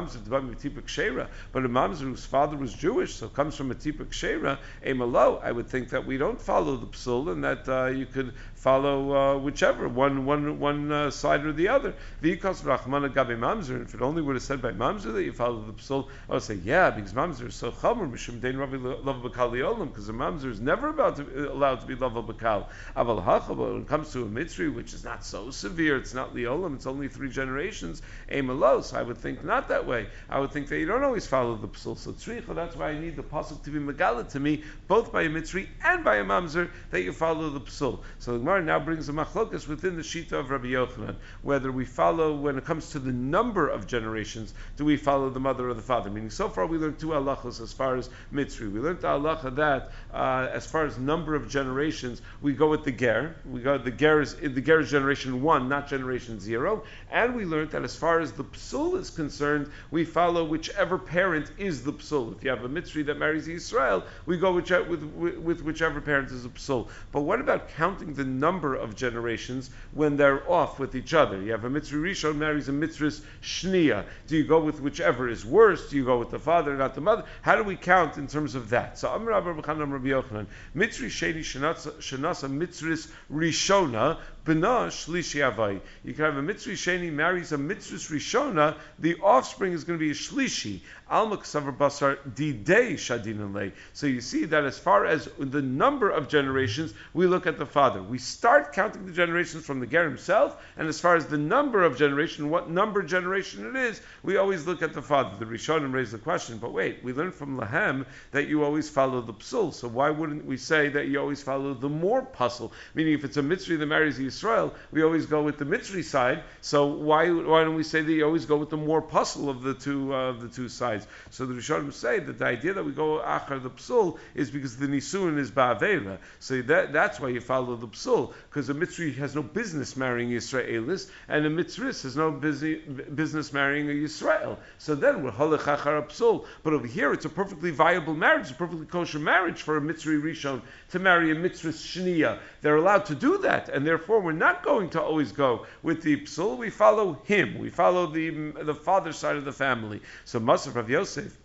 originally. 0.03 1.27
But 1.51 1.65
a 1.65 1.69
mamzer 1.69 2.01
whose 2.01 2.25
father 2.25 2.57
was 2.57 2.73
Jewish, 2.73 3.15
so 3.15 3.27
comes 3.29 3.55
from 3.55 3.71
a 3.71 3.75
Tipa 3.75 4.05
Kshera, 4.05 4.57
a 4.83 4.93
malo. 4.93 5.39
I 5.43 5.51
would 5.51 5.67
think 5.67 5.89
that 5.89 6.05
we 6.05 6.17
don't 6.17 6.39
follow 6.39 6.77
the 6.77 6.87
psul, 6.87 7.31
and 7.31 7.43
that 7.43 7.67
uh, 7.67 7.87
you 7.87 8.05
could 8.05 8.33
follow 8.61 9.15
uh, 9.15 9.37
whichever 9.39 9.89
one 9.89 10.23
one 10.23 10.59
one 10.59 10.91
uh, 10.91 11.09
side 11.09 11.43
or 11.43 11.51
the 11.51 11.67
other. 11.67 11.95
Vikas 12.21 12.61
Rachman 12.61 13.11
Gabe 13.11 13.35
Mamzer. 13.35 13.81
If 13.81 13.95
it 13.95 14.03
only 14.03 14.21
would 14.21 14.35
have 14.35 14.43
said 14.43 14.61
by 14.61 14.71
Mamzer 14.71 15.11
that 15.13 15.23
you 15.23 15.33
follow 15.33 15.63
the 15.65 15.73
psul, 15.73 16.07
I 16.29 16.33
would 16.33 16.43
say 16.43 16.55
yeah, 16.63 16.91
because 16.91 17.13
Mamzer 17.13 17.47
is 17.47 17.55
so 17.55 17.71
chamer 17.71 18.09
mishum 18.09 18.39
ravi 18.59 18.77
lava 18.77 19.29
bakal 19.29 19.51
liolam 19.51 19.87
because 19.87 20.09
a 20.09 20.13
mamzer 20.13 20.51
is 20.51 20.59
never 20.59 20.89
about 20.89 21.15
to, 21.15 21.51
allowed 21.51 21.81
to 21.81 21.87
be 21.87 21.95
lava 21.95 22.21
bakal. 22.21 22.67
Aval 22.95 23.25
hachaba 23.25 23.73
when 23.73 23.81
it 23.81 23.87
comes 23.87 24.11
to 24.11 24.21
a 24.21 24.25
mitzri 24.27 24.71
which 24.71 24.93
is 24.93 25.03
not 25.03 25.25
so 25.25 25.49
severe, 25.49 25.97
it's 25.97 26.13
not 26.13 26.35
liolam, 26.35 26.75
it's 26.75 26.85
only 26.85 27.07
three 27.07 27.31
generations. 27.31 28.03
Emalos, 28.31 28.95
I 28.95 29.01
would 29.01 29.17
think 29.17 29.43
not 29.43 29.69
that 29.69 29.87
way. 29.87 30.05
I 30.29 30.39
would 30.39 30.51
think 30.51 30.67
that 30.67 30.77
you 30.77 30.85
don't 30.85 31.03
always 31.03 31.25
follow 31.25 31.55
the 31.55 31.67
psul. 31.67 31.97
So 31.97 32.11
tzricha, 32.11 32.53
that's 32.53 32.75
why 32.75 32.89
I 32.89 32.99
need 32.99 33.15
the 33.15 33.23
pasuk 33.23 33.63
to 33.63 33.71
be 33.71 33.79
megala 33.79 34.29
to 34.33 34.39
me 34.39 34.63
both 34.87 35.11
by 35.11 35.23
a 35.23 35.29
mitzri 35.29 35.67
and 35.83 36.03
by 36.03 36.17
a 36.17 36.23
mamzer 36.23 36.69
that 36.91 37.01
you 37.01 37.11
follow 37.11 37.49
the 37.49 37.61
psul. 37.61 38.01
So 38.19 38.37
the 38.37 38.50
Gemara 38.51 38.65
now 38.65 38.79
brings 38.79 39.07
a 39.07 39.13
machlokas 39.13 39.65
within 39.65 39.95
the 39.95 40.01
shita 40.01 40.33
of 40.33 40.49
Rabbi 40.49 40.67
Yochanan 40.67 41.15
whether 41.41 41.71
we 41.71 41.85
follow 41.85 42.35
when 42.35 42.57
it 42.57 42.65
comes 42.65 42.91
to 42.91 42.99
the 42.99 43.11
number 43.11 43.67
of 43.67 43.87
generations, 43.87 44.53
do 44.77 44.85
we 44.85 44.97
follow 44.97 45.29
the 45.29 45.39
mother 45.39 45.69
or 45.69 45.73
the 45.73 45.81
father? 45.81 46.09
Meaning, 46.09 46.29
so 46.29 46.49
far 46.49 46.65
we 46.65 46.77
learned 46.77 46.99
two 46.99 47.07
halachas 47.07 47.61
as 47.61 47.73
far 47.73 47.95
as 47.95 48.09
mitzri. 48.33 48.71
We 48.71 48.79
learned 48.79 49.01
the 49.01 49.07
halacha 49.07 49.55
that 49.55 49.91
uh, 50.13 50.49
as 50.51 50.67
far 50.67 50.85
as 50.85 50.97
number 50.97 51.35
of 51.35 51.49
generations, 51.49 52.21
we 52.41 52.53
go 52.53 52.69
with 52.69 52.83
the 52.83 52.91
ger. 52.91 53.35
We 53.45 53.61
go 53.61 53.77
the 53.77 53.91
ger 53.91 54.21
is 54.21 54.35
the 54.35 54.61
ger 54.61 54.81
is 54.81 54.91
generation 54.91 55.41
one, 55.41 55.67
not 55.67 55.87
generation 55.87 56.39
zero. 56.39 56.83
And 57.11 57.35
we 57.35 57.45
learned 57.45 57.71
that 57.71 57.83
as 57.83 57.95
far 57.95 58.19
as 58.19 58.31
the 58.31 58.43
psul 58.43 58.99
is 58.99 59.09
concerned, 59.09 59.71
we 59.89 60.05
follow 60.05 60.43
whichever 60.43 60.97
parent 60.97 61.51
is 61.57 61.83
the 61.83 61.93
psul. 61.93 62.35
If 62.35 62.43
you 62.43 62.49
have 62.49 62.63
a 62.63 62.69
mitzri 62.69 63.05
that 63.05 63.17
marries 63.17 63.47
Israel, 63.47 64.03
we 64.25 64.37
go 64.37 64.51
with, 64.53 64.69
with, 64.87 65.37
with 65.37 65.63
whichever 65.63 66.01
parent 66.01 66.31
is 66.31 66.45
a 66.45 66.49
psul. 66.49 66.87
But 67.11 67.21
what 67.21 67.39
about 67.39 67.69
counting 67.69 68.13
the 68.13 68.25
number 68.41 68.75
of 68.75 68.95
generations 68.97 69.69
when 69.93 70.17
they're 70.17 70.43
off 70.51 70.79
with 70.79 70.95
each 70.95 71.13
other? 71.13 71.41
You 71.41 71.51
have 71.51 71.63
a 71.63 71.69
mitzri 71.69 72.01
rishon 72.01 72.35
marries 72.35 72.67
a 72.67 72.73
mitzris 72.73 73.21
shnia. 73.41 74.03
Do 74.27 74.35
you 74.35 74.43
go 74.43 74.59
with 74.59 74.81
whichever 74.81 75.29
is 75.29 75.45
worse? 75.45 75.89
Do 75.89 75.95
you 75.95 76.03
go 76.03 76.19
with 76.19 76.31
the 76.31 76.39
father, 76.39 76.75
not 76.75 76.95
the 76.95 77.01
mother? 77.01 77.23
How 77.41 77.55
do 77.55 77.63
we 77.63 77.77
count 77.77 78.17
in 78.17 78.27
terms 78.27 78.55
of 78.55 78.71
that? 78.71 78.99
So 78.99 79.07
Amr 79.07 79.31
Rabbi 79.31 79.51
Yochanan, 79.51 80.47
Mitzri 80.75 81.07
Sheni 81.07 81.39
Shenasa 81.39 82.49
Mitzris 82.49 83.09
Rishona 83.31 84.17
B'na 84.43 84.87
Shlishi 84.87 85.39
Avai. 85.47 85.79
You 86.03 86.13
can 86.13 86.25
have 86.25 86.37
a 86.37 86.41
Mitzri 86.41 86.73
Sheni 86.73 87.13
marries 87.13 87.51
a 87.51 87.57
Mitzris 87.57 88.09
Rishona, 88.09 88.75
the 88.97 89.15
offspring 89.21 89.73
is 89.73 89.83
going 89.83 89.99
to 89.99 90.03
be 90.03 90.09
a 90.09 90.15
Shlishi. 90.15 90.79
Alma 91.11 91.37
Ksavar 91.37 91.77
Basar 91.77 92.17
Didei 92.33 92.93
Shadin 92.93 93.71
So 93.93 94.07
you 94.07 94.19
see 94.19 94.45
that 94.45 94.63
as 94.63 94.79
far 94.79 95.05
as 95.05 95.29
the 95.37 95.61
number 95.61 96.09
of 96.09 96.27
generations, 96.27 96.93
we 97.13 97.27
look 97.27 97.45
at 97.45 97.59
the 97.59 97.65
father. 97.67 98.01
We 98.01 98.17
start 98.17 98.73
counting 98.73 99.05
the 99.05 99.11
generations 99.11 99.63
from 99.63 99.79
the 99.79 99.85
Ger 99.85 100.05
himself, 100.05 100.57
and 100.77 100.87
as 100.87 100.99
far 100.99 101.15
as 101.15 101.27
the 101.27 101.37
number 101.37 101.83
of 101.83 101.95
generation, 101.97 102.49
what 102.49 102.69
number 102.69 103.03
generation 103.03 103.67
it 103.67 103.75
is, 103.75 104.01
we 104.23 104.37
always 104.37 104.65
look 104.65 104.81
at 104.81 104.93
the 104.93 105.01
father. 105.01 105.37
The 105.37 105.45
Rishonim 105.45 105.93
raise 105.93 106.13
the 106.13 106.17
question, 106.17 106.57
but 106.57 106.73
wait, 106.73 107.03
we 107.03 107.13
learned 107.13 107.35
from 107.35 107.59
Lahem 107.59 108.05
that 108.31 108.47
you 108.47 108.63
always 108.63 108.89
follow 108.89 109.21
the 109.21 109.33
psul. 109.33 109.73
So 109.73 109.87
why 109.87 110.09
wouldn't 110.09 110.45
we 110.45 110.57
say 110.57 110.89
that 110.89 111.09
you 111.09 111.19
always 111.19 111.43
follow 111.43 111.73
the 111.73 111.89
more 111.89 112.23
puzzle? 112.23 112.71
Meaning, 112.95 113.13
if 113.13 113.25
it's 113.25 113.37
a 113.37 113.43
mitzvah 113.43 113.77
that 113.77 113.85
marries 113.85 114.17
a 114.17 114.30
Yisrael, 114.31 114.73
we 114.91 115.03
always 115.03 115.25
go 115.25 115.43
with 115.43 115.57
the 115.57 115.65
Mitzri 115.65 116.03
side. 116.03 116.43
So 116.61 116.87
why 116.87 117.29
why 117.31 117.63
don't 117.63 117.75
we 117.75 117.83
say 117.83 118.01
that 118.01 118.11
you 118.11 118.25
always 118.25 118.45
go 118.45 118.57
with 118.57 118.69
the 118.69 118.77
more 118.77 119.01
puzzle 119.01 119.49
of 119.49 119.61
the 119.61 119.73
two 119.73 120.13
uh, 120.13 120.29
of 120.29 120.41
the 120.41 120.47
two 120.47 120.69
sides? 120.69 121.05
So 121.31 121.45
the 121.45 121.53
Rishonim 121.53 121.93
say 121.93 122.19
that 122.19 122.39
the 122.39 122.45
idea 122.45 122.73
that 122.73 122.83
we 122.83 122.91
go 122.91 123.19
achar 123.19 123.61
the 123.61 123.69
psul 123.69 124.17
is 124.35 124.49
because 124.49 124.77
the 124.77 124.87
nisuin 124.87 125.37
is 125.37 125.51
ba'avera. 125.51 126.17
So 126.39 126.61
that 126.63 126.93
that's 126.93 127.19
why 127.19 127.29
you 127.29 127.41
follow 127.41 127.75
the 127.75 127.87
psul 127.87 128.33
because 128.49 128.67
the 128.67 128.73
Mitzri 128.73 129.15
has 129.17 129.35
no 129.35 129.43
business 129.43 129.95
marrying 129.95 130.29
Yisraelis, 130.29 131.09
and 131.27 131.45
the 131.45 131.49
Mitzris 131.49 132.03
has 132.03 132.15
no 132.15 132.31
busy, 132.31 132.75
business 132.75 133.53
marrying 133.53 133.89
a 133.89 133.93
Yisrael. 133.93 134.57
So 134.77 134.95
then 134.95 135.23
we're 135.23 135.31
halach 135.31 135.59
achar 135.59 136.07
psul. 136.07 136.45
But 136.63 136.73
over 136.73 136.87
here, 136.87 137.13
it's 137.13 137.25
a 137.25 137.29
perfectly 137.29 137.71
viable 137.71 138.13
marriage, 138.13 138.51
a 138.51 138.53
perfectly 138.53 138.85
kosher 138.85 139.19
marriage 139.19 139.61
for 139.61 139.77
a 139.77 139.81
Mitzri 139.81 140.21
Rishon 140.21 140.61
to 140.91 140.99
marry 140.99 141.31
a 141.31 141.35
Mitzris 141.35 141.81
Shnia. 141.81 142.39
They're 142.61 142.75
allowed 142.75 143.05
to 143.07 143.15
do 143.15 143.39
that, 143.39 143.69
and 143.69 143.85
therefore 143.85 144.20
we're 144.21 144.31
not 144.31 144.63
going 144.63 144.89
to 144.91 145.01
always 145.01 145.31
go 145.31 145.65
with 145.83 146.01
the 146.03 146.17
psul. 146.21 146.57
We 146.57 146.69
follow 146.69 147.13
him. 147.23 147.57
We 147.57 147.69
follow 147.69 148.07
the 148.07 148.29
the 148.51 148.75
father 148.75 149.13
side 149.13 149.35
of 149.35 149.45
the 149.45 149.53
family. 149.53 150.01
So 150.25 150.39
Masr 150.39 150.73
Rav 150.75 150.89
Yosef. 150.89 151.37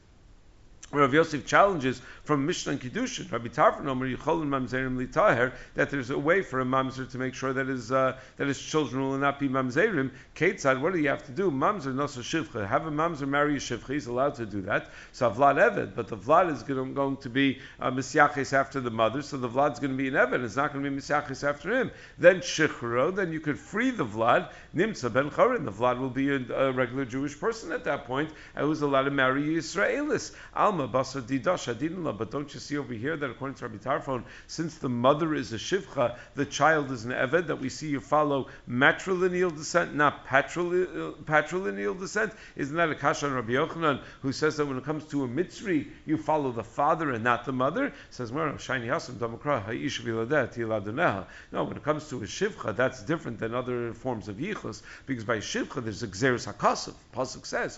Rav 0.92 1.12
Yosef 1.12 1.44
challenges 1.44 2.00
from 2.22 2.46
Mishnah 2.46 2.72
and 2.72 2.80
Kiddushin, 2.80 3.30
Rabbi 3.30 3.48
Tarfon 3.48 3.86
Omer 3.88 4.08
Mamzerim 4.08 4.96
Litaher, 4.96 5.52
that 5.74 5.90
there's 5.90 6.10
a 6.10 6.18
way 6.18 6.42
for 6.42 6.60
a 6.60 6.64
mamzer 6.64 7.10
to 7.10 7.18
make 7.18 7.34
sure 7.34 7.52
that 7.52 7.66
his 7.66 7.90
uh, 7.90 8.16
that 8.36 8.46
his 8.46 8.60
children 8.60 9.02
will 9.02 9.18
not 9.18 9.38
be 9.38 9.48
mamzerim. 9.48 10.10
Ketzad, 10.34 10.80
what 10.80 10.92
do 10.92 10.98
you 10.98 11.08
have 11.08 11.24
to 11.26 11.32
do? 11.32 11.50
Mamzer 11.50 11.92
nosa 11.94 12.20
shivcha. 12.20 12.66
Have 12.66 12.86
a 12.86 12.90
mamzer 12.90 13.28
marry 13.28 13.56
a 13.56 13.58
shivcha. 13.58 13.94
He's 13.94 14.06
allowed 14.06 14.36
to 14.36 14.46
do 14.46 14.62
that. 14.62 14.90
So 15.12 15.30
Vlad 15.30 15.56
Eved, 15.56 15.94
but 15.94 16.08
the 16.08 16.16
Vlad 16.16 16.52
is 16.52 16.62
going 16.62 17.16
to, 17.16 17.28
be 17.28 17.58
uh, 17.80 17.90
after 18.52 18.80
the 18.80 18.90
mother, 18.90 19.22
so 19.22 19.36
the 19.36 19.48
Vlad's 19.48 19.80
going 19.80 19.92
to 19.92 19.96
be 19.96 20.08
an 20.08 20.14
Eved. 20.14 20.44
It's 20.44 20.56
not 20.56 20.72
going 20.72 20.84
to 20.84 20.90
be 20.90 20.96
misyaches 20.96 21.46
after 21.46 21.72
him. 21.72 21.90
Then 22.18 22.40
shichro, 22.40 23.14
then 23.14 23.32
you 23.32 23.40
could 23.40 23.58
free 23.58 23.90
the 23.90 24.04
Vlad. 24.04 24.50
Nimtza 24.74 25.12
ben 25.12 25.30
Chorin, 25.30 25.64
the 25.64 25.72
Vlad 25.72 25.98
will 25.98 26.10
be 26.10 26.30
a, 26.30 26.40
a, 26.54 26.72
regular 26.72 27.04
Jewish 27.04 27.38
person 27.38 27.72
at 27.72 27.84
that 27.84 28.04
point, 28.04 28.30
and 28.54 28.66
who's 28.66 28.82
allowed 28.82 29.04
to 29.04 29.10
marry 29.10 29.42
Yisraelis. 29.42 30.34
But 30.76 32.30
don't 32.30 32.54
you 32.54 32.60
see 32.60 32.76
over 32.78 32.94
here 32.94 33.16
that 33.16 33.30
according 33.30 33.54
to 33.56 33.68
Rabbi 33.68 33.78
Tarfon, 33.78 34.24
since 34.46 34.76
the 34.78 34.88
mother 34.88 35.34
is 35.34 35.52
a 35.52 35.56
shivcha, 35.56 36.16
the 36.34 36.44
child 36.44 36.90
is 36.90 37.04
an 37.04 37.12
eved, 37.12 37.46
that 37.46 37.60
we 37.60 37.68
see 37.68 37.88
you 37.88 38.00
follow 38.00 38.48
matrilineal 38.68 39.56
descent, 39.56 39.94
not 39.94 40.26
patrilineal 40.26 41.98
descent? 41.98 42.32
Isn't 42.56 42.76
that 42.76 42.90
a 42.90 42.94
kasha 42.94 43.26
on 43.26 43.34
Rabbi 43.34 43.52
Yochanan, 43.52 44.00
who 44.22 44.32
says 44.32 44.56
that 44.56 44.66
when 44.66 44.76
it 44.76 44.84
comes 44.84 45.04
to 45.06 45.24
a 45.24 45.28
mitzri, 45.28 45.88
you 46.04 46.16
follow 46.16 46.52
the 46.52 46.64
father 46.64 47.12
and 47.12 47.24
not 47.24 47.44
the 47.44 47.52
mother? 47.52 47.92
Says, 48.10 48.30
hasam 48.30 49.14
damakra 49.14 49.64
No, 51.52 51.64
when 51.64 51.76
it 51.76 51.82
comes 51.82 52.08
to 52.08 52.16
a 52.18 52.26
shivcha, 52.26 52.74
that's 52.76 53.02
different 53.02 53.38
than 53.38 53.54
other 53.54 53.92
forms 53.92 54.28
of 54.28 54.36
yichus, 54.36 54.82
because 55.06 55.24
by 55.24 55.38
shivcha 55.38 55.82
there's 55.82 56.02
a 56.02 56.08
xeris 56.08 56.52
hakasav. 56.52 56.94
Pasuk 57.14 57.46
says, 57.46 57.76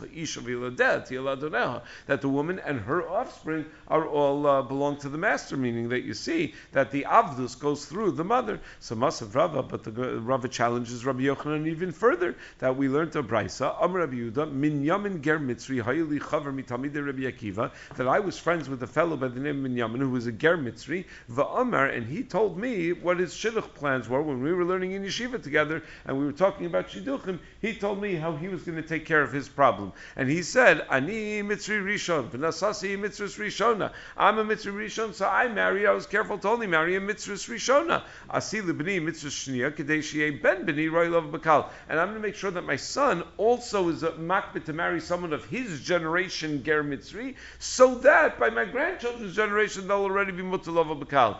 that 2.06 2.20
the 2.22 2.28
woman 2.28 2.58
and 2.60 2.80
her 2.80 2.87
offspring 2.88 3.64
are 3.88 4.06
all 4.06 4.46
uh, 4.46 4.62
belong 4.62 4.96
to 4.98 5.08
the 5.08 5.18
master, 5.18 5.56
meaning 5.56 5.88
that 5.88 6.02
you 6.02 6.14
see 6.14 6.54
that 6.72 6.90
the 6.90 7.04
avdus 7.08 7.58
goes 7.58 7.84
through 7.84 8.12
the 8.12 8.24
mother. 8.24 8.60
So 8.80 8.94
Masav 8.94 9.34
Rava, 9.34 9.62
but 9.62 9.84
the 9.84 9.90
Rava 10.20 10.48
challenges 10.48 11.04
Rabbi 11.04 11.22
Yochanan 11.22 11.66
even 11.66 11.92
further 11.92 12.36
that 12.58 12.76
we 12.76 12.88
learned 12.88 13.14
a 13.16 13.22
brisa. 13.22 13.82
Am 13.82 13.92
Rabbi 13.92 14.16
Yehuda 14.16 14.52
min 14.52 14.84
yamin 14.84 15.20
ger 15.20 15.38
mitzri 15.38 15.82
hayili 15.82 16.18
chaver 16.20 16.54
mitamid 16.54 16.94
Rabbi 16.94 17.22
Akiva 17.22 17.70
that 17.96 18.08
I 18.08 18.18
was 18.20 18.38
friends 18.38 18.68
with 18.68 18.82
a 18.82 18.86
fellow 18.86 19.16
by 19.16 19.28
the 19.28 19.40
name 19.40 19.64
of 19.64 19.70
Yamin 19.70 19.98
who 19.98 20.10
was 20.10 20.26
a 20.26 20.32
ger 20.32 20.56
mitzri 20.56 21.04
va'amar 21.30 21.94
and 21.94 22.06
he 22.06 22.22
told 22.22 22.58
me 22.58 22.92
what 22.92 23.18
his 23.18 23.34
shidduch 23.34 23.74
plans 23.74 24.08
were 24.08 24.22
when 24.22 24.42
we 24.42 24.52
were 24.52 24.64
learning 24.64 24.92
in 24.92 25.02
yeshiva 25.02 25.42
together 25.42 25.82
and 26.06 26.18
we 26.18 26.24
were 26.24 26.32
talking 26.32 26.66
about 26.66 26.88
shidduchim. 26.88 27.38
He 27.60 27.74
told 27.74 28.00
me 28.00 28.14
how 28.14 28.36
he 28.36 28.48
was 28.48 28.62
going 28.62 28.80
to 28.80 28.88
take 28.88 29.04
care 29.06 29.22
of 29.22 29.32
his 29.32 29.48
problem 29.48 29.92
and 30.16 30.28
he 30.28 30.42
said 30.42 30.86
ani 30.90 31.42
mitzri 31.42 31.82
rishon 31.82 32.30
v'nasasi 32.78 32.98
mitzvah 32.98 33.24
rishona. 33.26 33.92
I'm 34.16 34.38
a 34.38 34.44
mitzvah 34.44 34.72
rishon, 34.72 35.14
so 35.14 35.28
I 35.28 35.48
marry. 35.48 35.86
I 35.86 35.92
was 35.92 36.06
careful 36.06 36.38
to 36.38 36.48
only 36.48 36.66
marry 36.66 36.96
a 36.96 37.00
mitzvah 37.00 37.34
rishona. 37.34 38.02
Asi 38.30 38.60
libni 38.60 39.02
mitzvah 39.02 39.28
shnia 39.28 39.70
kadei 39.70 40.42
ben 40.42 40.64
bini 40.64 40.88
b'ni 40.88 40.92
roilav 40.92 41.30
bakal. 41.30 41.70
And 41.88 41.98
I'm 41.98 42.08
going 42.08 42.20
to 42.20 42.26
make 42.26 42.34
sure 42.34 42.50
that 42.50 42.62
my 42.62 42.76
son 42.76 43.22
also 43.36 43.88
is 43.88 44.02
a 44.02 44.12
makbet 44.12 44.64
to 44.66 44.72
marry 44.72 45.00
someone 45.00 45.32
of 45.32 45.44
his 45.44 45.80
generation 45.80 46.62
ger 46.64 46.82
mitzri, 46.84 47.36
so 47.58 47.94
that 47.96 48.38
by 48.38 48.50
my 48.50 48.64
grandchildren's 48.64 49.34
generation 49.34 49.88
they'll 49.88 49.98
already 49.98 50.32
be 50.32 50.42
mutalav 50.42 51.02
bakal. 51.02 51.38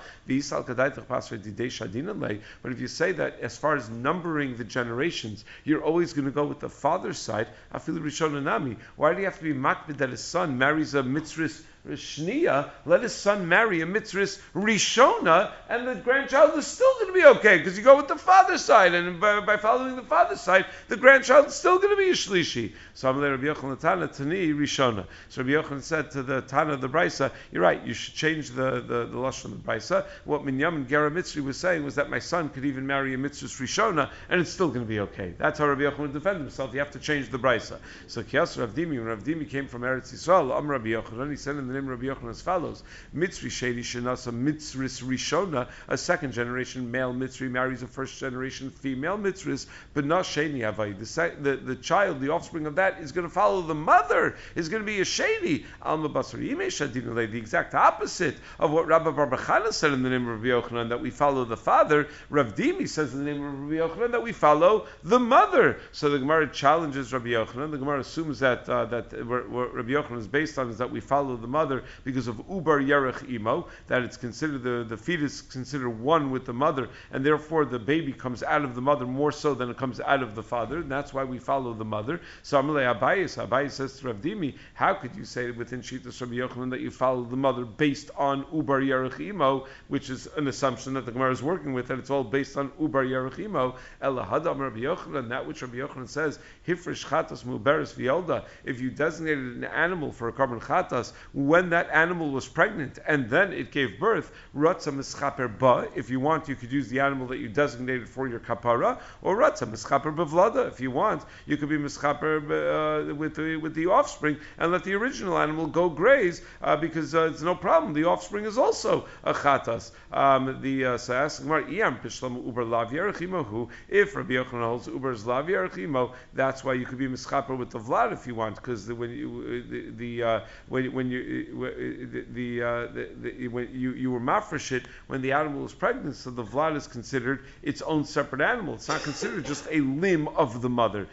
But 2.63 2.73
if 2.73 2.81
you 2.81 2.89
say 2.89 3.13
that 3.13 3.41
as 3.41 3.57
far 3.57 3.77
as 3.77 3.89
numbering 3.89 4.57
the 4.57 4.65
generations, 4.65 5.45
you're 5.65 5.83
always 5.83 6.13
going 6.13 6.27
to 6.27 6.31
go 6.31 6.45
with 6.45 6.61
the 6.61 6.69
father's 6.69 7.19
side. 7.19 7.49
Afilu 7.75 8.01
rishona 8.01 8.43
nami. 8.43 8.77
Why 8.97 9.15
do 9.15 9.21
you 9.21 9.25
have 9.27 9.39
to 9.39 9.45
be 9.45 9.55
makbet 9.55 9.99
that 9.99 10.11
his 10.11 10.23
son 10.23 10.59
marries 10.59 10.95
a 10.95 11.03
mitzvah 11.03 11.28
mitzvahs 11.37 11.63
Shnia, 11.87 12.71
let 12.85 13.03
his 13.03 13.15
son 13.15 13.49
marry 13.49 13.81
a 13.81 13.87
mitzvah 13.87 14.27
Rishona, 14.55 15.53
and 15.69 15.87
the 15.87 15.95
grandchild 15.95 16.59
is 16.59 16.67
still 16.67 16.93
going 16.95 17.07
to 17.07 17.13
be 17.13 17.25
okay 17.39 17.59
because 17.59 17.79
you 17.79 17.85
go 17.85 17.97
with 17.97 18.09
the 18.09 18.17
father's 18.17 18.63
side, 18.63 18.95
and 18.95 19.21
by, 19.21 19.41
by, 19.41 19.57
following 19.57 19.97
the 19.97 20.03
father's 20.03 20.41
side, 20.41 20.67
the 20.89 20.97
grandchild 20.97 21.47
is 21.47 21.55
still 21.55 21.79
going 21.79 21.91
to 21.91 21.97
be 21.97 22.11
a 22.11 22.15
Shlishi. 22.15 22.73
So 22.95 23.13
Amalei 23.13 23.31
Rabbi 23.31 23.45
Yochanan 23.45 23.81
Tana 23.81 24.09
Tani 24.09 24.53
Rishona. 24.53 25.07
So 25.29 25.43
Rabbi 25.43 25.53
Yochanan 25.53 25.83
said 25.83 26.11
to 26.13 26.23
the 26.23 26.43
Tana 26.43 26.75
of 26.75 26.81
the 26.81 26.89
Brisa, 26.89 27.31
"You're 27.53 27.63
right. 27.63 27.83
You 27.85 27.95
should 27.95 28.15
change 28.15 28.51
the 28.51 28.81
the, 28.81 29.07
the 29.07 29.17
lashon 29.17 29.47
of 29.47 29.63
the 29.63 29.73
Brisa. 29.73 30.05
What 30.25 30.45
Minyam 30.45 30.77
and 30.77 30.89
Gera 30.89 31.11
Mitzri 31.11 31.43
was 31.43 31.57
saying 31.57 31.85
was 31.85 31.95
that 31.95 32.11
my 32.11 32.19
son 32.19 32.49
could 32.51 32.65
even 32.65 32.87
marry 32.87 33.15
a 33.15 33.19
mitzvah 33.19 33.47
Rishona, 33.47 34.11
and 34.29 34.41
it's 34.41 34.51
still 34.51 34.69
going 34.69 34.83
to 34.83 34.89
be 34.89 35.01
okay. 35.01 35.35
That's 35.39 35.59
how 35.59 35.67
Rabbi 35.69 35.83
Yochanan 35.83 36.13
defended 36.13 36.43
himself. 36.43 36.73
You 36.75 36.81
have 36.81 36.91
to 36.93 36.99
change 36.99 37.31
the 37.31 37.39
Brisa. 37.39 37.79
So 38.09 38.23
Kiyas 38.23 38.59
Rav 38.59 38.75
Dimi, 38.75 38.91
when 38.91 39.05
Rav 39.05 39.25
Dimi 39.25 39.49
came 39.49 39.69
from 39.69 39.83
Eretz 39.83 40.13
Yisrael, 40.13 40.57
Am 40.57 40.69
Rabbi 40.69 40.89
Yochanan, 40.89 41.31
he 41.31 41.37
said 41.37 41.57
in 41.57 41.68
the 41.69 41.75
name 41.75 41.89
of 41.89 42.01
Rabbi 42.01 42.13
Yochanan 42.13 42.31
as 42.31 42.41
follows: 42.41 42.83
Mitzri 43.15 43.51
Sheni 43.51 43.81
Shenasa 43.81 44.33
Mitzris 44.33 45.03
Rishona, 45.03 45.69
a 45.89 45.97
second 45.97 46.33
generation 46.33 46.91
male 46.91 47.13
Mitzri 47.13 47.51
marries 47.51 47.83
a 47.83 47.87
first 47.87 48.19
generation 48.19 48.71
female 48.71 49.19
Mitzris, 49.19 49.67
but 49.95 50.05
not 50.05 50.25
Sheni 50.25 50.61
Avai. 50.61 50.99
The, 50.99 51.35
the, 51.41 51.57
the 51.57 51.77
child, 51.77 52.21
the 52.21 52.33
offspring 52.33 52.67
of 52.67 52.77
that, 52.77 53.01
is 53.01 53.13
going 53.13 53.27
to 53.27 53.33
follow 53.33 53.63
the 53.63 53.75
mother, 53.75 54.37
is 54.55 54.69
going 54.69 54.83
to 54.83 54.87
be 54.87 55.01
a 55.01 55.05
Sheni. 55.05 55.65
Alma 55.83 56.09
Basar 56.09 56.39
the 56.39 57.39
exact 57.39 57.75
opposite 57.75 58.37
of 58.59 58.71
what 58.71 58.87
Rabbi 58.87 59.11
Barbachana 59.11 59.73
said 59.73 59.93
in 59.93 60.03
the 60.03 60.11
name 60.11 60.29
of 60.29 60.43
Rabbi 60.43 60.69
Yochanan, 60.69 60.89
that 60.89 61.01
we 61.01 61.11
follow 61.11 61.45
the 61.45 61.57
father. 61.57 62.09
Rav 62.31 62.55
Dimi 62.55 62.89
says 62.89 63.13
in 63.13 63.25
the 63.25 63.33
name 63.33 63.45
of 63.45 63.61
Rabbi 63.61 63.75
Yochanan 63.75 64.13
that 64.13 64.23
we 64.23 64.33
follow 64.33 64.87
the 65.03 65.19
mother. 65.19 65.81
So 65.93 66.09
the 66.11 66.19
Gemara 66.19 66.49
challenges 66.49 67.13
Rabbi 67.13 67.29
Yochanan. 67.29 67.71
The 67.71 67.79
Gemara 67.79 68.01
assumes 68.01 68.39
that 68.41 68.69
uh, 68.69 68.87
that 68.87 69.13
what 69.27 69.75
Rabbi 69.75 69.91
Yochanan 69.91 70.19
is 70.19 70.27
based 70.27 70.59
on 70.59 70.71
is 70.71 70.79
that 70.79 70.91
we 70.91 71.01
follow 71.01 71.37
the 71.37 71.47
mother 71.47 71.58
because 72.05 72.29
of 72.29 72.37
Ubar 72.49 72.87
Yerech 72.87 73.31
Imo, 73.31 73.67
that 73.87 74.03
it's 74.03 74.17
considered 74.17 74.63
the, 74.63 74.85
the 74.89 74.97
fetus 74.97 75.41
considered 75.41 75.91
one 75.91 76.31
with 76.31 76.47
the 76.47 76.53
mother, 76.53 76.89
and 77.13 77.25
therefore 77.25 77.65
the 77.65 77.79
baby 77.79 78.13
comes 78.13 78.43
out 78.43 78.65
of 78.65 78.75
the 78.75 78.81
mother 78.81 79.07
more 79.07 79.33
so 79.33 79.55
than 79.55 79.71
it 79.71 79.77
comes 79.77 80.01
out 80.01 80.23
of 80.23 80.35
the 80.35 80.43
father, 80.43 80.79
and 80.79 80.91
that's 80.91 81.13
why 81.13 81.25
we 81.25 81.39
follow 81.39 81.73
the 81.75 81.85
mother. 81.85 82.21
So 82.43 82.63
Amalei 82.63 82.99
Abayis, 82.99 83.45
Abayis 83.45 83.73
says 83.73 83.99
to 84.01 84.09
Rav 84.09 84.17
Dimi, 84.17 84.55
how 84.75 84.95
could 84.95 85.15
you 85.17 85.25
say 85.25 85.51
within 85.51 85.81
Shitas 85.81 86.21
Rabbi 86.21 86.35
Yochanan 86.35 86.71
that 86.71 86.81
you 86.81 86.91
follow 86.91 87.25
the 87.25 87.37
mother 87.37 87.65
based 87.65 88.11
on 88.17 88.45
Ubar 88.45 88.83
Yerech 88.87 89.21
Imo, 89.21 89.67
which 89.89 90.11
is 90.11 90.29
an 90.37 90.49
assumption 90.49 90.95
that 90.95 91.07
the 91.07 91.13
Gemara 91.13 91.33
is 91.33 91.43
working 91.43 91.73
with, 91.73 91.89
that 91.89 91.99
it's 91.99 92.11
all 92.11 92.25
based 92.25 92.57
on 92.57 92.71
Ubar 92.73 93.07
Yerech 93.09 93.39
Imo, 93.39 93.77
Elahadam 94.03 94.59
Rabbi 94.59 94.81
Yochanan, 94.81 95.29
that 95.29 95.47
which 95.47 95.63
Rabbi 95.63 95.77
Yochanan 95.77 96.09
says, 96.09 96.39
Hifresh 96.67 97.05
Chatas 97.05 97.45
Muberes 97.45 97.95
Violda, 97.95 98.45
if 98.65 98.81
you 98.81 98.91
designated 98.91 99.57
an 99.57 99.65
animal 99.65 100.13
for 100.13 100.29
a 100.29 100.33
korban 100.33 100.61
chatas, 100.61 101.13
when 101.49 101.71
that 101.71 101.89
animal 101.91 102.31
was 102.31 102.47
pregnant 102.47 102.99
and 103.07 103.29
then 103.31 103.53
it 103.53 103.73
gave 103.73 103.99
birth, 103.99 104.33
Ratza 104.55 104.93
Mischaper 104.93 105.49
Ba, 105.59 105.89
if 105.95 106.11
you 106.11 106.21
want, 106.21 106.49
you 106.49 106.55
could 106.55 106.71
use 106.71 106.89
the 106.89 107.01
animal 107.01 107.27
that 107.29 107.39
you 107.39 107.49
designated 107.49 108.09
for 108.09 108.29
your 108.29 108.41
kapara, 108.41 108.99
or 109.23 109.37
Ratza 109.37 109.67
Mischaper 109.67 110.15
Bevlada, 110.15 110.69
if 110.69 110.81
you 110.81 110.91
want, 110.91 111.25
you 111.47 111.57
could 111.57 111.69
be 111.69 111.79
Mischaper 111.79 112.37
uh, 112.39 113.15
with, 113.15 113.35
the, 113.37 113.57
with 113.57 113.75
the 113.75 113.87
offspring 113.87 114.37
and 114.59 114.73
let 114.73 114.85
the 114.85 114.95
original 114.95 115.39
animal 115.39 115.67
go 115.67 115.89
graze 115.89 116.43
uh, 116.63 116.77
because 116.77 117.15
uh, 117.15 117.31
it's 117.31 117.43
no 117.43 117.55
problem. 117.55 117.93
The 117.95 118.05
offspring 118.05 118.45
is 118.45 118.59
also 118.59 119.07
a 119.25 119.33
chatas. 119.33 119.93
Um, 120.13 120.61
the 120.61 120.85
uh, 120.85 120.99
so 120.99 121.29
Gemara, 121.41 121.65
Uber 121.71 122.65
Lav 122.65 122.93
If 122.93 124.17
Rabbi 124.17 124.33
Yochanan 124.33 124.65
holds 124.65 124.87
Uber's 124.87 125.27
Lav 125.27 125.47
Yerachimo, 125.47 126.13
that's 126.35 126.65
why 126.65 126.75
you 126.75 126.85
could 126.85 126.99
be 126.99 127.09
mischaper 127.09 127.57
with 127.57 127.71
the 127.71 127.79
vlad 127.79 128.13
if 128.13 128.27
you 128.27 128.35
want, 128.35 128.57
because 128.57 128.93
when 128.93 129.11
you 129.11 129.63
the, 129.69 129.91
the 129.91 130.23
uh, 130.23 130.41
when 130.69 130.93
when 130.93 131.11
you 131.11 131.38
the, 131.45 132.25
the, 132.33 132.63
uh, 132.63 132.87
the, 132.93 133.09
the 133.21 133.49
when 133.49 133.69
you 133.73 133.93
you 133.93 134.11
were 134.11 134.21
mafresh 134.21 134.73
it 134.73 134.85
when 135.07 135.23
the 135.23 135.33
animal 135.33 135.65
is 135.65 135.73
pregnant, 135.73 136.17
so 136.17 136.31
the 136.31 136.45
vlad 136.45 136.77
is 136.77 136.87
considered 136.87 137.45
its 137.63 137.83
own 137.83 138.05
separate 138.05 138.41
animal. 138.41 138.75
It's 138.75 138.89
not 138.89 139.03
considered 139.03 139.45
just 139.45 139.67
a 139.71 139.81
limb 139.81 140.29
of 140.29 140.63
the 140.63 140.69
mother. 140.69 141.09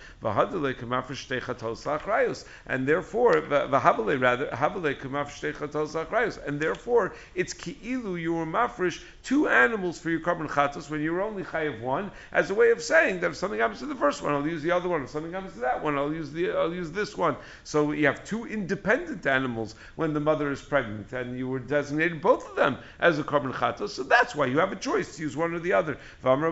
And 2.67 2.87
therefore, 2.87 3.37
and 6.45 6.59
therefore, 6.59 7.13
it's 7.35 7.53
ki'ilu 7.53 8.21
you 8.21 8.33
were 8.33 8.45
mafresh 8.45 9.01
two 9.23 9.47
animals 9.47 9.99
for 9.99 10.09
your 10.09 10.19
korban 10.19 10.47
chatos 10.47 10.89
when 10.89 11.01
you're 11.01 11.21
only 11.21 11.43
chayiv 11.43 11.81
one, 11.81 12.11
as 12.31 12.49
a 12.49 12.53
way 12.53 12.71
of 12.71 12.81
saying 12.81 13.19
that 13.21 13.31
if 13.31 13.37
something 13.37 13.59
happens 13.59 13.79
to 13.79 13.85
the 13.85 13.95
first 13.95 14.21
one, 14.21 14.33
I'll 14.33 14.47
use 14.47 14.61
the 14.61 14.71
other 14.71 14.89
one. 14.89 15.03
If 15.03 15.09
something 15.09 15.31
happens 15.31 15.53
to 15.53 15.59
that 15.61 15.83
one, 15.83 15.97
I'll 15.97 16.13
use 16.13 16.31
the 16.31 16.51
I'll 16.51 16.73
use 16.73 16.91
this 16.91 17.17
one. 17.17 17.35
So 17.63 17.91
you 17.91 18.05
have 18.07 18.23
two 18.23 18.45
independent 18.45 19.25
animals 19.25 19.75
when 19.95 20.13
the 20.15 20.19
mother 20.19 20.51
is 20.51 20.61
pregnant, 20.61 21.13
and 21.13 21.37
you 21.37 21.47
were 21.47 21.59
designated 21.59 22.21
both 22.21 22.49
of 22.49 22.55
them 22.55 22.77
as 22.99 23.19
a 23.19 23.23
korban 23.23 23.53
chatos. 23.53 23.89
So 23.89 24.01
that's 24.03 24.33
why 24.33 24.47
you 24.47 24.57
have 24.59 24.71
a 24.71 24.77
choice 24.77 25.17
to 25.17 25.21
use 25.21 25.37
one 25.37 25.53
or 25.53 25.59
the 25.59 25.73
other. 25.73 25.99
And 26.23 26.43
the 26.43 26.47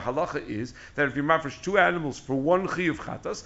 halacha 0.00 0.48
is 0.48 0.72
that 0.94 1.08
if 1.08 1.16
you 1.16 1.22
mafresh 1.22 1.62
two 1.62 1.76
animals 1.76 2.18
for 2.18 2.36
one 2.36 2.66
chiyuv 2.68 2.96
chatos, 2.96 3.44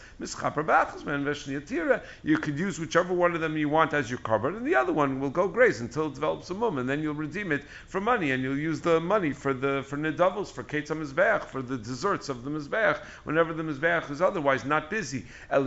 you 2.22 2.38
could 2.38 2.58
use 2.58 2.78
whichever 2.78 3.14
one 3.14 3.34
of 3.34 3.40
them 3.40 3.56
you 3.56 3.68
want 3.68 3.92
as 3.94 4.10
your 4.10 4.20
korban, 4.20 4.56
and 4.56 4.66
the 4.66 4.74
other 4.74 4.92
one 4.92 5.18
will 5.18 5.30
go 5.30 5.48
graze 5.48 5.80
until 5.80 6.08
it 6.08 6.14
develops 6.14 6.50
a 6.50 6.54
mum, 6.54 6.76
and 6.78 6.88
then 6.88 7.02
you'll 7.02 7.14
redeem 7.14 7.50
it 7.50 7.64
for 7.88 8.00
money, 8.00 8.30
and 8.32 8.42
you'll 8.42 8.58
use 8.58 8.82
the 8.82 9.00
money 9.00 9.32
for 9.32 9.54
the 9.54 9.82
for 9.88 9.96
nidavos, 9.96 10.52
for 10.52 10.62
ketzah 10.62 10.94
mizbeach, 10.94 11.44
for 11.44 11.62
the 11.62 11.78
desserts 11.78 12.28
of 12.28 12.44
the 12.44 12.50
mizbeach, 12.50 12.98
whenever 13.24 13.54
the 13.54 13.62
mizbeach 13.62 14.10
is 14.10 14.20
otherwise 14.20 14.66
not 14.66 14.90
busy. 14.90 15.24
But 15.50 15.66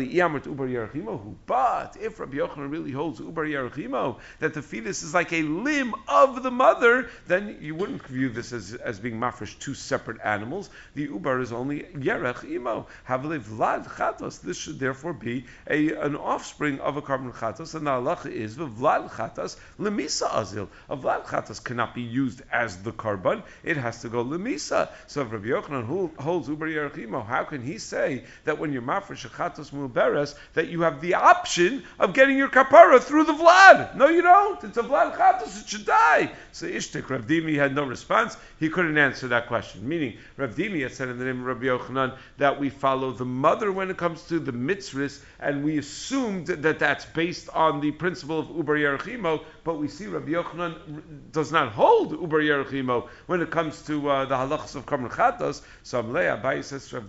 if 2.02 2.20
Rabbi 2.20 2.35
Yochanan 2.36 2.72
really 2.72 2.92
holds 2.92 3.20
ubar 3.20 3.48
yerachimo, 3.48 4.18
that 4.40 4.54
the 4.54 4.62
fetus 4.62 5.04
is 5.04 5.14
like 5.14 5.32
a 5.34 5.42
limb 5.44 5.94
of 6.08 6.44
the 6.44 6.52
mother, 6.52 7.10
then 7.28 7.58
you 7.62 7.76
wouldn't 7.76 8.06
view 8.08 8.30
this 8.30 8.52
as, 8.52 8.74
as 8.74 9.00
being 9.00 9.20
mafresh 9.20 9.58
two 9.60 9.74
separate 9.74 10.20
animals. 10.24 10.70
The 10.96 11.08
ubar 11.08 11.42
is 11.42 11.52
only 11.52 11.82
yerach 11.96 12.44
imo. 12.50 12.88
Havle 13.04 13.40
vlad 13.40 13.88
chatos. 13.88 14.42
This 14.42 14.58
should 14.58 14.80
therefore 14.80 15.14
be 15.14 15.46
a, 15.70 15.92
an 15.94 16.16
offspring 16.16 16.80
of 16.80 16.98
a 16.98 17.02
korban 17.02 17.34
chatos, 17.34 17.76
and 17.76 17.88
the 17.88 17.92
halacha 17.92 18.32
is 18.32 18.56
the 18.56 18.68
vlad 18.68 19.10
chatos 19.12 19.58
lemisa 19.80 20.30
azil. 20.30 20.68
A 20.90 20.98
vlad 20.98 21.26
chatos 21.26 21.64
cannot 21.64 21.94
be 21.94 22.02
used 22.02 22.42
as 22.52 22.82
the 22.84 22.92
korban; 22.92 23.44
it 23.64 23.78
has 23.78 24.02
to 24.02 24.10
go 24.10 24.24
lemisa. 24.24 24.90
So 25.08 25.22
if 25.22 25.32
Rabbi 25.32 25.48
Yochanan 25.48 26.18
holds 26.20 26.50
ubar 26.50 26.68
yerachimo, 26.68 27.26
how 27.26 27.44
can 27.44 27.62
he 27.62 27.78
say 27.78 28.24
that 28.44 28.58
when 28.58 28.74
you're 28.74 28.82
mafresh 28.82 29.28
chatos 29.30 29.72
mulberes 29.72 30.36
that 30.54 30.68
you 30.68 30.82
have 30.82 31.02
the 31.02 31.14
option 31.14 31.84
of 32.00 32.14
getting 32.14 32.25
your 32.32 32.50
kapara 32.50 33.00
through 33.00 33.26
the 33.26 33.34
vlad? 33.34 33.96
No, 33.96 34.08
you 34.08 34.22
don't. 34.22 34.64
It's 34.64 34.78
a 34.78 34.84
vlad 34.84 35.16
chatos; 35.16 35.62
it 35.62 35.70
should 35.70 35.86
die. 35.86 36.32
So 36.52 36.66
Ishtik 36.68 37.10
Rav 37.10 37.28
Dimi 37.28 37.56
had 37.56 37.76
no 37.76 37.84
response. 37.84 38.38
He 38.60 38.70
couldn't 38.70 38.98
answer 38.98 39.28
that 39.28 39.48
question. 39.48 39.88
Meaning 39.88 40.18
Rav 40.38 40.56
Dimi 40.56 40.82
had 40.82 40.94
said 40.94 41.10
in 41.10 41.20
the 41.20 41.26
name 41.26 41.42
of 41.42 41.46
Rabbi 41.46 41.66
Yochanan 41.66 42.18
that 42.38 42.60
we 42.60 42.70
follow 42.70 43.12
the 43.12 43.26
mother 43.26 43.72
when 43.72 43.90
it 43.90 43.98
comes 43.98 44.24
to 44.24 44.40
the 44.40 44.52
mitzvahs, 44.52 45.20
and 45.40 45.64
we 45.64 45.78
assumed 45.78 46.48
that 46.48 46.80
that's 46.80 47.06
based 47.06 47.50
on 47.50 47.82
the 47.82 47.92
principle 47.92 48.40
of 48.40 48.50
uber 48.50 48.78
yerachimo. 48.78 49.42
But 49.66 49.80
we 49.80 49.88
see 49.88 50.06
Rabbi 50.06 50.30
Yochanan 50.30 51.32
does 51.32 51.52
not 51.52 51.72
hold 51.72 52.12
Uber 52.12 52.40
yerachimo 52.40 53.10
when 53.26 53.42
it 53.42 53.50
comes 53.50 53.82
to 53.88 54.10
uh, 54.12 54.26
the 54.26 54.36
halachas 54.36 54.76
of 54.76 54.86
Korban 54.86 55.10
Chatos. 55.12 55.64
So 55.82 56.04
Amlei 56.04 56.40
Abai 56.40 56.64
says 56.64 56.88
to 56.90 57.00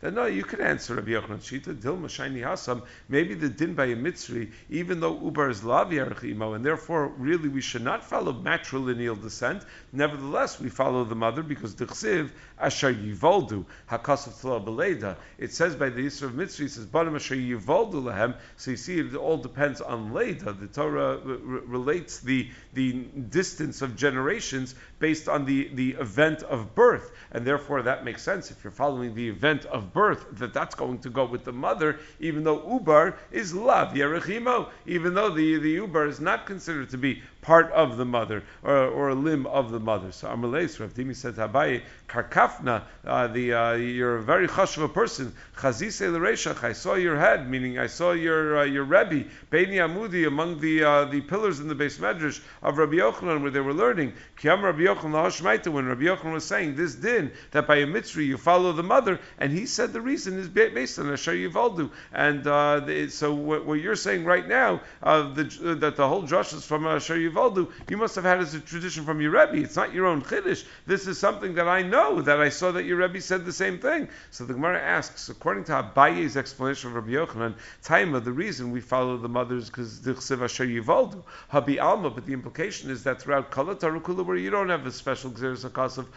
that 0.00 0.14
no, 0.14 0.26
you 0.26 0.44
can 0.44 0.60
answer 0.60 0.94
Rabbi 0.94 1.10
Yochanan 1.10 1.40
Shita 1.40 1.74
Dilma 1.74 2.08
Shiny 2.08 2.40
Hasam. 2.40 2.82
Maybe 3.08 3.34
the 3.34 3.48
din 3.48 3.74
by 3.74 3.86
a 3.86 3.96
mitzvah, 3.96 4.46
even 4.70 5.00
though 5.00 5.20
Uber 5.20 5.50
is 5.50 5.64
lav 5.64 5.90
yerachimo, 5.90 6.54
and 6.54 6.64
therefore 6.64 7.08
really 7.18 7.48
we 7.48 7.60
should 7.60 7.82
not 7.82 8.04
follow 8.04 8.32
matrilineal 8.32 9.20
descent. 9.20 9.64
Nevertheless, 9.92 10.60
we 10.60 10.68
follow 10.68 11.02
the 11.02 11.16
mother 11.16 11.42
because 11.42 11.74
Dichsiv 11.74 12.30
Asher 12.60 12.92
Yivoldu 12.92 13.64
Hakasav 13.90 14.64
Beleda. 14.64 15.16
It 15.38 15.52
says 15.52 15.76
by 15.76 15.88
the 15.88 16.06
Yisra 16.06 16.24
of 16.24 16.34
Mitzvah, 16.34 16.64
it 16.64 16.70
says 16.70 16.86
Banim 16.86 17.16
Asher 17.16 17.36
Yivoldu 17.36 18.02
Lahem. 18.02 18.34
So 18.56 18.72
you 18.72 18.76
see, 18.76 18.98
it 18.98 19.14
all 19.14 19.38
depends 19.38 19.80
on 19.80 20.12
Leda. 20.12 20.52
The 20.52 20.66
Torah 20.66 21.18
relates 21.18 22.20
the 22.20 22.50
the 22.74 22.92
distance 22.92 23.82
of 23.82 23.96
generations 23.96 24.74
based 24.98 25.28
on 25.28 25.44
the 25.44 25.68
the 25.74 25.90
event 25.92 26.42
of 26.44 26.74
birth, 26.74 27.12
and 27.32 27.46
therefore 27.46 27.82
that 27.82 28.04
makes 28.04 28.22
sense 28.22 28.50
if 28.50 28.62
you're 28.64 28.70
following 28.70 29.14
the 29.14 29.28
event 29.28 29.64
of 29.66 29.92
birth 29.92 30.26
that 30.32 30.52
that's 30.52 30.74
going 30.74 30.98
to 30.98 31.10
go 31.10 31.24
with 31.24 31.44
the 31.44 31.52
mother, 31.52 31.98
even 32.20 32.44
though 32.44 32.60
Ubar 32.60 33.16
is 33.30 33.54
Lav 33.54 33.94
Yerechimo, 33.94 34.68
even 34.86 35.14
though 35.14 35.30
the 35.30 35.58
the 35.58 35.76
Ubar 35.76 36.08
is 36.08 36.20
not 36.20 36.46
considered 36.46 36.90
to 36.90 36.98
be 36.98 37.22
part 37.40 37.70
of 37.72 37.96
the 37.96 38.04
mother 38.04 38.42
or, 38.62 38.88
or 38.88 39.08
a 39.10 39.14
limb 39.14 39.46
of 39.46 39.70
the 39.70 39.80
mother. 39.80 40.12
So 40.12 40.28
Amalei, 40.28 40.78
Rav 40.78 40.92
Dimi 40.92 41.14
said 41.16 41.36
to 41.36 41.82
Karkafna, 42.08 42.82
uh, 43.06 43.26
the, 43.28 43.52
uh, 43.52 43.72
you're 43.74 44.16
a 44.16 44.22
very 44.22 44.48
chashuv 44.48 44.92
person. 44.92 45.32
Chazise 45.56 46.12
l'reishach, 46.12 46.62
I 46.62 46.72
saw 46.72 46.94
your 46.94 47.16
head, 47.16 47.48
meaning 47.48 47.78
I 47.78 47.86
saw 47.86 48.12
your 48.12 48.58
uh, 48.58 48.64
your 48.64 48.84
Rebbe, 48.84 49.28
Beini 49.50 49.76
Amudi, 49.76 50.26
among 50.26 50.60
the 50.60 50.84
uh, 50.84 51.04
the 51.06 51.20
pillars 51.22 51.60
in 51.60 51.68
the 51.68 51.74
beis 51.74 51.98
medrash 51.98 52.40
of 52.62 52.78
Rabbi 52.78 52.96
Yochanan 52.96 53.42
where 53.42 53.50
they 53.50 53.60
were 53.60 53.74
learning. 53.74 54.12
Rabbi 54.42 54.82
Yochanan 54.94 55.72
when 55.72 55.86
Rabbi 55.86 56.02
Yochanan 56.02 56.32
was 56.32 56.44
saying 56.44 56.76
this 56.76 56.94
din, 56.94 57.32
that 57.50 57.66
by 57.66 57.76
a 57.76 57.86
mitzvah 57.86 58.22
you 58.22 58.36
follow 58.36 58.72
the 58.72 58.82
mother, 58.82 59.20
and 59.38 59.52
he 59.52 59.66
said 59.66 59.92
the 59.92 60.00
reason 60.00 60.38
is 60.38 60.48
based 60.48 60.98
on 60.98 61.12
Asher 61.12 61.34
Yivaldu. 61.34 61.90
And 62.12 62.46
uh, 62.46 63.08
so 63.08 63.34
what, 63.34 63.64
what, 63.64 63.80
you're 63.80 63.96
saying 63.96 64.24
right 64.24 64.46
now, 64.46 64.80
uh, 65.02 65.32
the, 65.32 65.44
that 65.80 65.96
the 65.96 66.08
whole 66.08 66.22
drush 66.22 66.54
is 66.54 66.64
from 66.64 66.86
Asher 66.86 67.16
Yivaldu, 67.16 67.70
you 67.88 67.96
must 67.96 68.14
have 68.14 68.24
had 68.24 68.38
as 68.38 68.54
a 68.54 68.60
tradition 68.60 69.04
from 69.04 69.20
your 69.20 69.30
Rebbe. 69.30 69.62
It's 69.62 69.76
not 69.76 69.92
your 69.92 70.06
own 70.06 70.22
chiddush. 70.22 70.64
This 70.86 71.06
is 71.06 71.18
something 71.18 71.54
that 71.54 71.68
I 71.68 71.82
know 71.82 72.20
that 72.22 72.40
I 72.40 72.48
saw 72.48 72.72
that 72.72 72.84
your 72.84 72.96
Rebbe 72.98 73.20
said 73.20 73.44
the 73.44 73.52
same 73.52 73.78
thing. 73.78 74.08
So 74.30 74.44
the 74.44 74.54
Gemara 74.54 74.80
asks, 74.80 75.28
according 75.28 75.64
to 75.64 75.72
Abaye's 75.72 76.36
explanation 76.36 76.90
of 76.90 76.96
Rabbi 76.96 77.10
Yochanan, 77.10 77.54
Taima, 77.84 78.22
the 78.22 78.32
reason 78.32 78.70
we 78.70 78.80
follow 78.80 79.16
the 79.16 79.28
mothers 79.28 79.68
because 79.70 80.00
the 80.00 80.14
chsiv 80.14 80.42
asher 80.42 80.66
yivaldu 80.66 81.22
habi 81.52 81.80
alma, 81.80 82.10
but 82.10 82.26
the 82.26 82.32
implication 82.32 82.90
is 82.90 83.02
that 83.04 83.20
throughout 83.20 83.50
kala 83.50 83.76
tarukula 83.76 84.24
where 84.24 84.36
you 84.36 84.50
don't 84.50 84.68
have 84.68 84.77
a 84.86 84.90
special 84.92 85.30
akas 85.30 85.98
of 85.98 86.08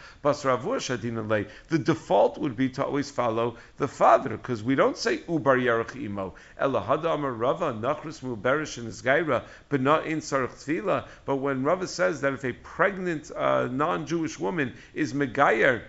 lay, 1.28 1.46
the 1.68 1.78
default 1.78 2.38
would 2.38 2.56
be 2.56 2.68
to 2.68 2.84
always 2.84 3.10
follow 3.10 3.56
the 3.78 3.88
father 3.88 4.30
because 4.30 4.62
we 4.62 4.74
don't 4.74 4.96
say 4.96 5.18
ubar 5.18 5.58
yarach 5.60 5.96
imo. 5.96 6.34
Elahada 6.60 7.14
amar 7.14 7.32
rava 7.32 7.72
nachris 7.72 8.20
muberish 8.20 8.78
in 8.78 8.84
his 8.84 9.02
gaira 9.02 9.42
but 9.68 9.80
not 9.80 10.06
in 10.06 10.20
sarach 10.20 11.04
but 11.24 11.36
when 11.36 11.62
Rava 11.62 11.86
says 11.86 12.20
that 12.20 12.32
if 12.32 12.44
a 12.44 12.52
pregnant 12.52 13.30
uh, 13.34 13.66
non-Jewish 13.66 14.38
woman 14.38 14.74
is 14.94 15.12
megayer 15.12 15.82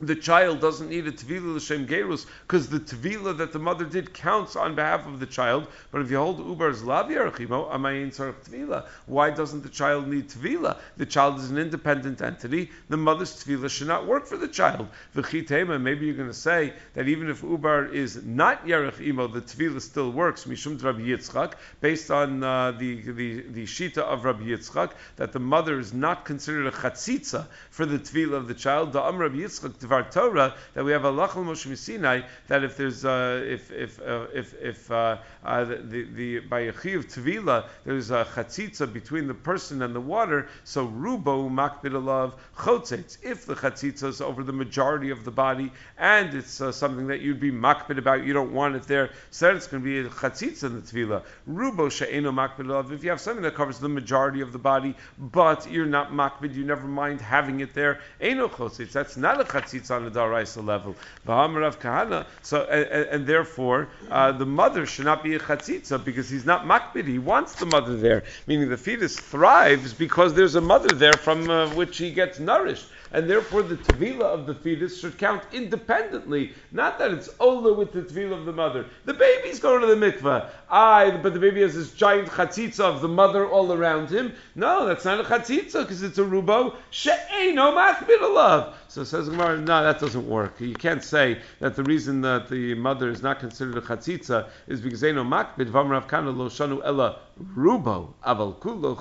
the 0.00 0.14
child 0.14 0.60
doesn't 0.60 0.90
need 0.90 1.06
a 1.06 1.12
tvila 1.12 1.56
l'shem 1.56 1.86
gerus 1.86 2.26
because 2.42 2.68
the 2.68 2.78
tvila 2.78 3.38
that 3.38 3.52
the 3.52 3.58
mother 3.58 3.86
did 3.86 4.12
counts 4.12 4.54
on 4.54 4.74
behalf 4.74 5.06
of 5.06 5.20
the 5.20 5.26
child. 5.26 5.66
But 5.90 6.02
if 6.02 6.10
you 6.10 6.18
hold 6.18 6.38
uber's 6.38 6.84
lav 6.84 7.06
yerachimo, 7.06 7.72
amayin 7.72 8.14
sarach 8.14 8.46
tvila. 8.46 8.86
Why 9.06 9.30
doesn't 9.30 9.62
the 9.62 9.70
child 9.70 10.06
need 10.06 10.28
tvila? 10.28 10.76
The 10.98 11.06
child 11.06 11.38
is 11.38 11.50
an 11.50 11.56
independent 11.56 12.20
entity. 12.20 12.70
The 12.90 12.98
mother's 12.98 13.42
tvila 13.42 13.70
should 13.70 13.88
not 13.88 14.06
work 14.06 14.26
for 14.26 14.36
the 14.36 14.48
child. 14.48 14.88
V'chitema, 15.14 15.80
maybe 15.80 16.04
you're 16.04 16.14
going 16.14 16.28
to 16.28 16.34
say 16.34 16.74
that 16.92 17.08
even 17.08 17.30
if 17.30 17.42
uber 17.42 17.86
is 17.86 18.22
not 18.22 18.66
yerachimo, 18.66 19.32
the 19.32 19.40
tvila 19.40 19.80
still 19.80 20.10
works. 20.10 20.44
Mishum 20.44 20.82
Rabbi 20.82 21.00
Yitzchak, 21.00 21.54
based 21.80 22.10
on 22.10 22.42
uh, 22.42 22.72
the, 22.72 23.00
the 23.00 23.40
the 23.48 23.64
shita 23.64 23.98
of 23.98 24.26
Rabbi 24.26 24.44
Yitzchak, 24.44 24.92
that 25.16 25.32
the 25.32 25.38
mother 25.38 25.78
is 25.78 25.94
not 25.94 26.26
considered 26.26 26.66
a 26.66 26.70
chatzitza 26.70 27.46
for 27.70 27.86
the 27.86 27.98
tvila 27.98 28.34
of 28.34 28.46
the 28.46 28.54
child. 28.54 28.92
The 28.92 29.00
Am 29.00 29.16
Rabbi 29.16 29.36
Yitzchak 29.36 29.85
Dvar 29.86 30.10
Torah 30.10 30.54
that 30.74 30.84
we 30.84 30.92
have 30.92 31.04
a 31.04 31.12
lachal 31.12 31.44
Moshe 31.44 31.76
Sinai 31.76 32.22
that 32.48 32.64
if 32.64 32.76
there's 32.76 33.04
uh, 33.04 33.42
if 33.46 33.70
if 33.70 34.00
uh, 34.00 34.26
if 34.34 34.54
if 34.60 34.90
uh, 34.90 35.18
uh 35.44 35.64
the, 35.64 36.06
the 36.14 36.38
by 36.40 36.60
a 36.60 36.72
tvila 36.72 37.66
there's 37.84 38.10
a 38.10 38.24
chatzitza 38.24 38.92
between 38.92 39.26
the 39.26 39.34
person 39.34 39.82
and 39.82 39.94
the 39.94 40.00
water, 40.00 40.48
so 40.64 40.86
rubo 40.86 41.50
makbid 41.50 41.92
alav 41.92 42.32
chotzetz. 42.56 43.18
If 43.22 43.46
the 43.46 43.54
chatzitza 43.54 44.08
is 44.08 44.20
over 44.20 44.42
the 44.42 44.52
majority 44.52 45.10
of 45.10 45.24
the 45.24 45.30
body 45.30 45.72
and 45.98 46.34
it's 46.34 46.60
uh, 46.60 46.72
something 46.72 47.06
that 47.08 47.20
you'd 47.20 47.40
be 47.40 47.52
makbid 47.52 47.98
about, 47.98 48.24
you 48.24 48.32
don't 48.32 48.52
want 48.52 48.76
it 48.76 48.84
there, 48.84 49.10
so 49.30 49.54
it's 49.54 49.66
going 49.66 49.82
to 49.82 49.84
be 49.84 49.98
a 49.98 50.10
chatzitza 50.10 50.64
in 50.64 50.76
the 50.76 50.82
tvila. 50.82 51.22
Rubo 51.48 51.90
she'eno 51.90 52.32
makbid 52.32 52.66
alav. 52.66 52.92
If 52.92 53.04
you 53.04 53.10
have 53.10 53.20
something 53.20 53.42
that 53.42 53.54
covers 53.54 53.78
the 53.78 53.88
majority 53.88 54.40
of 54.40 54.52
the 54.52 54.58
body, 54.58 54.94
but 55.18 55.70
you're 55.70 55.86
not 55.86 56.12
makbid, 56.12 56.54
you 56.54 56.64
never 56.64 56.86
mind 56.86 57.20
having 57.20 57.60
it 57.60 57.74
there, 57.74 58.00
eno 58.20 58.48
chotzetz. 58.48 58.92
That's 58.92 59.16
not 59.16 59.40
a 59.40 59.44
chatzitza 59.44 59.75
it's 59.76 59.90
on 59.90 60.04
the 60.04 60.10
daraisa 60.10 60.64
level. 60.64 60.96
Rav 61.26 61.80
Kahana. 61.80 62.26
So 62.42 62.64
and, 62.64 63.08
and 63.08 63.26
therefore 63.26 63.88
uh, 64.10 64.32
the 64.32 64.46
mother 64.46 64.86
should 64.86 65.04
not 65.04 65.22
be 65.22 65.34
a 65.34 65.38
chatzitza 65.38 66.04
because 66.04 66.28
he's 66.28 66.46
not 66.46 66.64
makbid. 66.64 67.06
He 67.06 67.18
wants 67.18 67.54
the 67.54 67.66
mother 67.66 67.96
there, 67.96 68.24
meaning 68.46 68.68
the 68.68 68.76
fetus 68.76 69.18
thrives 69.18 69.92
because 69.92 70.34
there's 70.34 70.54
a 70.54 70.60
mother 70.60 70.94
there 70.94 71.12
from 71.14 71.48
uh, 71.48 71.68
which 71.74 71.98
he 71.98 72.10
gets 72.12 72.38
nourished 72.38 72.86
and 73.12 73.30
therefore 73.30 73.62
the 73.62 73.76
tevila 73.76 74.22
of 74.22 74.46
the 74.46 74.54
fetus 74.54 75.00
should 75.00 75.16
count 75.18 75.42
independently. 75.52 76.52
Not 76.72 76.98
that 76.98 77.12
it's 77.12 77.30
ola 77.40 77.72
with 77.72 77.92
the 77.92 78.02
tevila 78.02 78.32
of 78.32 78.44
the 78.44 78.52
mother. 78.52 78.86
The 79.04 79.14
baby's 79.14 79.60
going 79.60 79.80
to 79.80 79.86
the 79.86 79.94
mikveh. 79.94 80.48
I, 80.70 81.10
but 81.22 81.32
the 81.32 81.40
baby 81.40 81.62
has 81.62 81.74
this 81.74 81.92
giant 81.92 82.28
chatzitza 82.28 82.80
of 82.80 83.00
the 83.00 83.08
mother 83.08 83.48
all 83.48 83.72
around 83.72 84.10
him. 84.10 84.32
No, 84.54 84.86
that's 84.86 85.04
not 85.04 85.20
a 85.20 85.24
chatzitza 85.24 85.82
because 85.82 86.02
it's 86.02 86.18
a 86.18 86.24
rubo 86.24 86.74
she'eno 86.90 87.72
machbid 87.72 88.18
alav. 88.18 88.74
So 88.88 89.04
says 89.04 89.28
Gemara, 89.28 89.58
no, 89.58 89.82
that 89.82 89.98
doesn't 89.98 90.28
work. 90.28 90.60
You 90.60 90.74
can't 90.74 91.02
say 91.02 91.40
that 91.60 91.74
the 91.74 91.82
reason 91.82 92.20
that 92.22 92.48
the 92.48 92.74
mother 92.74 93.08
is 93.08 93.22
not 93.22 93.40
considered 93.40 93.76
a 93.76 93.80
chatzitza 93.80 94.48
is 94.68 94.80
because 94.80 95.02
eno 95.02 95.24
makbid 95.24 95.70
v'amrav 95.70 96.06
kana 96.08 96.30
lo 96.30 96.48
shanu 96.48 96.80
ella 96.84 97.18
rubo 97.54 98.14
aval 98.24 98.58
kulo. 98.60 98.96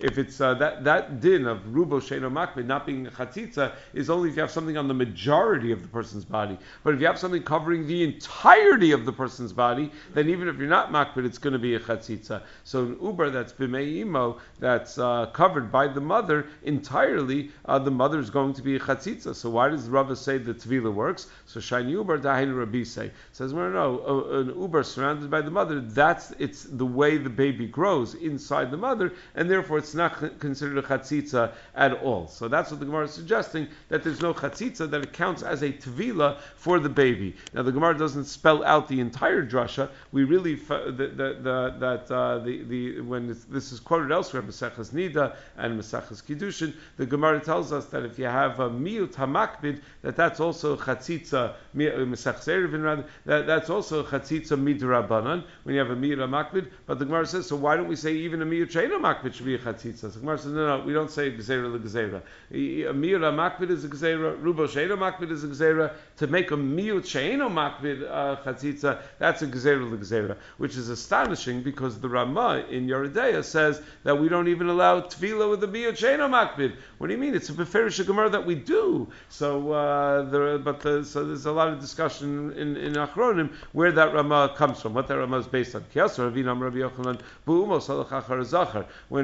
If 0.00 0.18
it's 0.18 0.40
uh, 0.40 0.54
that 0.54 0.84
that 0.84 1.20
din 1.20 1.46
of 1.46 1.58
rubo 1.66 2.00
sheno 2.00 2.32
makbid 2.32 2.66
not 2.66 2.86
being 2.86 3.06
a 3.06 3.10
chatzitza 3.10 3.72
is 3.92 4.08
only 4.08 4.30
if 4.30 4.36
you 4.36 4.42
have 4.42 4.50
something 4.50 4.76
on 4.76 4.88
the 4.88 4.94
majority 4.94 5.70
of 5.70 5.82
the 5.82 5.88
person's 5.88 6.24
body. 6.24 6.58
But 6.82 6.94
if 6.94 7.00
you 7.00 7.06
have 7.06 7.18
something 7.18 7.42
covering 7.42 7.86
the 7.86 8.02
entirety 8.02 8.92
of 8.92 9.04
the 9.04 9.12
person's 9.12 9.52
body, 9.52 9.92
then 10.14 10.28
even 10.28 10.48
if 10.48 10.56
you're 10.56 10.68
not 10.68 10.90
makbid, 10.90 11.26
it's 11.26 11.38
going 11.38 11.52
to 11.52 11.58
be 11.58 11.74
a 11.74 11.80
chatzitza. 11.80 12.42
So 12.64 12.84
an 12.84 12.98
uber 13.02 13.30
that's 13.30 13.52
b'meimo 13.52 14.38
that's 14.58 14.98
uh, 14.98 15.26
covered 15.26 15.70
by 15.70 15.88
the 15.88 16.00
mother 16.00 16.46
entirely, 16.62 17.50
uh, 17.66 17.78
the 17.78 17.90
mother 17.90 18.18
is 18.18 18.30
going 18.30 18.54
to 18.54 18.61
be 18.62 18.76
a 18.76 18.80
chatzitza. 18.80 19.34
So 19.34 19.50
why 19.50 19.68
does 19.68 19.88
Rava 19.88 20.16
say 20.16 20.38
the 20.38 20.54
tvila 20.54 20.92
works? 20.92 21.28
So 21.46 21.60
shiny 21.60 21.92
uber 21.92 22.18
dahin 22.18 22.56
Rabbi 22.56 22.82
say 22.84 23.10
says 23.32 23.52
well, 23.52 23.70
no, 23.70 24.24
an 24.30 24.48
uber 24.48 24.82
surrounded 24.82 25.30
by 25.30 25.40
the 25.40 25.50
mother. 25.50 25.80
That's 25.80 26.32
it's 26.38 26.64
the 26.64 26.86
way 26.86 27.16
the 27.16 27.30
baby 27.30 27.66
grows 27.66 28.14
inside 28.14 28.70
the 28.70 28.76
mother, 28.76 29.12
and 29.34 29.50
therefore 29.50 29.78
it's 29.78 29.94
not 29.94 30.38
considered 30.38 30.78
a 30.78 30.82
chatzitza 30.82 31.52
at 31.74 31.92
all. 32.02 32.28
So 32.28 32.48
that's 32.48 32.70
what 32.70 32.80
the 32.80 32.86
Gemara 32.86 33.04
is 33.04 33.12
suggesting 33.12 33.68
that 33.88 34.02
there's 34.02 34.20
no 34.20 34.34
chatzitza 34.34 34.90
that 34.90 35.02
it 35.02 35.12
counts 35.12 35.42
as 35.42 35.62
a 35.62 35.72
tvila 35.72 36.38
for 36.56 36.78
the 36.78 36.88
baby. 36.88 37.36
Now 37.54 37.62
the 37.62 37.72
Gemara 37.72 37.96
doesn't 37.96 38.24
spell 38.24 38.64
out 38.64 38.88
the 38.88 39.00
entire 39.00 39.44
drasha. 39.44 39.88
We 40.12 40.24
really 40.24 40.54
the, 40.54 41.12
the, 41.16 41.38
the, 41.40 41.74
that 41.78 42.10
uh, 42.10 42.38
the, 42.38 42.62
the 42.64 43.00
when 43.00 43.28
this 43.28 43.72
is 43.72 43.80
quoted 43.80 44.12
elsewhere, 44.12 44.42
Maseches 44.42 44.90
Nida 44.90 45.36
and 45.56 45.78
Maseches 45.78 46.22
Kiddushin, 46.22 46.74
the 46.96 47.06
Gemara 47.06 47.40
tells 47.40 47.72
us 47.72 47.86
that 47.86 48.04
if 48.04 48.18
you 48.18 48.26
have 48.26 48.51
a 48.60 48.68
miut 48.68 49.14
hamakbid, 49.14 49.80
that 50.02 50.16
that's 50.16 50.40
also 50.40 50.76
chatzitza 50.76 51.54
Erevin 51.74 52.82
rather 52.82 53.04
that 53.24 53.46
that's 53.46 53.70
also 53.70 54.04
chatzitza 54.04 54.56
midrabanan 54.58 55.44
when 55.62 55.74
you 55.74 55.80
have 55.80 55.90
a 55.90 55.96
miut 55.96 56.18
hamakbid. 56.18 56.70
But 56.86 56.98
the 56.98 57.04
Gemara 57.04 57.26
says, 57.26 57.46
so 57.46 57.56
why 57.56 57.76
don't 57.76 57.88
we 57.88 57.96
say 57.96 58.12
even 58.12 58.42
a 58.42 58.46
miut 58.46 58.70
sheina 58.70 59.00
makbid 59.00 59.34
should 59.34 59.46
be 59.46 59.54
a 59.54 59.58
chatzitza? 59.58 59.96
So 59.96 60.08
the 60.08 60.20
Gemara 60.20 60.38
says, 60.38 60.52
no, 60.52 60.78
no, 60.78 60.84
we 60.84 60.92
don't 60.92 61.10
say 61.10 61.30
gzeira 61.30 61.78
legzeira. 61.78 62.22
A 62.50 62.92
miut 62.94 63.20
hamakbid 63.20 63.70
is 63.70 63.84
a 63.84 63.88
gzeira, 63.88 64.40
rubo 64.42 64.66
sheina 64.68 64.96
makbid 64.96 65.30
is 65.30 65.44
a 65.44 65.48
gzeira. 65.48 65.92
To 66.18 66.26
make 66.26 66.50
a 66.50 66.56
miut 66.56 67.02
sheina 67.02 67.50
makbid 67.50 68.08
uh, 68.10 68.36
chatzitza, 68.44 69.00
that's 69.18 69.42
a 69.42 69.46
gzeira 69.46 69.90
legzeira, 69.90 70.36
which 70.58 70.76
is 70.76 70.88
astonishing 70.88 71.62
because 71.62 72.00
the 72.00 72.08
Rama 72.08 72.64
in 72.70 72.86
Yoreh 72.86 73.12
Deah 73.12 73.42
says 73.42 73.80
that 74.04 74.20
we 74.20 74.28
don't 74.28 74.48
even 74.48 74.68
allow 74.68 75.00
tevila 75.00 75.48
with 75.50 75.60
the 75.60 75.68
miut 75.68 75.92
sheina 75.92 76.28
makbid. 76.28 76.74
What 76.98 77.06
do 77.06 77.12
you 77.14 77.18
mean? 77.18 77.34
It's 77.34 77.48
a 77.48 77.52
beferish 77.52 78.04
gemara 78.04 78.30
that 78.30 78.41
we 78.46 78.54
do. 78.54 79.08
So, 79.28 79.72
uh, 79.72 80.22
there, 80.22 80.58
but 80.58 80.80
the, 80.80 81.04
so 81.04 81.24
there's 81.24 81.46
a 81.46 81.52
lot 81.52 81.68
of 81.68 81.80
discussion 81.80 82.52
in, 82.52 82.76
in 82.76 82.94
Achronim 82.94 83.52
where 83.72 83.92
that 83.92 84.12
Rama 84.14 84.54
comes 84.56 84.80
from, 84.80 84.94
what 84.94 85.08
that 85.08 85.18
Rama 85.18 85.38
is 85.38 85.46
based 85.46 85.74
on. 85.74 85.84
When 85.92 86.08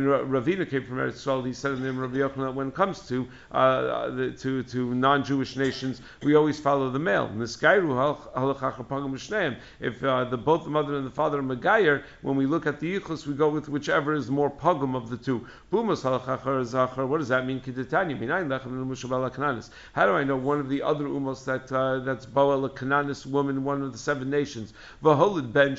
Ravina 0.04 0.68
came 0.68 0.84
from 0.84 0.96
Eretz 0.98 1.14
Yisrael, 1.14 1.46
he 1.46 1.52
said 1.52 1.72
in 1.72 1.82
the 1.82 1.86
name 1.86 1.98
Rabbi 1.98 2.16
Yochanan, 2.16 2.54
when 2.54 2.68
it 2.68 2.74
comes 2.74 3.06
to 3.08 3.26
uh, 3.52 4.10
the, 4.10 4.30
to 4.32 4.62
to 4.64 4.94
non-Jewish 4.94 5.56
nations, 5.56 6.00
we 6.22 6.34
always 6.34 6.58
follow 6.58 6.90
the 6.90 6.98
male. 6.98 7.30
If 9.80 10.04
uh, 10.04 10.24
the 10.24 10.36
both 10.36 10.64
the 10.64 10.70
mother 10.70 10.96
and 10.96 11.06
the 11.06 11.10
father 11.10 11.38
are 11.38 11.42
Megayer, 11.42 12.02
when 12.22 12.36
we 12.36 12.46
look 12.46 12.66
at 12.66 12.80
the 12.80 12.98
Yichus, 12.98 13.26
we 13.26 13.34
go 13.34 13.48
with 13.48 13.68
whichever 13.68 14.14
is 14.14 14.30
more 14.30 14.50
pogum 14.50 14.94
of 14.94 15.10
the 15.10 15.16
two. 15.16 15.46
What 15.70 15.86
does 17.18 17.28
that 17.28 17.46
mean? 17.46 17.60
How 19.08 20.06
do 20.06 20.12
I 20.12 20.24
know 20.24 20.36
one 20.36 20.60
of 20.60 20.68
the 20.68 20.82
other 20.82 21.04
umos 21.04 21.44
that 21.44 21.72
uh, 21.72 22.00
that's 22.00 22.26
Boel 22.26 22.66
a 22.66 22.68
Cananis 22.68 23.26
woman, 23.26 23.64
one 23.64 23.82
of 23.82 23.92
the 23.92 23.98
seven 23.98 24.30
nations? 24.30 24.72
ben 25.02 25.74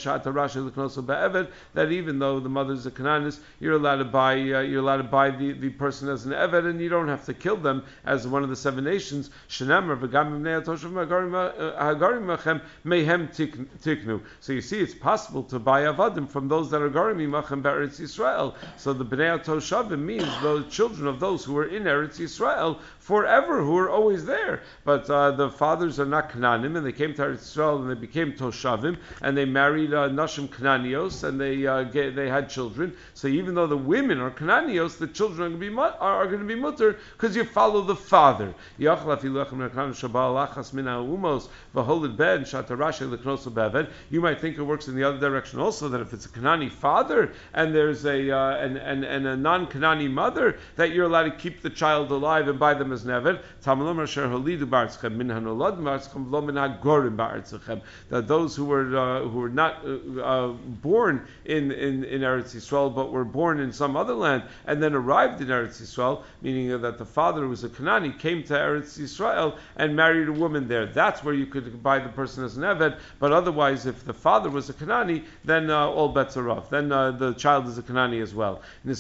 that 1.74 1.92
even 1.92 2.20
though 2.20 2.40
the 2.40 2.50
mother 2.50 2.74
is 2.74 2.86
a 2.86 2.92
Cananis, 2.92 3.40
you're 3.60 3.76
allowed 3.76 3.98
to 3.98 4.06
buy 4.06 4.34
uh, 4.34 4.62
you're 4.62 4.82
allowed 4.82 4.98
to 4.98 5.04
buy 5.04 5.30
the, 5.32 5.54
the 5.54 5.70
person 5.70 6.10
as 6.10 6.26
an 6.26 6.32
Eved, 6.32 6.70
and 6.70 6.82
you 6.82 6.90
don't 6.90 7.08
have 7.08 7.26
to 7.26 7.34
kill 7.34 7.58
them 7.58 7.84
as 8.06 8.28
one 8.28 8.44
of 8.44 8.50
the 8.50 8.56
seven 8.56 8.84
nations. 8.84 9.30
So 9.48 9.66
you 14.54 14.62
see, 14.62 14.80
it's 14.80 14.94
possible 14.94 15.44
to 15.44 15.60
buy 15.60 15.82
avadim 15.84 16.30
from 16.30 16.48
those 16.48 16.72
that 16.72 16.82
are 16.82 16.90
garim 16.90 17.18
imachem 17.18 17.62
be'eretz 17.62 18.00
Yisrael. 18.00 18.56
So 18.78 18.94
the 18.94 19.06
bnei 19.06 19.44
toshavim 19.44 20.00
means 20.00 20.26
the 20.42 20.66
children 20.70 21.08
of 21.08 21.20
those 21.20 21.44
who 21.44 21.54
were 21.54 21.66
in 21.66 21.84
Eretz 21.84 22.20
Yisrael 22.20 22.80
forever, 23.10 23.64
who 23.64 23.76
are 23.76 23.90
always 23.90 24.24
there. 24.24 24.62
But 24.84 25.10
uh, 25.10 25.32
the 25.32 25.50
fathers 25.50 26.00
are 26.00 26.06
not 26.06 26.30
Kananim, 26.30 26.78
and 26.78 26.86
they 26.86 26.92
came 26.92 27.16
to 27.16 27.24
Eretz 27.24 27.40
Yisrael 27.40 27.82
and 27.82 27.90
they 27.90 27.96
became 27.96 28.34
Toshavim, 28.34 28.98
and 29.24 29.36
they 29.36 29.46
married 29.46 29.96
uh, 29.96 30.10
Nashim 30.10 30.48
Kananios, 30.48 31.24
and 31.24 31.42
they 31.42 31.66
uh, 31.66 31.82
get, 31.86 32.16
they 32.16 32.30
had 32.30 32.52
children. 32.52 32.96
So 33.16 33.28
even 33.28 33.56
though 33.56 33.66
the 33.66 33.76
women 33.76 34.20
are 34.20 34.30
Kananios, 34.30 35.00
the 35.00 35.08
children 35.08 35.42
are 35.42 35.50
going 35.50 35.60
to 35.60 35.72
be 35.72 35.76
are, 35.76 35.98
are 36.00 36.28
going 36.28 36.42
to 36.42 36.46
be 36.46 36.54
mutter 36.54 37.00
because 37.14 37.36
you 37.36 37.46
follow 37.46 37.82
the 37.82 37.96
father. 37.96 38.54
You 38.78 38.90
might 44.22 44.40
think 44.40 44.58
it 44.58 44.62
works 44.62 44.88
in 44.88 44.96
the 44.96 45.04
other 45.04 45.20
direction 45.20 45.60
also 45.60 45.90
that 45.90 46.02
if 46.02 46.14
it's 46.14 46.26
a 46.28 46.30
Kanani 46.30 46.72
father 46.72 47.34
and 47.56 47.74
there's 47.74 48.06
a 48.06 48.30
uh, 48.30 48.58
and, 48.58 48.78
and, 48.78 49.04
and 49.04 49.26
a 49.26 49.36
non-Kanani 49.36 50.12
mother, 50.12 50.60
that 50.76 50.92
you're 50.92 51.06
allowed 51.06 51.24
to 51.24 51.32
keep 51.32 51.64
the 51.64 51.72
child 51.72 52.12
alive 52.12 52.48
and 52.48 52.60
buy 52.60 52.76
them 52.76 52.92
never. 53.06 53.40
That 58.10 58.28
those 58.28 58.56
who 58.56 58.66
were 58.66 58.98
uh, 58.98 59.22
who 59.28 59.40
were 59.40 59.50
not 59.50 59.86
uh, 59.86 60.22
uh, 60.22 60.48
born 60.48 61.28
in, 61.46 61.72
in, 61.72 62.04
in 62.04 62.22
Eretz 62.22 62.56
Yisrael 62.56 62.94
but 62.94 63.12
were 63.12 63.26
born 63.26 63.60
in 63.60 63.72
some 63.72 63.96
other 63.96 64.14
land 64.14 64.44
and 64.66 64.82
then 64.82 64.94
arrived 64.94 65.42
in 65.42 65.48
Eretz 65.48 65.82
Yisrael, 65.82 66.24
meaning 66.42 66.82
that 66.82 66.98
the 66.98 67.06
father 67.06 67.42
who 67.42 67.50
was 67.50 67.64
a 67.64 67.70
Kanani 67.70 68.18
came 68.18 68.44
to 68.44 68.54
Eretz 68.54 68.98
Yisrael 69.00 69.58
and 69.78 69.96
married 69.96 70.28
a 70.28 70.34
woman 70.34 70.68
there. 70.68 70.86
That's 70.86 71.24
where 71.24 71.34
you 71.34 71.46
could 71.46 71.82
buy 71.84 72.00
the 72.00 72.10
person 72.10 72.44
as 72.44 72.58
an 72.58 72.64
Eved. 72.64 73.00
But 73.20 73.32
otherwise, 73.32 73.86
if 73.86 74.06
the 74.06 74.14
father 74.14 74.50
was 74.50 74.70
a 74.70 74.74
Kanani, 74.74 75.26
then 75.46 75.70
uh, 75.70 75.88
all 75.88 76.10
bets 76.10 76.38
are 76.38 76.50
off. 76.50 76.70
Then 76.70 76.92
uh, 76.92 77.12
the 77.12 77.34
child 77.34 77.68
is 77.68 77.78
a 77.78 77.84
Kanani 77.84 78.22
as 78.22 78.34
well. 78.34 78.62
Then 78.84 78.96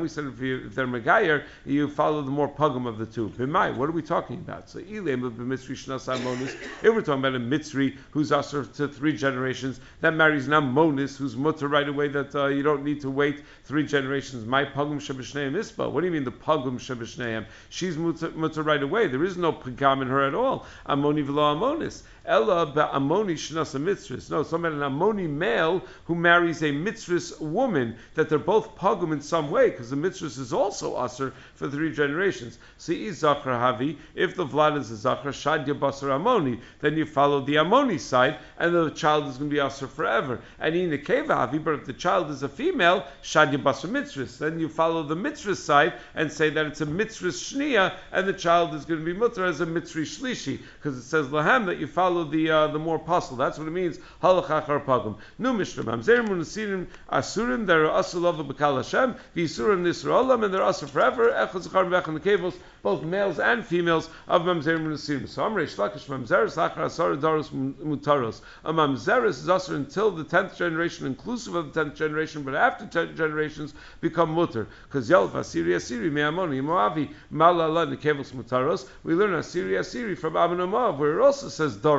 we 0.00 0.08
said 0.08 0.24
if, 0.24 0.40
you, 0.40 0.66
if 0.66 0.74
they're 0.74 0.86
Megayer, 0.86 1.44
you 1.64 1.88
follow 1.88 2.07
the 2.14 2.30
more 2.30 2.48
pugum 2.48 2.86
of 2.86 2.98
the 2.98 3.06
two. 3.06 3.28
B'mai, 3.28 3.76
what 3.76 3.88
are 3.88 3.92
we 3.92 4.02
talking 4.02 4.36
about? 4.36 4.68
So 4.68 4.80
Ilem 4.80 5.24
of 5.24 5.34
B'mitzri 5.34 5.76
Shnas 5.76 6.12
Amonis, 6.12 6.54
if 6.82 6.94
we're 6.94 7.02
talking 7.02 7.20
about 7.20 7.34
a 7.34 7.40
Mitzri 7.40 7.96
who's 8.10 8.32
usher 8.32 8.64
to 8.64 8.88
three 8.88 9.16
generations, 9.16 9.80
that 10.00 10.14
marries 10.14 10.46
an 10.46 10.54
Amonis 10.54 11.16
who's 11.16 11.36
mutter 11.36 11.68
right 11.68 11.88
away 11.88 12.08
that 12.08 12.34
uh, 12.34 12.46
you 12.46 12.62
don't 12.62 12.84
need 12.84 13.00
to 13.02 13.10
wait 13.10 13.42
three 13.64 13.84
generations. 13.84 14.44
My 14.44 14.64
pugum 14.64 14.96
Shabashneim 14.96 15.52
Ispa. 15.52 15.90
What 15.90 16.00
do 16.00 16.06
you 16.06 16.12
mean 16.12 16.24
the 16.24 16.32
pugum 16.32 16.78
Shabashneim? 16.78 17.46
She's 17.68 17.96
mutter, 17.96 18.30
mutter 18.30 18.62
right 18.62 18.82
away. 18.82 19.06
There 19.06 19.24
is 19.24 19.36
no 19.36 19.52
pugam 19.52 20.02
in 20.02 20.08
her 20.08 20.26
at 20.26 20.34
all. 20.34 20.66
Amoni 20.88 21.24
v'lo 21.24 21.56
Amonis. 21.56 22.02
Ella 22.28 22.66
ba'amoni 22.66 23.32
shnasa 23.34 23.82
mitzvahs. 23.82 24.30
No, 24.30 24.42
somebody 24.42 24.76
an 24.76 24.82
amoni 24.82 25.26
male 25.26 25.82
who 26.04 26.14
marries 26.14 26.60
a 26.62 26.66
mitzvahs 26.66 27.40
woman 27.40 27.96
that 28.14 28.28
they're 28.28 28.38
both 28.38 28.76
pugum 28.76 29.12
in 29.12 29.22
some 29.22 29.50
way 29.50 29.70
because 29.70 29.88
the 29.88 29.96
mitzvahs 29.96 30.38
is 30.38 30.52
also 30.52 30.94
usher 30.94 31.32
for 31.54 31.70
three 31.70 31.90
generations. 31.90 32.58
See, 32.76 33.10
zachar 33.10 33.52
havi. 33.52 33.96
If 34.14 34.36
the 34.36 34.44
vlad 34.44 34.76
is 34.76 34.90
a 34.90 34.96
zachar 34.96 35.30
shadya 35.30 35.78
basar 35.78 36.10
amoni, 36.10 36.60
then 36.80 36.98
you 36.98 37.06
follow 37.06 37.40
the 37.40 37.54
amoni 37.54 37.98
side, 37.98 38.36
and 38.58 38.74
the 38.74 38.90
child 38.90 39.26
is 39.26 39.38
going 39.38 39.48
to 39.48 39.54
be 39.54 39.60
usher 39.60 39.86
forever. 39.86 40.40
And 40.60 40.74
in 40.74 40.90
the 40.90 40.98
keva 40.98 41.48
havi, 41.48 41.64
but 41.64 41.74
if 41.74 41.86
the 41.86 41.94
child 41.94 42.30
is 42.30 42.42
a 42.42 42.48
female, 42.48 43.06
shadya 43.22 43.62
basar 43.62 43.88
mitzvahs, 43.88 44.36
then 44.36 44.60
you 44.60 44.68
follow 44.68 45.02
the 45.02 45.16
mitzvah 45.16 45.56
side 45.56 45.94
and 46.14 46.30
say 46.30 46.50
that 46.50 46.66
it's 46.66 46.82
a 46.82 46.86
mitzvah 46.86 47.28
shnia, 47.28 47.96
and 48.12 48.28
the 48.28 48.34
child 48.34 48.74
is 48.74 48.84
going 48.84 49.00
to 49.00 49.06
be 49.06 49.18
mutter 49.18 49.46
as 49.46 49.60
a 49.62 49.66
mitzvah 49.66 50.00
shlishi 50.00 50.58
because 50.76 50.98
it 50.98 51.02
says 51.02 51.26
lahem 51.28 51.64
that 51.64 51.78
you 51.78 51.86
follow 51.86 52.17
follow 52.18 52.30
the 52.30 52.50
uh, 52.50 52.66
the 52.68 52.78
more 52.78 52.96
apostle. 52.96 53.36
That's 53.36 53.58
what 53.58 53.68
it 53.68 53.72
means. 53.72 53.98
Halachachar 54.22 54.84
pagum. 54.84 55.16
Nu 55.38 55.52
mishra 55.52 55.84
mamzer 55.84 56.26
munasirim 56.26 56.86
asurim. 57.10 57.66
There 57.66 57.90
are 57.90 58.02
asulava 58.02 58.46
b'kal 58.46 58.76
Hashem. 58.76 59.14
V'isurim 59.36 59.82
nisraolam, 59.82 60.44
and 60.44 60.52
they're 60.52 60.60
asur 60.60 60.88
forever. 60.88 61.30
Echad 61.30 61.62
zachar 61.62 61.84
v'echad 61.84 62.22
the 62.22 62.58
both 62.82 63.02
males 63.02 63.38
and 63.38 63.64
females 63.64 64.08
of 64.26 64.42
mamzer 64.42 64.78
munasirim. 64.78 65.28
So 65.28 65.42
amrei 65.42 65.66
shlakish 65.66 66.06
mamzer 66.06 66.48
zachar 66.48 66.84
asar 66.84 67.16
daros 67.16 67.50
mutaros. 67.50 68.40
A 68.64 68.72
mamzer 68.72 69.26
is 69.26 69.46
asur 69.46 69.76
until 69.76 70.10
the 70.10 70.24
tenth 70.24 70.56
generation, 70.56 71.06
inclusive 71.06 71.54
of 71.54 71.72
the 71.72 71.84
tenth 71.84 71.96
generation, 71.96 72.42
but 72.42 72.54
after 72.54 72.86
ten 72.86 73.16
generations 73.16 73.74
become 74.00 74.30
mutter. 74.30 74.66
Because 74.84 75.08
yelv 75.08 75.30
asiri 75.32 75.74
asiri 75.76 76.10
me'amoni 76.10 76.62
moavi 76.62 77.10
malala 77.32 77.86
nekevos 77.86 78.32
mutaros. 78.32 78.88
We 79.04 79.14
learn 79.14 79.32
asiri 79.32 79.78
asiri 79.78 80.16
from 80.16 80.34
Moav, 80.34 80.98
where 80.98 81.18
it 81.18 81.22
also 81.22 81.48
says 81.48 81.76
dora 81.76 81.97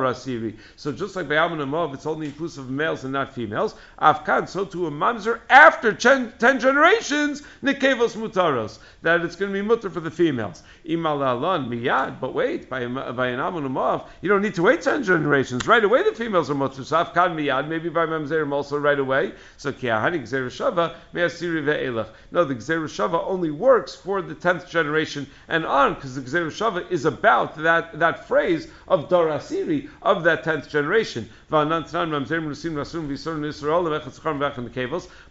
So 0.76 0.92
just 0.92 1.16
like 1.16 1.28
by 1.28 1.36
Amon 1.36 1.60
Ammon 1.60 1.84
and 1.84 1.94
it's 1.94 2.06
only 2.06 2.26
inclusive 2.26 2.64
of 2.64 2.70
males 2.70 3.04
and 3.04 3.12
not 3.12 3.34
females. 3.34 3.74
Afkan, 4.00 4.48
so 4.48 4.64
to 4.64 4.86
a 4.86 4.90
mamzer 4.90 5.40
after 5.50 5.92
ten, 5.92 6.32
ten 6.38 6.58
generations, 6.58 7.42
Nikevos 7.62 8.16
Mutaros, 8.16 8.78
that 9.02 9.20
it's 9.20 9.36
going 9.36 9.52
to 9.52 9.58
be 9.58 9.66
mutter 9.66 9.90
for 9.90 10.00
the 10.00 10.10
females. 10.10 10.62
Imalalon 10.86 11.68
miyad, 11.68 12.20
but 12.20 12.34
wait, 12.34 12.68
by, 12.68 12.86
by 12.86 13.28
an 13.28 13.40
Ammon 13.40 13.66
and 13.66 14.02
you 14.22 14.28
don't 14.28 14.42
need 14.42 14.54
to 14.54 14.62
wait 14.62 14.82
ten 14.82 15.02
generations. 15.02 15.66
Right 15.66 15.84
away 15.84 16.02
the 16.02 16.14
females 16.14 16.50
are 16.50 16.54
mutter. 16.54 16.84
So 16.84 17.04
Afkan 17.04 17.34
miyad, 17.34 17.68
maybe 17.68 17.88
by 17.88 18.06
Mamzerim 18.06 18.52
also 18.52 18.78
right 18.78 18.98
away. 18.98 19.32
So 19.56 19.72
Kiahani 19.72 20.22
Gzer 20.22 20.46
Shava, 20.46 20.94
Me'asiri 21.12 21.62
ve'elach. 21.62 22.08
No, 22.30 22.44
the 22.44 22.54
Gzer 22.54 23.20
only 23.26 23.50
works 23.50 23.94
for 23.94 24.22
the 24.22 24.34
tenth 24.34 24.68
generation 24.68 25.26
and 25.48 25.66
on, 25.66 25.94
because 25.94 26.14
the 26.14 26.22
Gzer 26.22 26.90
is 26.90 27.04
about 27.04 27.56
that, 27.56 27.98
that 27.98 28.26
phrase 28.26 28.68
of 28.88 29.08
Dorasiri, 29.08 29.89
of 30.02 30.22
that 30.22 30.44
tenth 30.44 30.68
generation. 30.70 31.28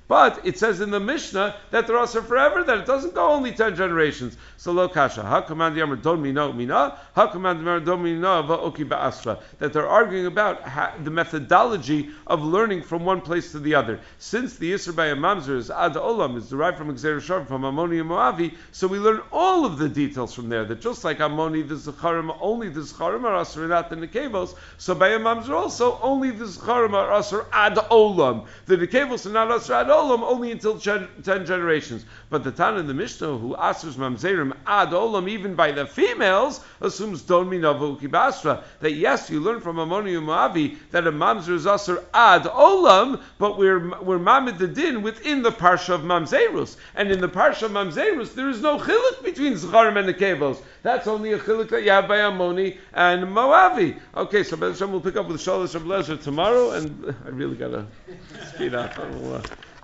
But 0.10 0.42
it 0.44 0.58
says 0.58 0.82
in 0.82 0.90
the 0.90 1.00
Mishnah 1.00 1.56
that 1.70 1.86
they're 1.86 2.00
also 2.00 2.24
forever, 2.24 2.64
that 2.64 2.80
it 2.80 2.88
doesn't 2.88 3.14
go 3.14 3.30
only 3.30 3.52
ten 3.52 3.76
generations. 3.76 4.38
So 4.58 4.72
lo 4.72 4.90
kasha. 4.90 5.22
Ha 5.22 5.42
command 5.42 5.78
yamar 5.78 6.02
don 6.02 6.20
mina 6.20 6.52
mina. 6.52 6.98
Ha 7.14 7.28
command 7.28 7.60
yamar 7.60 7.86
don 7.86 8.02
mina 8.02 8.42
va'oki 8.42 8.90
ba'asra. 8.90 9.40
That 9.60 9.72
they're 9.72 9.88
arguing 9.88 10.26
about 10.26 10.64
the 11.04 11.12
methodology 11.12 12.10
of 12.26 12.42
learning 12.42 12.82
from 12.82 13.06
one 13.06 13.22
place 13.22 13.52
to 13.52 13.60
the 13.60 13.76
other. 13.76 14.00
Since 14.18 14.58
the 14.58 14.72
Yisr 14.72 14.96
by 14.96 15.10
is 15.10 15.70
ad 15.70 15.94
olam 15.94 16.38
is 16.38 16.50
derived 16.50 16.80
from 16.80 16.92
Xer 16.96 17.18
Shav 17.18 17.48
from 17.48 17.62
Ammoni 17.62 18.02
and 18.02 18.10
Moavi, 18.10 18.56
so 18.72 18.88
we 18.88 18.98
learn 18.98 19.22
all 19.32 19.64
of 19.64 19.78
the 19.78 19.88
details 19.88 20.34
from 20.34 20.50
there. 20.50 20.66
That 20.66 20.82
just 20.82 21.04
like 21.04 21.20
Ammoni, 21.20 21.68
the 21.68 21.76
Zecharim, 21.76 22.36
only 22.42 22.70
the 22.70 22.80
Zecharim 22.80 23.26
are 23.26 23.44
asr 23.44 23.70
not 23.70 23.92
the 23.92 23.96
Nekevos. 23.96 24.56
So 24.80 24.96
by 24.96 25.10
mamzer 25.10 25.52
also 25.52 26.00
only 26.02 26.32
the 26.32 26.46
Zecharim 26.46 26.94
are 26.94 27.10
asr 27.10 27.46
ad 27.54 27.76
olam. 27.76 28.48
The 28.66 28.76
Nekevos 28.76 29.28
are 29.28 29.30
not 29.30 29.50
asr 29.50 29.82
ad 29.82 29.88
olam 29.88 29.99
only 30.00 30.52
until 30.52 30.80
ten 30.80 31.46
generations. 31.46 32.06
But 32.30 32.44
the 32.44 32.52
Tan 32.52 32.78
in 32.78 32.88
the 32.88 32.94
Mishnah 32.94 33.38
who 33.38 33.56
asrs 33.56 33.96
mamzerim 33.96 34.56
ad 34.66 34.90
olam 34.90 35.30
even 35.30 35.56
by 35.56 35.72
the 35.72 35.86
females 35.86 36.62
assumes 36.82 37.22
don 37.22 37.50
minavo 37.50 38.00
kibasra 38.00 38.64
that 38.80 38.94
yes 38.94 39.30
you 39.30 39.40
learn 39.40 39.62
from 39.62 39.78
Ammoni 39.78 40.18
and 40.18 40.28
Moavi 40.28 40.78
that 40.92 41.08
a 41.08 41.12
mamzer 41.12 41.54
is 41.54 41.66
asr 41.66 42.04
ad 42.14 42.44
olam, 42.44 43.22
but 43.38 43.58
we're 43.58 44.00
we're 44.02 44.20
mamid 44.20 44.58
the 44.58 44.68
din 44.68 45.02
within 45.02 45.42
the 45.42 45.52
parsha 45.52 45.94
of 45.94 46.02
mamzerus, 46.02 46.78
and 46.96 47.12
in 47.12 47.20
the 47.22 47.30
parsha 47.30 47.64
of 47.64 47.72
mamzerus 47.72 48.34
there 48.34 48.50
is 48.50 48.62
no 48.62 48.78
chiluk 48.78 49.24
between 49.24 49.54
Zecharim 49.54 49.98
and 49.98 50.08
the 50.08 50.14
Nekevos. 50.14 50.62
That's 50.84 51.08
only 51.08 51.34
a 51.34 51.40
chiluk 51.40 51.70
that 51.70 51.84
you 51.84 51.92
have 51.92 52.08
by 52.08 52.18
Ammoni 52.18 52.78
and 52.94 53.24
Moavi. 53.26 54.00
Okay, 54.16 54.44
so 54.44 54.56
will 54.88 55.02
pick 55.02 55.16
up 55.16 55.28
with 55.28 55.42
Shalosh 55.42 55.80
Lezer 55.82 56.22
tomorrow, 56.22 56.72
and 56.72 57.16
I 57.26 57.30
really 57.30 57.56
gotta 57.56 57.86
speed 58.54 58.74
up. 58.74 58.96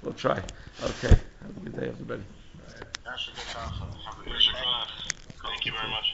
We'll, 0.06 0.14
try. 0.14 0.38
Okay, 0.84 1.18
have 1.42 1.58
a 1.58 1.60
good 1.62 1.76
day, 1.80 1.88
everybody. 1.88 2.22
Thank 5.42 5.66
you 5.66 5.72
very 5.72 5.90
much. 5.90 6.06